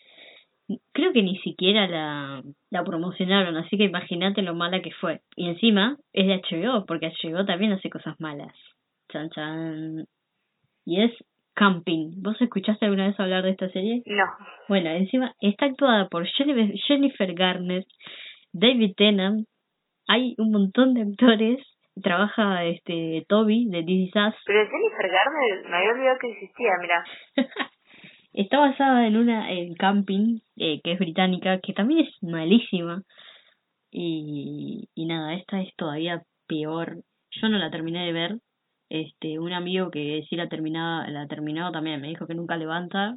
Creo 0.93 1.13
que 1.13 1.23
ni 1.23 1.37
siquiera 1.39 1.89
la, 1.89 2.43
la 2.71 2.85
promocionaron, 2.85 3.57
así 3.57 3.77
que 3.77 3.85
imagínate 3.85 4.43
lo 4.43 4.55
mala 4.55 4.81
que 4.81 4.93
fue. 4.93 5.21
Y 5.35 5.49
encima 5.49 5.97
es 6.13 6.29
de 6.29 6.41
HBO, 6.43 6.87
porque 6.87 7.11
HBO 7.11 7.45
también 7.45 7.73
hace 7.73 7.91
cosas 7.91 8.21
malas. 8.21 8.55
Chan, 9.11 9.31
chan. 9.31 10.05
Y 10.85 11.03
es 11.03 11.13
Camping. 11.55 12.23
¿Vos 12.23 12.41
escuchaste 12.41 12.87
alguna 12.87 13.09
vez 13.09 13.21
hablar 13.21 13.45
de 13.45 13.51
esta 13.51 13.69
serie? 13.71 14.03
No. 14.07 14.25
Bueno, 14.69 14.91
encima 14.91 15.35
está 15.41 15.67
actuada 15.67 16.09
por 16.09 16.27
Jennifer 16.27 17.35
Garner, 17.35 17.85
David 18.53 18.95
Tennant, 18.97 19.47
hay 20.09 20.35
un 20.39 20.51
montón 20.51 20.95
de 20.95 21.03
actores 21.03 21.61
trabaja 22.03 22.65
este 22.65 23.25
Toby 23.29 23.67
de 23.69 23.83
This 23.83 24.13
Pero 24.13 24.69
Jennifer 24.69 25.09
Garner 25.09 25.71
me 25.71 25.77
había 25.77 25.93
olvidado 25.93 26.19
que 26.19 26.33
existía, 26.33 26.73
mira. 26.81 27.05
Está 28.33 28.59
basada 28.59 29.07
en 29.07 29.17
una 29.17 29.51
en 29.53 29.75
Camping, 29.75 30.39
eh, 30.57 30.81
que 30.83 30.93
es 30.93 30.99
británica, 30.99 31.59
que 31.61 31.73
también 31.73 32.07
es 32.07 32.23
malísima. 32.23 33.03
Y, 33.91 34.89
y 34.95 35.07
nada, 35.07 35.35
esta 35.35 35.61
es 35.61 35.75
todavía 35.77 36.23
peor. 36.47 37.03
Yo 37.31 37.49
no 37.49 37.59
la 37.59 37.71
terminé 37.71 38.07
de 38.07 38.13
ver. 38.13 38.39
Este, 38.91 39.39
un 39.39 39.53
amigo 39.53 39.91
que 39.91 40.23
sí 40.29 40.35
la 40.35 40.49
terminaba, 40.49 41.07
la 41.07 41.29
terminó 41.29 41.71
también 41.71 42.01
me 42.01 42.09
dijo 42.09 42.27
que 42.27 42.35
nunca 42.35 42.57
levanta. 42.57 43.15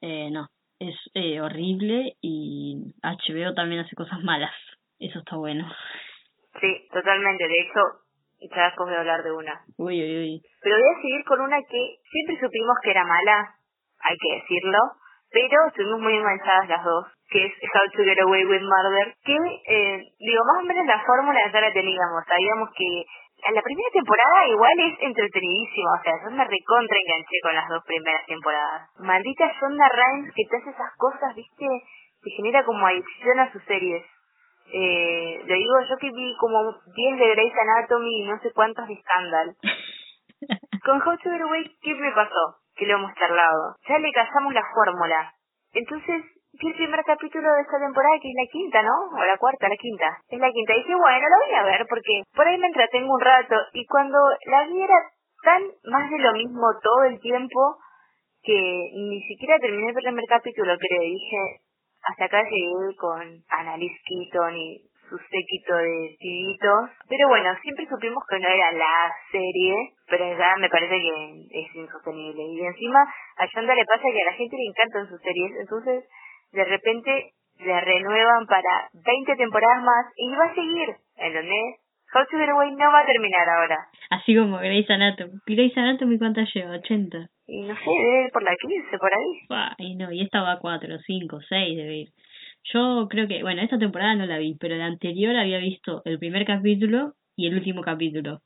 Eh, 0.00 0.30
no, 0.30 0.48
es 0.78 0.96
eh, 1.12 1.40
horrible 1.42 2.14
y 2.22 2.94
HBO 3.02 3.52
también 3.54 3.82
hace 3.82 3.94
cosas 3.94 4.20
malas. 4.24 4.54
Eso 4.98 5.18
está 5.18 5.36
bueno. 5.36 5.70
Sí, 6.60 6.88
totalmente. 6.92 7.46
De 7.46 7.60
hecho, 7.60 7.80
ya 8.40 8.72
voy 8.78 8.94
a 8.94 9.00
hablar 9.00 9.22
de 9.22 9.32
una. 9.32 9.60
Uy, 9.76 10.02
uy, 10.02 10.18
uy. 10.18 10.42
Pero 10.62 10.76
voy 10.76 10.88
a 10.88 11.02
seguir 11.02 11.24
con 11.24 11.40
una 11.42 11.58
que 11.60 11.96
siempre 12.10 12.40
supimos 12.40 12.76
que 12.82 12.90
era 12.90 13.04
mala, 13.04 13.54
hay 14.00 14.16
que 14.16 14.40
decirlo, 14.40 14.78
pero 15.30 15.66
estuvimos 15.68 16.00
muy 16.00 16.14
enganchadas 16.14 16.68
las 16.68 16.82
dos, 16.82 17.06
que 17.28 17.44
es 17.44 17.52
How 17.52 17.90
to 17.92 18.02
Get 18.02 18.20
Away 18.20 18.46
with 18.46 18.62
Murder, 18.62 19.14
que, 19.24 19.36
eh, 19.36 20.02
digo, 20.18 20.42
más 20.44 20.64
o 20.64 20.66
menos 20.66 20.86
la 20.86 21.04
fórmula 21.04 21.52
ya 21.52 21.60
la 21.60 21.72
teníamos, 21.72 22.24
sabíamos 22.26 22.70
que 22.76 23.04
la 23.54 23.62
primera 23.62 23.88
temporada 23.92 24.48
igual 24.48 24.80
es 24.80 24.94
entretenidísima, 25.00 25.90
o 25.98 26.02
sea, 26.02 26.12
yo 26.22 26.30
me 26.30 26.44
recontra 26.44 26.98
enganché 26.98 27.36
con 27.42 27.54
las 27.54 27.68
dos 27.68 27.82
primeras 27.84 28.26
temporadas. 28.26 28.90
Maldita 28.98 29.52
Shonda 29.60 29.88
Rhimes 29.88 30.32
que 30.34 30.44
te 30.48 30.56
hace 30.56 30.70
esas 30.70 30.92
cosas, 30.96 31.34
viste, 31.34 31.66
que 32.22 32.30
genera 32.36 32.64
como 32.64 32.86
adicción 32.86 33.38
a 33.40 33.52
sus 33.52 33.62
series. 33.64 34.04
Eh, 34.72 35.42
le 35.44 35.54
digo 35.54 35.74
yo 35.88 35.96
que 35.96 36.10
vi 36.10 36.36
como 36.38 36.72
10 36.94 37.18
de 37.18 37.28
Grey's 37.34 37.54
Anatomy 37.58 38.20
y 38.20 38.24
no 38.24 38.38
sé 38.40 38.52
cuántos 38.52 38.86
de 38.86 38.96
Scandal. 38.96 39.56
Con 40.84 41.02
How 41.02 41.16
to 41.16 41.30
Get 41.30 41.40
Away, 41.40 41.76
¿qué 41.82 41.94
me 41.94 42.12
pasó? 42.12 42.56
Que 42.76 42.86
lo 42.86 42.94
hemos 42.94 43.14
charlado. 43.14 43.76
Ya 43.88 43.98
le 43.98 44.12
casamos 44.12 44.54
la 44.54 44.62
fórmula. 44.72 45.34
Entonces, 45.72 46.24
vi 46.52 46.66
el 46.68 46.74
primer 46.74 47.04
capítulo 47.04 47.52
de 47.54 47.62
esta 47.62 47.78
temporada, 47.78 48.18
que 48.20 48.28
es 48.28 48.34
la 48.34 48.50
quinta, 48.50 48.82
¿no? 48.82 48.94
O 49.14 49.24
la 49.24 49.36
cuarta, 49.36 49.68
la 49.68 49.76
quinta. 49.76 50.18
Es 50.28 50.38
la 50.38 50.50
quinta. 50.50 50.74
Y 50.74 50.78
dije, 50.78 50.94
bueno, 50.94 51.26
la 51.28 51.38
voy 51.46 51.54
a 51.54 51.62
ver 51.64 51.86
porque 51.88 52.22
por 52.34 52.46
ahí 52.46 52.58
me 52.58 52.66
entretengo 52.66 53.14
un 53.14 53.20
rato. 53.20 53.56
Y 53.72 53.86
cuando 53.86 54.18
la 54.46 54.64
vi 54.66 54.82
era 54.82 54.98
tan 55.42 55.62
más 55.84 56.10
de 56.10 56.18
lo 56.18 56.32
mismo 56.32 56.66
todo 56.82 57.04
el 57.04 57.20
tiempo 57.20 57.76
que 58.42 58.90
ni 58.94 59.22
siquiera 59.22 59.58
terminé 59.58 59.88
el 59.88 59.94
primer 59.94 60.24
capítulo, 60.28 60.76
creo. 60.76 61.02
Dije, 61.02 61.60
hasta 62.02 62.24
acá 62.24 62.42
llegué 62.42 62.96
con 62.96 63.20
Annalise 63.48 64.00
Keaton 64.06 64.56
y 64.56 64.90
su 65.08 65.18
séquito 65.18 65.74
de 65.74 66.16
tibitos. 66.18 66.90
Pero 67.08 67.28
bueno, 67.28 67.50
siempre 67.62 67.86
supimos 67.86 68.22
que 68.28 68.38
no 68.38 68.48
era 68.48 68.72
la 68.72 69.12
serie, 69.30 69.74
pero 70.08 70.38
ya 70.38 70.56
me 70.56 70.70
parece 70.70 70.94
que 70.94 71.46
es 71.50 71.74
insostenible. 71.74 72.42
Y 72.42 72.64
encima 72.64 73.02
a 73.36 73.46
Yonda 73.46 73.74
le 73.74 73.84
pasa 73.84 74.02
que 74.02 74.22
a 74.22 74.30
la 74.30 74.32
gente 74.32 74.56
le 74.56 74.70
encantan 74.70 75.08
sus 75.08 75.20
series, 75.20 75.52
entonces 75.60 76.04
de 76.52 76.64
repente 76.64 77.32
le 77.58 77.80
renuevan 77.80 78.46
para 78.46 78.88
20 78.92 79.36
temporadas 79.36 79.82
más 79.82 80.06
y 80.16 80.34
va 80.34 80.44
a 80.46 80.54
seguir, 80.54 80.88
¿entendés? 81.16 81.76
How 82.12 82.24
to 82.28 82.38
Get 82.38 82.48
Away 82.48 82.72
no 82.72 82.90
va 82.90 83.00
a 83.00 83.06
terminar 83.06 83.48
ahora. 83.48 83.86
Así 84.10 84.34
como 84.34 84.58
Grey's 84.58 84.90
Anatomy. 84.90 85.32
Grey's 85.46 85.76
Anatomy 85.76 86.18
¿cuántas 86.18 86.52
lleva? 86.52 86.76
¿80? 86.76 87.28
Y 87.46 87.62
no 87.62 87.74
sé, 87.76 87.84
debe 87.84 88.24
ir 88.24 88.32
por 88.32 88.42
la 88.42 88.56
15, 88.56 88.98
por 88.98 89.10
ahí. 89.14 89.66
y 89.78 89.94
no, 89.94 90.10
y 90.10 90.22
esta 90.22 90.42
va 90.42 90.52
a 90.52 90.58
4, 90.58 90.98
5, 91.06 91.40
6 91.48 91.76
debe 91.76 91.96
ir. 91.98 92.08
Yo 92.72 93.06
creo 93.08 93.28
que, 93.28 93.42
bueno, 93.42 93.62
esta 93.62 93.78
temporada 93.78 94.14
no 94.16 94.26
la 94.26 94.38
vi, 94.38 94.56
pero 94.58 94.76
la 94.76 94.86
anterior 94.86 95.36
había 95.36 95.58
visto 95.58 96.02
el 96.04 96.18
primer 96.18 96.44
capítulo 96.44 97.12
y 97.36 97.46
el 97.46 97.54
último 97.54 97.82
capítulo. 97.82 98.40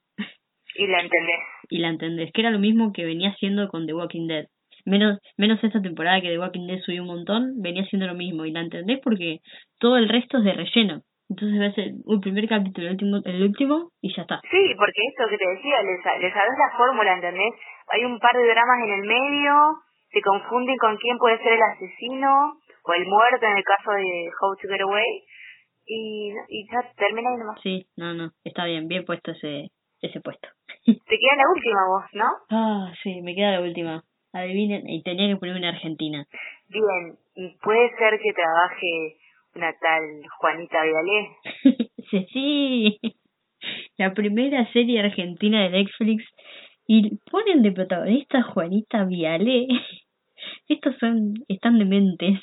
Y 0.76 0.86
la 0.88 1.00
entendés. 1.00 1.40
y 1.70 1.78
la 1.78 1.88
entendés, 1.88 2.32
que 2.32 2.40
era 2.40 2.50
lo 2.50 2.58
mismo 2.58 2.92
que 2.92 3.04
venía 3.04 3.30
haciendo 3.30 3.68
con 3.68 3.86
The 3.86 3.94
Walking 3.94 4.26
Dead. 4.26 4.46
Menos, 4.84 5.18
menos 5.36 5.62
esta 5.62 5.80
temporada 5.80 6.20
que 6.20 6.28
The 6.28 6.38
Walking 6.38 6.66
Dead 6.66 6.80
subió 6.80 7.02
un 7.02 7.08
montón, 7.08 7.60
venía 7.62 7.82
haciendo 7.82 8.06
lo 8.06 8.14
mismo. 8.14 8.44
Y 8.44 8.52
la 8.52 8.60
entendés 8.60 9.00
porque 9.02 9.40
todo 9.78 9.96
el 9.96 10.08
resto 10.08 10.38
es 10.38 10.44
de 10.44 10.52
relleno. 10.52 11.02
Entonces 11.30 11.58
ves 11.58 11.78
el, 11.78 12.04
el 12.06 12.20
primer 12.20 12.46
capítulo, 12.48 12.86
el 12.86 12.92
último, 12.92 13.20
el 13.24 13.42
último 13.42 13.90
y 14.02 14.14
ya 14.14 14.22
está. 14.22 14.40
Sí, 14.50 14.74
porque 14.76 15.00
esto 15.08 15.24
que 15.30 15.38
te 15.38 15.48
decía, 15.48 15.80
les, 15.82 15.98
les 16.20 16.32
sabes 16.32 16.52
la 16.58 16.76
fórmula, 16.76 17.14
¿entendés? 17.14 17.54
Hay 17.88 18.04
un 18.04 18.18
par 18.20 18.36
de 18.36 18.44
dramas 18.44 18.78
en 18.84 18.92
el 18.92 19.08
medio, 19.08 19.54
se 20.10 20.20
confunden 20.20 20.76
con 20.76 20.96
quién 20.98 21.16
puede 21.16 21.38
ser 21.38 21.54
el 21.54 21.62
asesino 21.62 22.60
o 22.84 22.92
el 22.92 23.06
muerto 23.06 23.46
en 23.46 23.56
el 23.56 23.64
caso 23.64 23.90
de 23.92 24.30
How 24.38 24.56
to 24.56 24.68
Get 24.68 24.82
Away 24.82 25.24
y, 25.86 26.32
y 26.48 26.66
ya 26.70 26.92
termina 26.96 27.30
ahí 27.30 27.36
nomás. 27.38 27.60
Sí, 27.62 27.86
no, 27.96 28.12
no, 28.12 28.30
está 28.44 28.66
bien, 28.66 28.86
bien 28.86 29.06
puesto 29.06 29.32
ese, 29.32 29.70
ese 30.02 30.20
puesto. 30.20 30.48
Te 30.84 31.18
queda 31.18 31.36
la 31.36 31.50
última 31.50 31.80
voz, 31.88 32.04
¿no? 32.12 32.30
Ah, 32.50 32.92
sí, 33.02 33.22
me 33.22 33.34
queda 33.34 33.52
la 33.52 33.60
última. 33.62 34.02
Adivinen, 34.34 34.88
y 34.88 35.02
tenía 35.02 35.28
que 35.28 35.36
ponerme 35.36 35.60
en 35.60 35.74
Argentina. 35.74 36.26
Bien, 36.68 37.16
y 37.36 37.56
puede 37.62 37.88
ser 37.96 38.18
que 38.20 38.32
trabaje 38.32 39.16
una 39.54 39.72
tal 39.78 40.02
Juanita 40.38 40.78
Vialé. 40.82 41.28
sí, 42.10 42.26
sí. 42.32 43.00
La 43.96 44.12
primera 44.12 44.70
serie 44.72 45.00
argentina 45.00 45.62
de 45.62 45.70
Netflix 45.70 46.24
y 46.86 47.16
ponen 47.30 47.62
de 47.62 47.70
protagonista 47.72 48.42
Juanita 48.42 49.04
Vialé. 49.04 49.68
Estos 50.68 50.96
son, 50.98 51.34
están 51.48 51.78
dementes. 51.78 52.40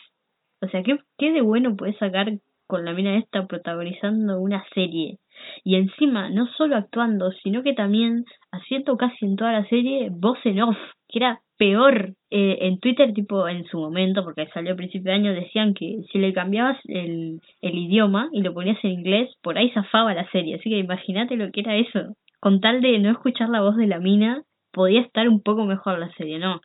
O 0.62 0.68
sea, 0.70 0.84
¿qué, 0.84 0.98
qué 1.18 1.32
de 1.32 1.42
bueno 1.42 1.76
puedes 1.76 1.98
sacar 1.98 2.32
con 2.68 2.86
la 2.86 2.94
mina 2.94 3.18
esta 3.18 3.46
protagonizando 3.48 4.40
una 4.40 4.64
serie? 4.74 5.18
Y 5.64 5.76
encima, 5.76 6.30
no 6.30 6.48
solo 6.58 6.78
actuando, 6.78 7.32
sino 7.44 7.64
que 7.64 7.74
también 7.74 8.24
haciendo 8.52 8.96
casi 8.96 9.26
en 9.26 9.36
toda 9.36 9.52
la 9.52 9.66
serie 9.68 10.10
voz 10.10 10.40
en 10.46 10.62
off, 10.62 10.78
que 11.10 11.20
era 11.20 11.42
peor. 11.62 12.16
Eh, 12.32 12.58
en 12.62 12.80
Twitter, 12.80 13.14
tipo, 13.14 13.48
en 13.48 13.66
su 13.66 13.78
momento, 13.78 14.24
porque 14.24 14.48
salió 14.48 14.74
a 14.74 14.76
principio 14.76 15.12
de 15.12 15.18
año, 15.18 15.34
decían 15.34 15.76
que 15.76 16.02
si 16.12 16.18
le 16.18 16.34
cambiabas 16.34 16.80
el, 16.86 17.40
el 17.62 17.78
idioma 17.78 18.30
y 18.32 18.42
lo 18.42 18.52
ponías 18.52 18.84
en 18.84 18.90
inglés, 18.90 19.30
por 19.44 19.60
ahí 19.60 19.70
zafaba 19.70 20.16
la 20.16 20.28
serie. 20.32 20.56
Así 20.56 20.72
que 20.72 20.80
imagínate 20.80 21.36
lo 21.36 21.52
que 21.52 21.60
era 21.60 21.76
eso. 21.76 22.16
Con 22.40 22.62
tal 22.62 22.82
de 22.82 22.98
no 22.98 23.12
escuchar 23.12 23.50
la 23.50 23.62
voz 23.62 23.78
de 23.78 23.86
la 23.86 24.00
mina, 24.00 24.42
podía 24.74 25.02
estar 25.02 25.30
un 25.30 25.44
poco 25.44 25.66
mejor 25.66 26.00
la 26.00 26.12
serie, 26.14 26.40
¿no? 26.40 26.62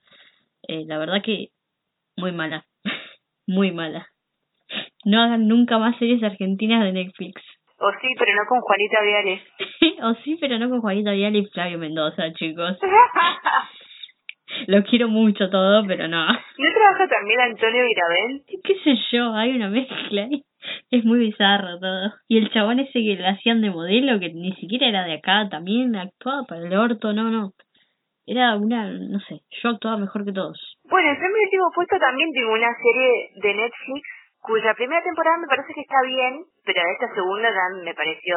Eh, 0.66 0.84
la 0.86 0.96
verdad 0.96 1.20
que 1.22 1.48
muy 2.16 2.32
mala. 2.32 2.64
muy 3.46 3.72
mala. 3.72 4.06
No 5.04 5.20
hagan 5.20 5.46
nunca 5.46 5.76
más 5.76 5.98
series 5.98 6.22
argentinas 6.22 6.82
de 6.82 6.92
Netflix. 6.92 7.42
O 7.78 7.90
sí, 8.00 8.14
pero 8.18 8.32
no 8.34 8.48
con 8.48 8.60
Juanita 8.62 9.02
Viale. 9.02 9.42
o 10.04 10.14
sí, 10.24 10.38
pero 10.40 10.58
no 10.58 10.70
con 10.70 10.80
Juanita 10.80 11.10
Viale 11.10 11.40
y 11.40 11.46
Flavio 11.48 11.76
Mendoza, 11.76 12.32
chicos. 12.32 12.78
Lo 14.66 14.82
quiero 14.84 15.08
mucho 15.08 15.48
todo, 15.50 15.84
pero 15.86 16.08
no. 16.08 16.26
¿No 16.26 16.72
trabaja 16.74 17.08
también 17.08 17.40
Antonio 17.40 17.84
Virabel? 17.84 18.42
¿Qué 18.64 18.74
sé 18.84 18.96
yo? 19.12 19.34
Hay 19.34 19.56
una 19.56 19.68
mezcla 19.68 20.22
ahí. 20.22 20.42
Es 20.90 21.04
muy 21.04 21.18
bizarro 21.18 21.78
todo. 21.78 22.12
Y 22.28 22.38
el 22.38 22.50
chabón 22.50 22.80
ese 22.80 22.92
que 22.92 23.16
le 23.16 23.28
hacían 23.28 23.60
de 23.60 23.70
modelo, 23.70 24.18
que 24.18 24.30
ni 24.30 24.52
siquiera 24.56 24.88
era 24.88 25.04
de 25.04 25.14
acá, 25.14 25.48
también 25.48 25.94
actuaba 25.94 26.44
para 26.44 26.62
el 26.62 26.76
orto, 26.76 27.12
no, 27.12 27.30
no. 27.30 27.52
Era 28.26 28.56
una, 28.56 28.90
no 28.90 29.20
sé, 29.20 29.42
yo 29.62 29.70
actuaba 29.70 29.98
mejor 29.98 30.24
que 30.24 30.32
todos. 30.32 30.58
Bueno, 30.90 31.10
en 31.10 31.18
mi 31.20 31.44
último 31.44 31.70
puesto 31.72 31.96
también 31.98 32.32
tengo 32.32 32.52
una 32.52 32.74
serie 32.74 33.30
de 33.36 33.54
Netflix 33.54 34.02
cuya 34.40 34.74
primera 34.74 35.02
temporada 35.02 35.38
me 35.38 35.46
parece 35.46 35.72
que 35.74 35.80
está 35.82 36.02
bien, 36.06 36.44
pero 36.64 36.80
esta 36.90 37.14
segunda 37.14 37.48
ya 37.50 37.84
me 37.84 37.94
pareció 37.94 38.36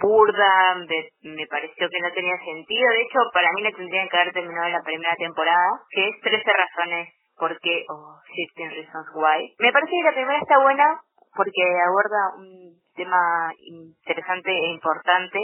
burda, 0.00 0.76
me, 1.22 1.46
pareció 1.46 1.88
que 1.88 2.00
no 2.00 2.12
tenía 2.12 2.36
sentido. 2.38 2.90
De 2.90 3.02
hecho, 3.02 3.18
para 3.32 3.48
mí 3.52 3.62
la 3.62 3.72
tendrían 3.72 4.08
que 4.08 4.16
haber 4.16 4.32
terminado 4.32 4.66
en 4.66 4.72
la 4.72 4.82
primera 4.82 5.14
temporada, 5.16 5.80
que 5.90 6.08
es 6.08 6.20
13 6.20 6.50
razones 6.52 7.08
por 7.36 7.58
qué, 7.60 7.84
o 7.88 8.20
15 8.56 8.74
reasons 8.74 9.08
why. 9.14 9.54
Me 9.58 9.72
parece 9.72 9.90
que 9.90 10.02
la 10.02 10.14
primera 10.14 10.38
está 10.38 10.58
buena 10.58 11.00
porque 11.34 11.62
aborda 11.86 12.36
un 12.38 12.76
tema 12.94 13.52
interesante 13.58 14.50
e 14.50 14.72
importante 14.72 15.38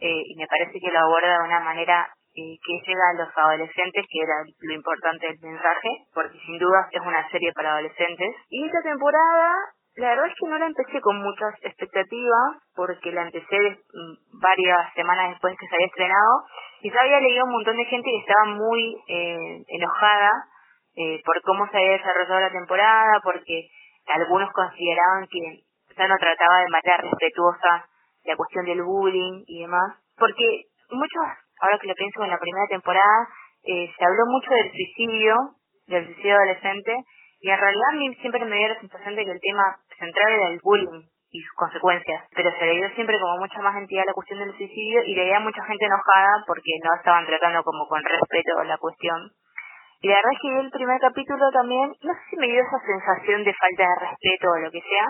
eh, 0.00 0.22
y 0.26 0.34
me 0.36 0.46
parece 0.46 0.80
que 0.80 0.90
lo 0.90 0.98
aborda 0.98 1.38
de 1.38 1.44
una 1.44 1.60
manera 1.60 2.08
eh, 2.34 2.56
que 2.62 2.80
llega 2.86 3.10
a 3.10 3.14
los 3.14 3.36
adolescentes, 3.36 4.06
que 4.08 4.22
era 4.22 4.34
lo 4.60 4.74
importante 4.74 5.26
del 5.26 5.38
mensaje, 5.42 5.88
porque 6.14 6.38
sin 6.46 6.58
duda 6.58 6.88
es 6.90 7.00
una 7.02 7.28
serie 7.30 7.52
para 7.52 7.72
adolescentes. 7.72 8.34
Y 8.48 8.66
esta 8.66 8.82
temporada 8.82 9.52
la 10.00 10.08
verdad 10.08 10.26
es 10.26 10.34
que 10.34 10.48
no 10.48 10.58
la 10.58 10.66
empecé 10.66 11.00
con 11.00 11.20
muchas 11.22 11.54
expectativas 11.62 12.56
porque 12.74 13.12
la 13.12 13.22
empecé 13.22 13.58
mm, 13.92 14.40
varias 14.40 14.94
semanas 14.94 15.30
después 15.30 15.56
que 15.58 15.66
se 15.66 15.74
había 15.74 15.86
estrenado 15.86 16.44
Y 16.80 16.90
ya 16.90 17.00
había 17.00 17.20
leído 17.20 17.44
un 17.44 17.52
montón 17.52 17.76
de 17.76 17.84
gente 17.84 18.08
que 18.10 18.20
estaba 18.20 18.44
muy 18.46 18.96
eh, 19.08 19.62
enojada 19.68 20.32
eh, 20.96 21.20
por 21.24 21.40
cómo 21.42 21.68
se 21.68 21.76
había 21.76 21.92
desarrollado 21.92 22.40
la 22.40 22.50
temporada, 22.50 23.20
porque 23.22 23.68
algunos 24.08 24.50
consideraban 24.52 25.26
que 25.30 25.62
ya 25.96 26.08
no 26.08 26.16
trataba 26.16 26.60
de 26.60 26.68
manera 26.68 26.96
respetuosa 27.02 27.86
la 28.24 28.36
cuestión 28.36 28.64
del 28.64 28.82
bullying 28.82 29.44
y 29.46 29.62
demás, 29.62 29.96
porque 30.18 30.64
muchos, 30.90 31.24
ahora 31.60 31.78
que 31.78 31.88
lo 31.88 31.94
pienso 31.94 32.24
en 32.24 32.30
la 32.30 32.38
primera 32.38 32.66
temporada, 32.68 33.28
eh, 33.64 33.92
se 33.96 34.04
habló 34.04 34.26
mucho 34.26 34.50
del 34.50 34.70
suicidio, 34.72 35.34
del 35.86 36.06
suicidio 36.06 36.36
adolescente, 36.36 36.96
y 37.40 37.50
en 37.50 37.58
realidad 37.58 37.88
a 37.92 37.96
mí 37.96 38.14
siempre 38.16 38.44
me 38.44 38.56
dio 38.56 38.68
la 38.68 38.80
sensación 38.80 39.16
de 39.16 39.24
que 39.24 39.32
el 39.32 39.40
tema 39.40 39.76
central 39.98 40.32
era 40.32 40.48
el 40.48 40.60
bullying 40.62 41.08
y 41.32 41.40
sus 41.40 41.56
consecuencias, 41.56 42.24
pero 42.34 42.50
se 42.52 42.66
le 42.66 42.74
dio 42.74 42.90
siempre 42.90 43.18
como 43.18 43.38
mucha 43.38 43.60
más 43.62 43.76
entidad 43.76 44.04
la 44.04 44.12
cuestión 44.12 44.40
del 44.40 44.56
suicidio 44.56 45.02
y 45.04 45.14
le 45.14 45.24
veía 45.24 45.40
mucha 45.40 45.64
gente 45.64 45.86
enojada 45.86 46.44
porque 46.46 46.72
no 46.84 46.90
estaban 46.96 47.24
tratando 47.26 47.62
como 47.62 47.86
con 47.86 48.02
respeto 48.02 48.64
la 48.64 48.76
cuestión. 48.78 49.30
Y 50.02 50.08
la 50.08 50.16
verdad 50.16 50.32
es 50.32 50.38
que 50.40 50.58
el 50.58 50.70
primer 50.70 51.00
capítulo 51.00 51.50
también, 51.52 51.92
no 52.02 52.12
sé 52.12 52.20
si 52.30 52.36
me 52.36 52.46
dio 52.46 52.60
esa 52.60 52.80
sensación 52.84 53.44
de 53.44 53.54
falta 53.54 53.84
de 53.84 54.08
respeto 54.08 54.50
o 54.50 54.58
lo 54.58 54.70
que 54.70 54.80
sea, 54.80 55.06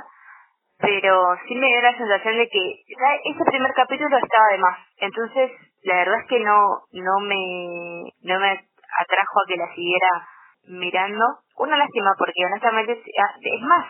pero 0.79 1.37
sí 1.47 1.55
me 1.55 1.67
dio 1.67 1.81
la 1.81 1.97
sensación 1.97 2.37
de 2.37 2.49
que 2.49 2.83
ese 3.25 3.45
primer 3.45 3.73
capítulo 3.75 4.17
estaba 4.19 4.47
de 4.53 4.59
más. 4.59 4.79
Entonces, 4.99 5.51
la 5.85 5.95
verdad 5.95 6.21
es 6.21 6.27
que 6.27 6.41
no, 6.41 6.85
no 6.93 7.21
me, 7.21 8.13
no 8.23 8.41
me 8.41 8.51
atrajo 8.99 9.41
a 9.41 9.49
que 9.49 9.57
la 9.57 9.75
siguiera 9.75 10.09
mirando. 10.71 11.25
Una 11.57 11.77
lástima 11.77 12.15
porque 12.19 12.45
honestamente 12.47 13.03
ah, 13.19 13.35
es 13.41 13.63
más, 13.63 13.87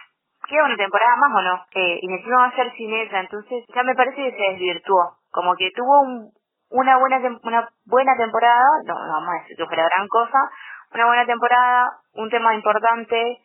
queda 0.48 0.64
una 0.64 0.76
temporada 0.76 1.16
más 1.16 1.32
o 1.34 1.42
no, 1.42 1.64
eh, 1.74 1.98
y 2.00 2.12
encima 2.12 2.38
va 2.38 2.46
a 2.46 2.56
ser 2.56 2.72
sin 2.72 2.92
ella, 2.92 3.20
entonces 3.20 3.64
ya 3.74 3.82
me 3.82 3.94
parece 3.94 4.16
que 4.16 4.36
se 4.36 4.52
desvirtuó. 4.52 5.16
Como 5.30 5.54
que 5.54 5.70
tuvo 5.74 6.00
un, 6.00 6.32
una 6.70 6.98
buena 6.98 7.20
una 7.42 7.68
buena 7.84 8.16
temporada, 8.16 8.64
no, 8.86 8.94
no 8.94 9.12
vamos 9.12 9.28
a 9.28 9.42
decir 9.42 9.56
que 9.56 9.66
fuera 9.66 9.88
gran 9.94 10.08
cosa, 10.08 10.38
una 10.92 11.06
buena 11.06 11.26
temporada, 11.26 11.90
un 12.14 12.30
tema 12.30 12.54
importante, 12.54 13.38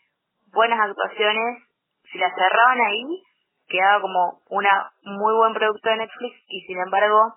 buenas 0.52 0.80
actuaciones, 0.80 1.64
si 2.12 2.18
la 2.18 2.34
cerraban 2.34 2.80
ahí, 2.80 3.24
quedaba 3.68 4.02
como 4.02 4.42
una 4.50 4.92
muy 5.04 5.36
buen 5.36 5.54
producto 5.54 5.90
de 5.90 5.98
Netflix 5.98 6.36
y 6.48 6.62
sin 6.62 6.80
embargo, 6.80 7.36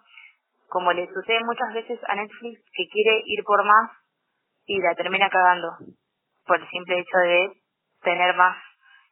como 0.69 0.93
le 0.93 1.07
sucede 1.09 1.41
muchas 1.45 1.75
veces 1.75 1.99
a 2.07 2.15
Netflix 2.15 2.61
que 2.73 2.89
quiere 2.91 3.23
ir 3.25 3.43
por 3.45 3.65
más 3.65 3.91
y 4.69 4.79
la 4.81 4.95
termina 4.95 5.29
cagando 5.31 5.69
por 6.47 6.61
el 6.61 6.69
simple 6.69 7.01
hecho 7.01 7.19
de 7.19 7.53
tener 8.03 8.37
más. 8.37 8.57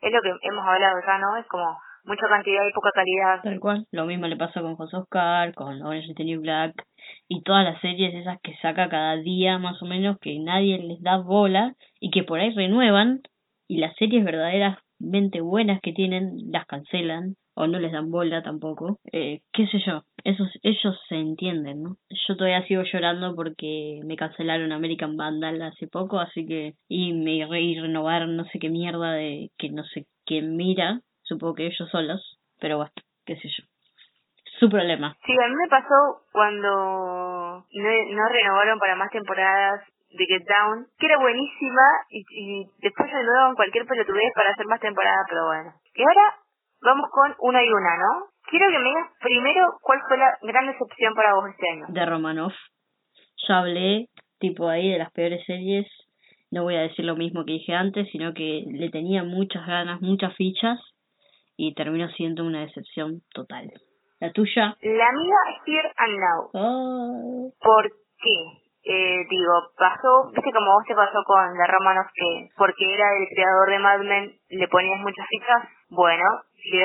Es 0.00 0.12
lo 0.12 0.20
que 0.20 0.32
hemos 0.42 0.64
hablado 0.64 1.00
ya, 1.04 1.18
¿no? 1.18 1.36
Es 1.38 1.46
como 1.46 1.78
mucha 2.04 2.28
cantidad 2.28 2.64
y 2.66 2.72
poca 2.72 2.90
calidad. 2.94 3.42
Tal 3.42 3.58
cual. 3.58 3.86
Lo 3.90 4.04
mismo 4.04 4.26
le 4.26 4.36
pasó 4.36 4.60
con 4.60 4.76
José 4.76 4.98
Oscar, 4.98 5.54
con 5.54 5.82
Orange 5.82 6.10
is 6.10 6.14
the 6.14 6.24
New 6.24 6.42
Black 6.42 6.74
y 7.26 7.42
todas 7.42 7.64
las 7.64 7.80
series 7.80 8.14
esas 8.14 8.38
que 8.42 8.54
saca 8.58 8.88
cada 8.88 9.16
día 9.16 9.58
más 9.58 9.82
o 9.82 9.86
menos 9.86 10.18
que 10.20 10.38
nadie 10.38 10.78
les 10.78 11.02
da 11.02 11.16
bola 11.16 11.74
y 12.00 12.10
que 12.10 12.22
por 12.22 12.38
ahí 12.38 12.54
renuevan 12.54 13.22
y 13.66 13.78
las 13.78 13.96
series 13.96 14.24
verdaderamente 14.24 15.40
buenas 15.40 15.80
que 15.80 15.92
tienen 15.92 16.34
las 16.50 16.66
cancelan 16.66 17.34
o 17.56 17.66
no 17.66 17.78
les 17.78 17.90
dan 17.90 18.10
bola 18.10 18.42
tampoco. 18.42 18.98
Eh, 19.12 19.40
qué 19.52 19.66
sé 19.66 19.78
yo, 19.84 20.02
esos, 20.24 20.48
ellos 20.62 20.94
se 21.08 21.16
entienden, 21.16 21.82
¿no? 21.82 21.96
Yo 22.28 22.36
todavía 22.36 22.66
sigo 22.66 22.82
llorando 22.82 23.34
porque 23.34 24.00
me 24.04 24.16
cancelaron 24.16 24.72
American 24.72 25.16
Vandal 25.16 25.60
hace 25.62 25.88
poco, 25.88 26.20
así 26.20 26.46
que, 26.46 26.74
y 26.88 27.14
me 27.14 27.46
reí 27.46 27.80
renovar 27.80 28.28
no 28.28 28.44
sé 28.44 28.58
qué 28.58 28.68
mierda 28.68 29.12
de 29.12 29.50
que 29.58 29.70
no 29.70 29.84
sé 29.84 30.04
quién 30.26 30.56
mira, 30.56 31.00
supongo 31.22 31.54
que 31.54 31.66
ellos 31.66 31.88
solos, 31.90 32.38
pero 32.60 32.76
bueno, 32.76 32.92
qué 33.24 33.36
sé 33.36 33.48
yo. 33.48 33.64
Su 34.60 34.68
problema. 34.68 35.16
Sí, 35.24 35.32
a 35.32 35.48
mí 35.48 35.54
me 35.54 35.68
pasó 35.68 36.24
cuando 36.32 37.64
no, 37.72 37.90
no 38.10 38.28
renovaron 38.28 38.78
para 38.78 38.96
más 38.96 39.10
temporadas 39.10 39.80
de 40.10 40.26
Get 40.26 40.44
Down, 40.46 40.86
que 40.98 41.06
era 41.06 41.18
buenísima 41.18 41.82
y, 42.10 42.24
y 42.30 42.66
después 42.80 43.10
renuevan 43.10 43.54
cualquier 43.54 43.86
pelotudez 43.86 44.32
para 44.34 44.50
hacer 44.50 44.66
más 44.66 44.80
temporadas, 44.80 45.26
pero 45.28 45.46
bueno. 45.46 45.72
Y 45.94 46.02
ahora 46.02 46.45
vamos 46.80 47.10
con 47.10 47.34
una 47.40 47.62
y 47.64 47.68
una, 47.68 47.96
¿no? 47.96 48.26
Quiero 48.48 48.66
que 48.70 48.78
me 48.78 48.88
digas 48.88 49.10
primero 49.20 49.78
cuál 49.82 50.00
fue 50.06 50.18
la 50.18 50.38
gran 50.42 50.66
decepción 50.66 51.14
para 51.14 51.34
vos 51.34 51.50
este 51.50 51.70
año. 51.70 51.86
De 51.88 52.06
Romanov. 52.06 52.52
Ya 53.48 53.58
hablé, 53.58 54.08
tipo 54.38 54.68
ahí, 54.68 54.90
de 54.90 54.98
las 54.98 55.10
peores 55.12 55.44
series. 55.46 55.86
No 56.50 56.62
voy 56.62 56.76
a 56.76 56.82
decir 56.82 57.04
lo 57.04 57.16
mismo 57.16 57.44
que 57.44 57.54
dije 57.54 57.74
antes, 57.74 58.08
sino 58.10 58.32
que 58.32 58.64
le 58.66 58.90
tenía 58.90 59.24
muchas 59.24 59.66
ganas, 59.66 60.00
muchas 60.00 60.34
fichas 60.36 60.80
y 61.56 61.74
terminó 61.74 62.08
siendo 62.10 62.44
una 62.44 62.60
decepción 62.60 63.22
total. 63.32 63.72
¿La 64.20 64.32
tuya? 64.32 64.76
La 64.80 65.12
mía 65.12 65.36
es 65.50 65.62
Here 65.66 65.92
and 65.96 66.18
Now. 66.18 66.50
Oh. 66.54 67.52
¿Por 67.60 67.90
qué? 68.18 68.65
Eh, 68.88 69.26
digo, 69.28 69.52
pasó, 69.76 70.30
viste 70.32 70.52
como 70.52 70.72
vos 70.72 70.84
te 70.86 70.94
pasó 70.94 71.18
con 71.26 71.56
The 71.56 71.66
Romanov 71.66 72.06
que 72.14 72.48
porque 72.56 72.94
era 72.94 73.06
el 73.18 73.26
creador 73.34 73.70
de 73.70 73.78
Mad 73.80 74.00
Men 74.00 74.32
le 74.48 74.68
ponías 74.68 75.00
muchas 75.00 75.26
fichas. 75.26 75.68
Bueno, 75.90 76.24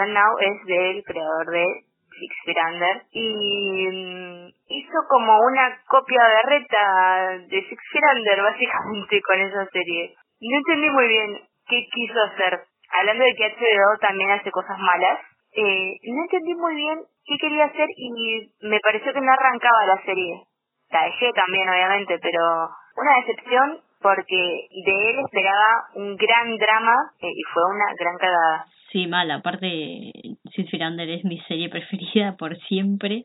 and 0.01 0.13
Now 0.13 0.37
es 0.39 0.65
del 0.65 1.03
creador 1.03 1.45
de 1.45 1.65
Six 2.09 2.35
Feet 2.45 2.57
Under 2.57 3.03
y 3.11 3.87
mm, 3.87 4.47
hizo 4.67 4.97
como 5.09 5.37
una 5.41 5.77
copia 5.87 6.23
de 6.23 6.49
reta 6.49 7.37
de 7.47 7.61
Six 7.69 7.81
Feet 7.91 8.17
Under 8.17 8.41
básicamente 8.41 9.21
con 9.21 9.39
esa 9.39 9.65
serie. 9.67 10.15
No 10.41 10.57
entendí 10.57 10.89
muy 10.89 11.07
bien 11.07 11.39
qué 11.67 11.85
quiso 11.91 12.19
hacer 12.23 12.71
hablando 12.91 13.23
de 13.23 13.33
que 13.35 13.47
HBO 13.47 13.97
también 13.99 14.31
hace 14.31 14.51
cosas 14.51 14.77
malas, 14.79 15.19
eh, 15.53 15.95
no 16.03 16.21
entendí 16.23 16.55
muy 16.55 16.75
bien 16.75 16.99
qué 17.25 17.35
quería 17.39 17.65
hacer 17.65 17.87
y 17.95 18.51
me 18.61 18.79
pareció 18.79 19.13
que 19.13 19.21
no 19.21 19.31
arrancaba 19.31 19.85
la 19.85 20.01
serie. 20.03 20.43
La 20.91 21.33
también, 21.33 21.69
obviamente, 21.69 22.19
pero 22.21 22.69
una 22.97 23.15
decepción 23.25 23.79
porque 24.01 24.67
de 24.85 25.09
él 25.09 25.19
esperaba 25.19 25.87
un 25.95 26.15
gran 26.17 26.57
drama 26.57 27.11
eh, 27.21 27.31
y 27.31 27.43
fue 27.53 27.63
una 27.65 27.85
gran 27.99 28.17
cagada. 28.17 28.65
Sí, 28.91 29.07
mal, 29.07 29.31
aparte, 29.31 30.11
Sid 30.53 30.67
Firander 30.69 31.09
es 31.09 31.23
mi 31.23 31.39
serie 31.41 31.69
preferida 31.69 32.35
por 32.35 32.57
siempre 32.67 33.23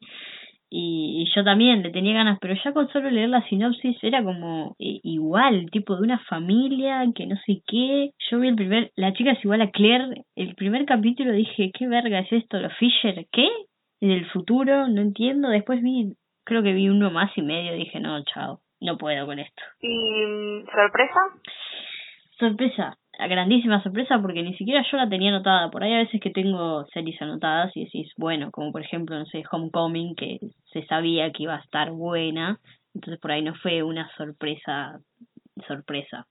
y, 0.69 1.23
y, 1.23 1.35
yo 1.35 1.45
también 1.45 1.83
le 1.83 1.91
tenía 1.91 2.15
ganas, 2.15 2.39
pero 2.41 2.55
ya 2.63 2.73
con 2.73 2.89
solo 2.89 3.09
leer 3.09 3.29
la 3.29 3.47
sinopsis 3.49 3.97
era 4.03 4.23
como 4.25 4.75
eh, 4.81 4.99
igual, 5.05 5.71
tipo 5.71 5.95
de 5.95 6.03
una 6.03 6.19
familia 6.19 7.05
que 7.15 7.27
no 7.27 7.37
sé 7.47 7.63
qué. 7.67 8.11
Yo 8.31 8.41
vi 8.41 8.49
el 8.49 8.57
primer, 8.57 8.91
la 8.97 9.13
chica 9.13 9.33
es 9.33 9.45
igual 9.45 9.63
a 9.63 9.71
Claire, 9.71 10.25
el 10.35 10.55
primer 10.57 10.85
capítulo 10.85 11.33
dije, 11.33 11.71
¿qué 11.73 11.87
verga 11.87 12.19
es 12.21 12.33
esto? 12.33 12.59
¿Los 12.59 12.73
Fisher? 12.79 13.27
¿Qué? 13.31 13.49
En 14.01 14.11
el 14.11 14.27
futuro, 14.31 14.89
no 14.89 15.01
entiendo. 15.01 15.49
Después 15.49 15.83
vi, 15.83 16.15
creo 16.47 16.63
que 16.63 16.73
vi 16.73 16.89
uno 16.89 17.11
más 17.11 17.37
y 17.37 17.43
medio, 17.43 17.75
dije, 17.75 18.01
no, 18.01 18.25
chao, 18.25 18.61
no 18.81 18.97
puedo 18.97 19.27
con 19.27 19.39
esto. 19.39 19.63
¿Y 19.83 20.65
sorpresa? 20.73 21.21
Sorpresa 22.39 22.99
grandísima 23.19 23.83
sorpresa 23.83 24.21
porque 24.21 24.43
ni 24.43 24.55
siquiera 24.57 24.85
yo 24.91 24.97
la 24.97 25.09
tenía 25.09 25.31
anotada. 25.31 25.71
Por 25.71 25.83
ahí 25.83 25.95
a 25.95 25.99
veces 25.99 26.21
que 26.21 26.31
tengo 26.31 26.85
series 26.93 27.21
anotadas 27.23 27.75
y 27.77 27.85
decís, 27.85 28.13
bueno, 28.17 28.51
como 28.51 28.73
por 28.73 28.83
ejemplo, 28.83 29.19
no 29.19 29.27
sé, 29.27 29.43
Homecoming, 29.51 30.15
que 30.15 30.39
se 30.73 30.85
sabía 30.87 31.33
que 31.33 31.45
iba 31.45 31.57
a 31.57 31.61
estar 31.61 31.91
buena, 31.93 32.59
entonces 32.95 33.21
por 33.21 33.33
ahí 33.33 33.43
no 33.43 33.55
fue 33.55 33.83
una 33.83 34.11
sorpresa, 34.17 35.01
sorpresa. 35.67 36.27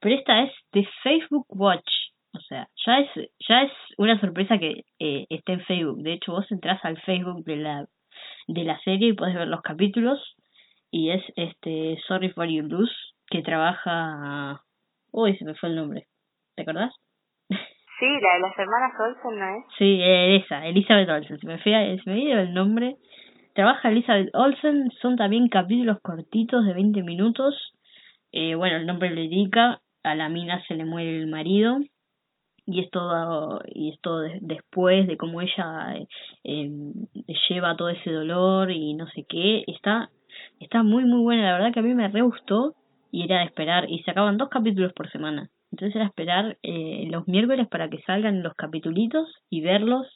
Pero 0.00 0.16
esta 0.16 0.42
es 0.42 0.52
de 0.72 0.88
Facebook 1.02 1.46
Watch, 1.48 1.88
o 2.32 2.40
sea, 2.40 2.68
ya 2.86 3.00
es, 3.00 3.30
ya 3.48 3.62
es 3.62 3.72
una 3.98 4.18
sorpresa 4.20 4.58
que 4.58 4.84
eh, 4.98 5.26
esté 5.28 5.52
en 5.52 5.64
Facebook. 5.64 6.02
De 6.02 6.14
hecho, 6.14 6.32
vos 6.32 6.50
entras 6.50 6.84
al 6.84 7.00
Facebook 7.02 7.44
de 7.44 7.56
la, 7.56 7.86
de 8.52 8.64
la 8.64 8.78
serie 8.80 9.08
y 9.08 9.12
podés 9.12 9.34
ver 9.34 9.48
los 9.48 9.62
capítulos 9.62 10.18
y 10.90 11.10
es 11.10 11.22
este 11.36 11.98
Sorry 12.06 12.30
for 12.30 12.46
You 12.46 12.62
Lose 12.62 12.92
que 13.28 13.42
trabaja 13.42 14.62
Uy, 15.12 15.36
se 15.36 15.44
me 15.44 15.54
fue 15.54 15.68
el 15.68 15.76
nombre. 15.76 16.06
¿Te 16.54 16.62
acordás? 16.62 16.94
Sí, 17.48 18.06
la 18.06 18.34
de 18.34 18.40
las 18.40 18.58
hermanas 18.58 18.92
Olsen, 18.98 19.38
¿no 19.38 19.56
es? 19.56 19.64
Sí, 19.76 20.00
esa, 20.02 20.66
Elizabeth 20.66 21.08
Olsen. 21.08 21.38
Se 21.38 21.46
me, 21.46 21.58
fue, 21.58 21.98
se 22.02 22.10
me 22.10 22.32
el 22.32 22.54
nombre. 22.54 22.96
Trabaja 23.54 23.90
Elizabeth 23.90 24.30
Olsen, 24.34 24.90
son 25.02 25.16
también 25.16 25.48
capítulos 25.48 25.98
cortitos 26.00 26.64
de 26.64 26.72
20 26.72 27.02
minutos. 27.02 27.54
Eh, 28.32 28.54
bueno, 28.54 28.76
el 28.76 28.86
nombre 28.86 29.10
le 29.10 29.24
indica, 29.24 29.80
a 30.02 30.14
la 30.14 30.28
mina 30.28 30.64
se 30.66 30.74
le 30.74 30.84
muere 30.84 31.18
el 31.18 31.26
marido 31.26 31.78
y 32.70 32.80
es 32.80 32.90
todo 32.90 33.60
y 33.66 33.90
es 33.90 34.00
todo 34.00 34.22
después 34.40 35.06
de 35.06 35.16
cómo 35.16 35.40
ella 35.40 35.96
eh, 36.44 36.70
lleva 37.48 37.76
todo 37.76 37.88
ese 37.88 38.12
dolor 38.12 38.70
y 38.70 38.94
no 38.94 39.06
sé 39.08 39.24
qué 39.28 39.64
está 39.66 40.10
está 40.60 40.82
muy 40.82 41.04
muy 41.04 41.20
buena 41.20 41.42
la 41.42 41.52
verdad 41.54 41.72
que 41.72 41.80
a 41.80 41.82
mí 41.82 41.94
me 41.94 42.08
re 42.08 42.22
gustó 42.22 42.74
y 43.12 43.24
era 43.24 43.40
de 43.40 43.46
esperar, 43.46 43.90
y 43.90 44.02
se 44.02 44.10
acaban 44.10 44.38
dos 44.38 44.48
capítulos 44.48 44.92
por 44.92 45.10
semana. 45.10 45.50
Entonces 45.72 45.96
era 45.96 46.06
esperar 46.06 46.58
eh, 46.62 47.06
los 47.10 47.26
miércoles 47.28 47.68
para 47.68 47.88
que 47.88 48.02
salgan 48.02 48.42
los 48.42 48.54
capitulitos 48.54 49.28
y 49.48 49.60
verlos. 49.60 50.06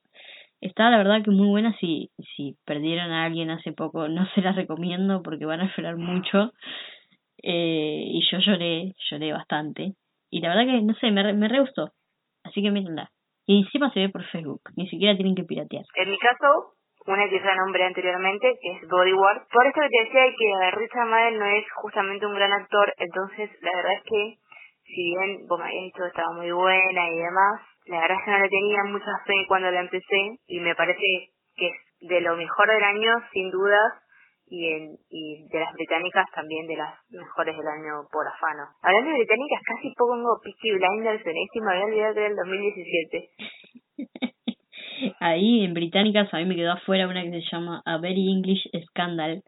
Está 0.61 0.91
la 0.91 0.99
verdad 0.99 1.23
que 1.23 1.31
muy 1.31 1.49
buena, 1.49 1.77
si, 1.79 2.11
si 2.37 2.57
perdieron 2.65 3.11
a 3.13 3.25
alguien 3.25 3.51
hace 3.51 3.73
poco 3.73 4.09
no 4.09 4.27
se 4.35 4.41
las 4.41 4.57
recomiendo 4.57 5.23
porque 5.23 5.45
van 5.45 5.61
a 5.61 5.67
esperar 5.67 5.97
mucho. 5.97 6.53
Eh, 7.43 8.05
y 8.07 8.23
yo 8.31 8.39
lloré, 8.39 8.95
lloré 9.11 9.33
bastante. 9.33 9.95
Y 10.31 10.41
la 10.41 10.49
verdad 10.49 10.73
que, 10.73 10.83
no 10.83 10.95
sé, 10.95 11.11
me, 11.11 11.33
me 11.35 11.49
re 11.49 11.61
gustó. 11.61 11.93
Así 12.45 12.63
que 12.63 12.71
mírenla. 12.71 13.11
Y 13.47 13.61
encima 13.65 13.91
se 13.93 14.01
ve 14.01 14.09
por 14.09 14.25
Facebook, 14.25 14.63
ni 14.77 14.89
siquiera 14.89 15.17
tienen 15.17 15.35
que 15.35 15.45
piratear. 15.45 15.85
En 15.97 16.11
mi 16.11 16.19
caso, 16.19 16.75
una 17.07 17.29
que 17.29 17.41
ya 17.41 17.55
nombré 17.57 17.85
anteriormente, 17.85 18.59
que 18.61 18.73
es 18.73 18.89
Bodyguard. 18.89 19.47
Por 19.53 19.67
esto 19.67 19.81
que 19.81 19.89
te 19.89 20.05
decía 20.05 20.35
que 20.37 20.71
Richard 20.77 21.09
Madden 21.09 21.39
no 21.39 21.47
es 21.47 21.65
justamente 21.75 22.27
un 22.27 22.35
gran 22.35 22.53
actor, 22.53 22.95
entonces 22.97 23.51
la 23.61 23.77
verdad 23.77 23.93
es 23.93 24.03
que, 24.05 24.35
si 24.85 25.15
bien 25.17 25.47
vos 25.47 25.59
me 25.59 25.67
habías 25.67 25.85
dicho 25.85 26.03
que 26.03 26.09
estaba 26.09 26.33
muy 26.35 26.51
buena 26.51 27.11
y 27.11 27.19
demás, 27.19 27.61
la 27.87 28.01
verdad 28.01 28.17
es 28.19 28.25
que 28.25 28.31
no 28.31 28.39
le 28.39 28.49
tenía 28.49 28.85
mucha 28.85 29.19
fe 29.27 29.45
cuando 29.47 29.71
la 29.71 29.81
empecé 29.81 30.39
y 30.47 30.61
me 30.61 30.75
parece 30.75 31.03
que 31.57 31.69
es 31.69 32.09
de 32.09 32.21
lo 32.23 32.37
mejor 32.37 32.69
del 32.69 32.85
año, 32.85 33.13
sin 33.33 33.51
dudas, 33.51 33.93
y, 34.47 34.69
en, 34.69 34.99
y 35.11 35.49
de 35.49 35.61
las 35.61 35.73
británicas 35.73 36.27
también 36.35 36.67
de 36.67 36.77
las 36.77 36.95
mejores 37.11 37.57
del 37.57 37.67
año 37.67 38.07
por 38.13 38.27
afano. 38.27 38.65
Hablando 38.83 39.11
de 39.11 39.17
británicas, 39.17 39.63
casi 39.65 39.95
pongo 39.95 40.41
Peaky 40.43 40.73
Blinders 40.73 41.27
en 41.27 41.37
este 41.37 41.59
y 41.59 41.63
me 41.63 41.73
había 41.73 41.85
olvidado 41.85 42.15
del 42.15 42.37
2017. 42.37 43.31
Ahí 45.21 45.65
en 45.65 45.75
británicas 45.75 46.33
a 46.33 46.39
mí 46.39 46.45
me 46.45 46.57
quedó 46.57 46.73
afuera 46.73 47.09
una 47.09 47.23
que 47.23 47.31
se 47.31 47.43
llama 47.51 47.83
A 47.85 47.99
Very 47.99 48.31
English 48.31 48.69
Scandal, 48.87 49.43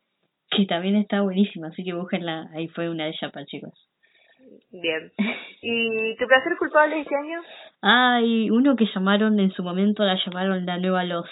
que 0.51 0.67
también 0.67 0.97
está 0.97 1.21
buenísima, 1.23 1.69
así 1.69 1.85
que 1.85 1.93
búsquenla, 1.93 2.49
ahí 2.55 2.69
fue 2.69 2.89
una 2.89 3.05
de 3.05 3.11
ellas 3.11 3.33
para 3.33 3.47
chicos. 3.47 3.73
Bien. 4.71 5.13
¿Y 5.63 6.17
tu 6.17 6.27
placer 6.27 6.57
culpable 6.59 7.01
este 7.01 7.15
año? 7.17 7.41
Hay 7.83 8.51
uno 8.51 8.77
que 8.77 8.87
llamaron, 8.95 9.39
en 9.41 9.51
su 9.53 9.63
momento 9.63 10.05
la 10.05 10.19
llamaron 10.25 10.67
la 10.67 10.79
nueva 10.79 11.05
Lost. 11.05 11.31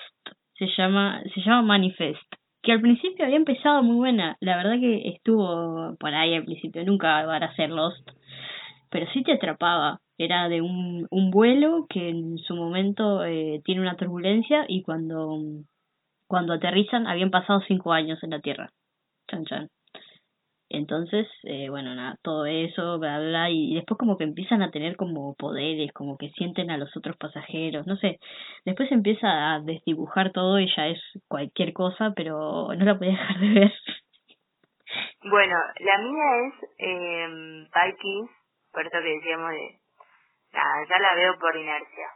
Se 0.58 0.66
llama, 0.76 1.22
se 1.34 1.40
llama 1.40 1.62
Manifest. 1.62 2.34
Que 2.64 2.72
al 2.72 2.80
principio 2.80 3.24
había 3.26 3.36
empezado 3.36 3.82
muy 3.82 3.96
buena. 3.96 4.36
La 4.40 4.56
verdad 4.56 4.80
que 4.80 5.08
estuvo 5.08 5.94
por 6.00 6.14
ahí 6.14 6.34
al 6.34 6.44
principio. 6.44 6.84
Nunca 6.84 7.24
va 7.26 7.36
a 7.36 7.54
ser 7.54 7.70
Lost. 7.70 8.08
Pero 8.90 9.06
sí 9.12 9.22
te 9.22 9.34
atrapaba. 9.34 10.00
Era 10.16 10.48
de 10.48 10.62
un, 10.62 11.06
un 11.10 11.30
vuelo 11.30 11.86
que 11.88 12.08
en 12.08 12.38
su 12.38 12.54
momento 12.56 13.24
eh, 13.24 13.60
tiene 13.64 13.82
una 13.82 13.96
turbulencia 13.96 14.64
y 14.66 14.82
cuando, 14.82 15.38
cuando 16.26 16.54
aterrizan 16.54 17.06
habían 17.06 17.30
pasado 17.30 17.60
cinco 17.68 17.92
años 17.92 18.22
en 18.22 18.30
la 18.30 18.40
Tierra. 18.40 18.70
Chan 19.28 19.44
chan. 19.44 19.68
Entonces, 20.74 21.26
eh, 21.44 21.68
bueno, 21.70 21.94
nada, 21.94 22.16
todo 22.22 22.46
eso, 22.46 22.98
bla, 22.98 23.18
bla, 23.20 23.50
y 23.50 23.74
después 23.74 23.98
como 23.98 24.16
que 24.18 24.24
empiezan 24.24 24.62
a 24.62 24.70
tener 24.70 24.96
como 24.96 25.34
poderes, 25.34 25.92
como 25.92 26.16
que 26.16 26.30
sienten 26.30 26.70
a 26.70 26.76
los 26.78 26.96
otros 26.96 27.16
pasajeros, 27.16 27.86
no 27.86 27.96
sé. 27.96 28.18
Después 28.64 28.90
empieza 28.92 29.54
a 29.54 29.60
desdibujar 29.60 30.32
todo 30.32 30.58
y 30.58 30.66
ya 30.76 30.88
es 30.88 31.00
cualquier 31.28 31.72
cosa, 31.72 32.12
pero 32.16 32.68
no 32.76 32.84
la 32.84 32.98
podía 32.98 33.12
dejar 33.18 33.38
de 33.40 33.48
ver. 33.48 33.72
Bueno, 35.22 35.56
la 35.80 35.98
mía 35.98 36.48
es 36.48 36.54
eh, 36.78 37.28
Vikings, 37.74 38.30
por 38.72 38.86
eso 38.86 38.98
que 39.02 39.14
decíamos 39.14 39.50
de... 39.50 39.78
Nada, 40.52 40.86
ya 40.88 40.98
la 40.98 41.14
veo 41.14 41.38
por 41.38 41.56
inercia. 41.56 42.06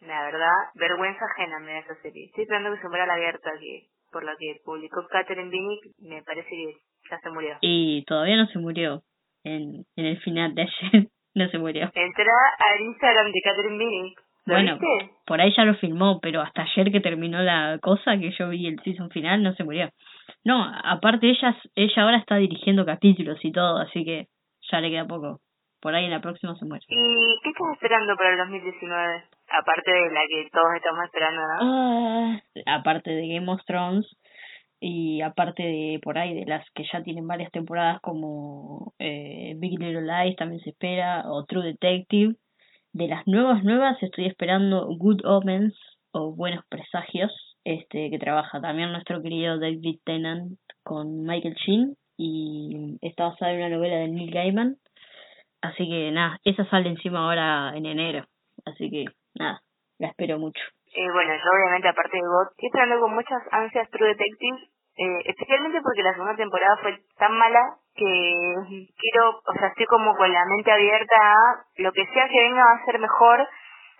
La 0.00 0.24
verdad, 0.24 0.70
vergüenza 0.74 1.24
ajena 1.24 1.58
me 1.60 1.72
da 1.72 1.78
esa 1.78 1.94
serie. 2.02 2.26
Estoy 2.26 2.42
esperando 2.42 2.74
que 2.74 2.82
se 2.82 2.88
muera 2.88 3.06
la 3.06 3.14
abierta, 3.14 3.50
que 3.58 3.88
por 4.10 4.24
la 4.24 4.36
que 4.36 4.60
publicó 4.64 5.06
Catherine 5.08 5.50
Binnick, 5.50 5.84
me 5.98 6.22
parece 6.22 6.48
que 6.48 6.74
ya 7.10 7.18
se 7.20 7.30
murió. 7.30 7.56
Y 7.60 8.04
todavía 8.04 8.36
no 8.36 8.46
se 8.46 8.58
murió. 8.58 9.02
En, 9.44 9.84
en 9.94 10.06
el 10.06 10.18
final 10.22 10.54
de 10.54 10.62
ayer 10.62 11.08
no 11.34 11.48
se 11.48 11.58
murió. 11.58 11.90
Entra 11.94 12.32
al 12.58 12.80
Instagram 12.80 13.30
de 13.32 13.40
Catherine. 13.42 14.14
¿Lo 14.46 14.54
bueno, 14.54 14.78
viste? 14.78 15.10
por 15.26 15.40
ahí 15.40 15.52
ya 15.56 15.64
lo 15.64 15.74
filmó, 15.74 16.20
pero 16.20 16.40
hasta 16.40 16.62
ayer 16.62 16.92
que 16.92 17.00
terminó 17.00 17.42
la 17.42 17.78
cosa, 17.82 18.16
que 18.16 18.30
yo 18.30 18.48
vi 18.48 18.68
el 18.68 18.80
season 18.84 19.10
final, 19.10 19.42
no 19.42 19.52
se 19.54 19.64
murió. 19.64 19.90
No, 20.44 20.64
aparte 20.84 21.28
ella, 21.28 21.56
ella 21.74 22.02
ahora 22.02 22.18
está 22.18 22.36
dirigiendo 22.36 22.86
capítulos 22.86 23.44
y 23.44 23.50
todo, 23.50 23.78
así 23.78 24.04
que 24.04 24.28
ya 24.70 24.80
le 24.80 24.90
queda 24.90 25.04
poco. 25.04 25.40
Por 25.80 25.94
ahí 25.94 26.04
en 26.04 26.12
la 26.12 26.20
próxima 26.20 26.54
se 26.56 26.64
muere. 26.64 26.84
¿Y 26.88 27.40
qué 27.42 27.50
estás 27.50 27.72
esperando 27.72 28.16
para 28.16 28.30
el 28.30 28.38
2019? 28.38 29.24
Aparte 29.50 29.90
de 29.90 30.10
la 30.10 30.20
que 30.28 30.48
todos 30.50 30.74
estamos 30.76 31.04
esperando, 31.04 31.40
¿no? 31.40 31.58
Ah, 31.60 32.40
aparte 32.78 33.10
de 33.10 33.28
Game 33.28 33.50
of 33.50 33.60
Thrones, 33.66 34.06
y 34.80 35.22
aparte 35.22 35.62
de 35.62 36.00
por 36.02 36.18
ahí 36.18 36.34
de 36.34 36.46
las 36.46 36.64
que 36.74 36.84
ya 36.92 37.02
tienen 37.02 37.26
varias 37.26 37.50
temporadas 37.50 38.00
como 38.00 38.92
eh, 38.98 39.54
Big 39.56 39.78
Little 39.78 40.02
Lies 40.02 40.36
también 40.36 40.60
se 40.62 40.70
espera 40.70 41.24
o 41.30 41.44
True 41.44 41.64
Detective 41.64 42.34
de 42.92 43.08
las 43.08 43.26
nuevas 43.26 43.64
nuevas 43.64 44.02
estoy 44.02 44.26
esperando 44.26 44.86
Good 44.96 45.24
Omens 45.24 45.74
o 46.12 46.32
Buenos 46.34 46.64
Presagios 46.68 47.32
este 47.66 48.10
que 48.10 48.18
trabaja 48.18 48.60
también 48.60 48.92
nuestro 48.92 49.20
querido 49.22 49.58
David 49.58 49.98
Tennant 50.04 50.58
con 50.84 51.22
Michael 51.22 51.56
Sheen 51.56 51.96
y 52.16 52.96
está 53.02 53.24
basada 53.24 53.52
en 53.52 53.58
una 53.58 53.76
novela 53.76 53.96
de 53.96 54.08
Neil 54.08 54.30
Gaiman. 54.30 54.76
Así 55.60 55.88
que 55.88 56.10
nada 56.12 56.38
esa 56.44 56.64
sale 56.70 56.88
encima 56.88 57.24
ahora 57.24 57.76
en 57.76 57.86
enero. 57.86 58.26
Así 58.64 58.88
que 58.88 59.06
nada 59.34 59.62
la 59.98 60.08
espero 60.08 60.38
mucho 60.38 60.62
eh, 60.96 61.10
bueno, 61.12 61.34
yo 61.34 61.50
obviamente 61.52 61.88
aparte 61.88 62.16
de 62.16 62.22
God, 62.22 62.48
estoy 62.52 62.66
esperando 62.68 63.00
con 63.00 63.14
muchas 63.14 63.42
ansias 63.50 63.90
True 63.90 64.08
Detective, 64.08 64.58
eh, 64.96 65.18
especialmente 65.26 65.80
porque 65.82 66.02
la 66.02 66.12
segunda 66.14 66.36
temporada 66.36 66.76
fue 66.80 66.98
tan 67.18 67.36
mala 67.36 67.60
que 67.94 68.54
quiero, 68.96 69.40
o 69.44 69.52
sea, 69.58 69.68
estoy 69.68 69.86
como 69.86 70.16
con 70.16 70.32
la 70.32 70.44
mente 70.46 70.72
abierta 70.72 71.14
a 71.16 71.36
lo 71.76 71.92
que 71.92 72.06
sea 72.06 72.28
que 72.28 72.40
venga 72.40 72.64
va 72.64 72.80
a 72.80 72.84
ser 72.86 72.98
mejor, 72.98 73.46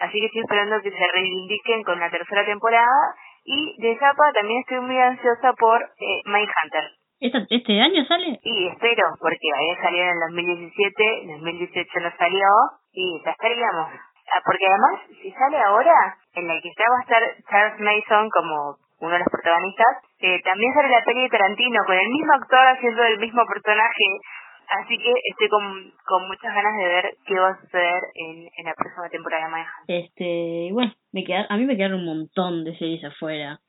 así 0.00 0.20
que 0.20 0.26
estoy 0.26 0.40
esperando 0.40 0.80
que 0.80 0.90
se 0.90 1.06
reivindiquen 1.12 1.82
con 1.84 2.00
la 2.00 2.10
tercera 2.10 2.44
temporada 2.46 3.14
y 3.44 3.76
de 3.80 3.96
Zapa 3.98 4.32
también 4.32 4.60
estoy 4.60 4.80
muy 4.80 4.98
ansiosa 4.98 5.52
por 5.52 5.82
eh, 5.82 6.22
Mindhunter. 6.24 6.90
¿Este, 7.20 7.46
¿Este 7.48 7.80
año 7.80 8.04
sale? 8.04 8.40
Y 8.42 8.68
espero, 8.68 9.04
porque 9.20 9.48
había 9.54 9.82
salido 9.82 10.04
en 10.04 10.10
el 10.10 10.20
2017, 10.28 11.22
en 11.22 11.30
el 11.30 11.40
2018 11.40 12.00
no 12.00 12.10
salió 12.18 12.48
y 12.92 13.22
ya 13.24 13.30
estaríamos. 13.30 13.90
Ah, 14.26 14.42
porque 14.44 14.66
además, 14.66 15.06
si 15.22 15.30
sale 15.32 15.58
ahora, 15.58 16.16
en 16.34 16.48
la 16.48 16.60
que 16.60 16.70
ya 16.76 16.90
va 16.90 16.98
a 16.98 17.02
estar 17.02 17.22
Charles 17.48 17.80
Mason 17.80 18.28
como 18.30 18.76
uno 18.98 19.12
de 19.12 19.18
los 19.18 19.28
protagonistas, 19.30 20.02
eh, 20.20 20.40
también 20.42 20.72
sale 20.74 20.88
la 20.88 21.04
peli 21.04 21.22
de 21.22 21.28
Tarantino 21.28 21.84
con 21.86 21.96
el 21.96 22.08
mismo 22.08 22.32
actor 22.32 22.66
haciendo 22.66 23.04
el 23.04 23.18
mismo 23.18 23.42
personaje. 23.46 24.04
Así 24.68 24.98
que 24.98 25.12
estoy 25.30 25.48
con, 25.48 25.62
con 26.04 26.26
muchas 26.26 26.52
ganas 26.52 26.76
de 26.76 26.84
ver 26.84 27.16
qué 27.24 27.38
va 27.38 27.50
a 27.50 27.60
suceder 27.60 28.02
en, 28.14 28.48
en 28.56 28.64
la 28.64 28.74
próxima 28.74 29.08
temporada 29.08 29.44
de 29.44 29.50
Maja. 29.50 29.72
Este, 29.86 30.70
bueno, 30.72 30.92
me 31.12 31.22
queda, 31.22 31.46
a 31.48 31.56
mí 31.56 31.66
me 31.66 31.76
quedaron 31.76 32.00
un 32.00 32.06
montón 32.06 32.64
de 32.64 32.76
series 32.76 33.04
afuera. 33.04 33.60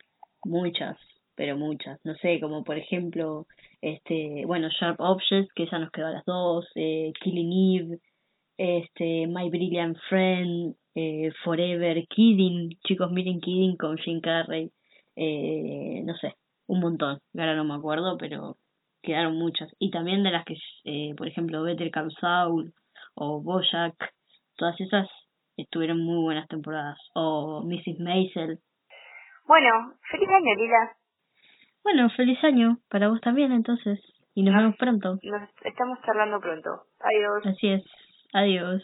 Muchas, 0.44 0.98
pero 1.36 1.56
muchas. 1.56 2.00
No 2.04 2.16
sé, 2.16 2.40
como 2.40 2.64
por 2.64 2.78
ejemplo, 2.78 3.46
este, 3.82 4.44
bueno, 4.48 4.70
Sharp 4.70 5.00
Objects, 5.00 5.54
que 5.54 5.64
esa 5.64 5.78
nos 5.78 5.92
quedó 5.92 6.08
a 6.08 6.12
las 6.12 6.26
dos, 6.26 6.68
eh, 6.76 7.12
Killing 7.22 7.80
Eve, 7.80 8.00
este, 8.58 9.28
My 9.28 9.50
Brilliant 9.50 9.98
Friend, 10.10 10.76
eh, 10.96 11.32
Forever, 11.44 12.06
Kidding, 12.08 12.78
chicos 12.86 13.12
miren 13.12 13.40
Kidding 13.40 13.78
con 13.78 13.98
Jim 13.98 14.20
Carrey, 14.22 14.72
eh, 15.16 16.02
no 16.04 16.16
sé, 16.16 16.36
un 16.68 16.80
montón, 16.80 17.20
ahora 17.38 17.56
no 17.56 17.64
me 17.64 17.76
acuerdo, 17.76 18.18
pero 18.18 18.58
quedaron 19.02 19.38
muchas. 19.38 19.70
Y 19.80 19.92
también 19.92 20.24
de 20.24 20.32
las 20.32 20.44
que, 20.46 20.56
eh, 20.86 21.14
por 21.16 21.28
ejemplo, 21.28 21.64
Better 21.64 21.92
Call 21.92 22.12
Saul 22.20 22.74
o 23.16 23.42
Bojack, 23.42 23.96
todas 24.58 24.80
esas 24.82 25.08
estuvieron 25.56 26.00
muy 26.04 26.22
buenas 26.24 26.48
temporadas. 26.48 26.98
O 27.14 27.64
Mrs. 27.64 28.00
Maisel. 28.00 28.60
Bueno, 29.48 29.94
feliz 30.12 30.30
año, 30.30 30.56
Lila. 30.56 30.92
Bueno, 31.84 32.10
feliz 32.10 32.44
año 32.44 32.78
para 32.90 33.08
vos 33.08 33.22
también, 33.22 33.52
entonces. 33.52 34.00
Y 34.36 34.44
nos 34.44 34.56
vemos 34.56 34.76
pronto. 34.78 35.18
Nos 35.24 35.50
estamos 35.64 36.00
charlando 36.06 36.40
pronto. 36.40 36.70
Adiós. 37.00 37.46
Así 37.46 37.70
es. 37.70 37.84
Adiós. 38.34 38.84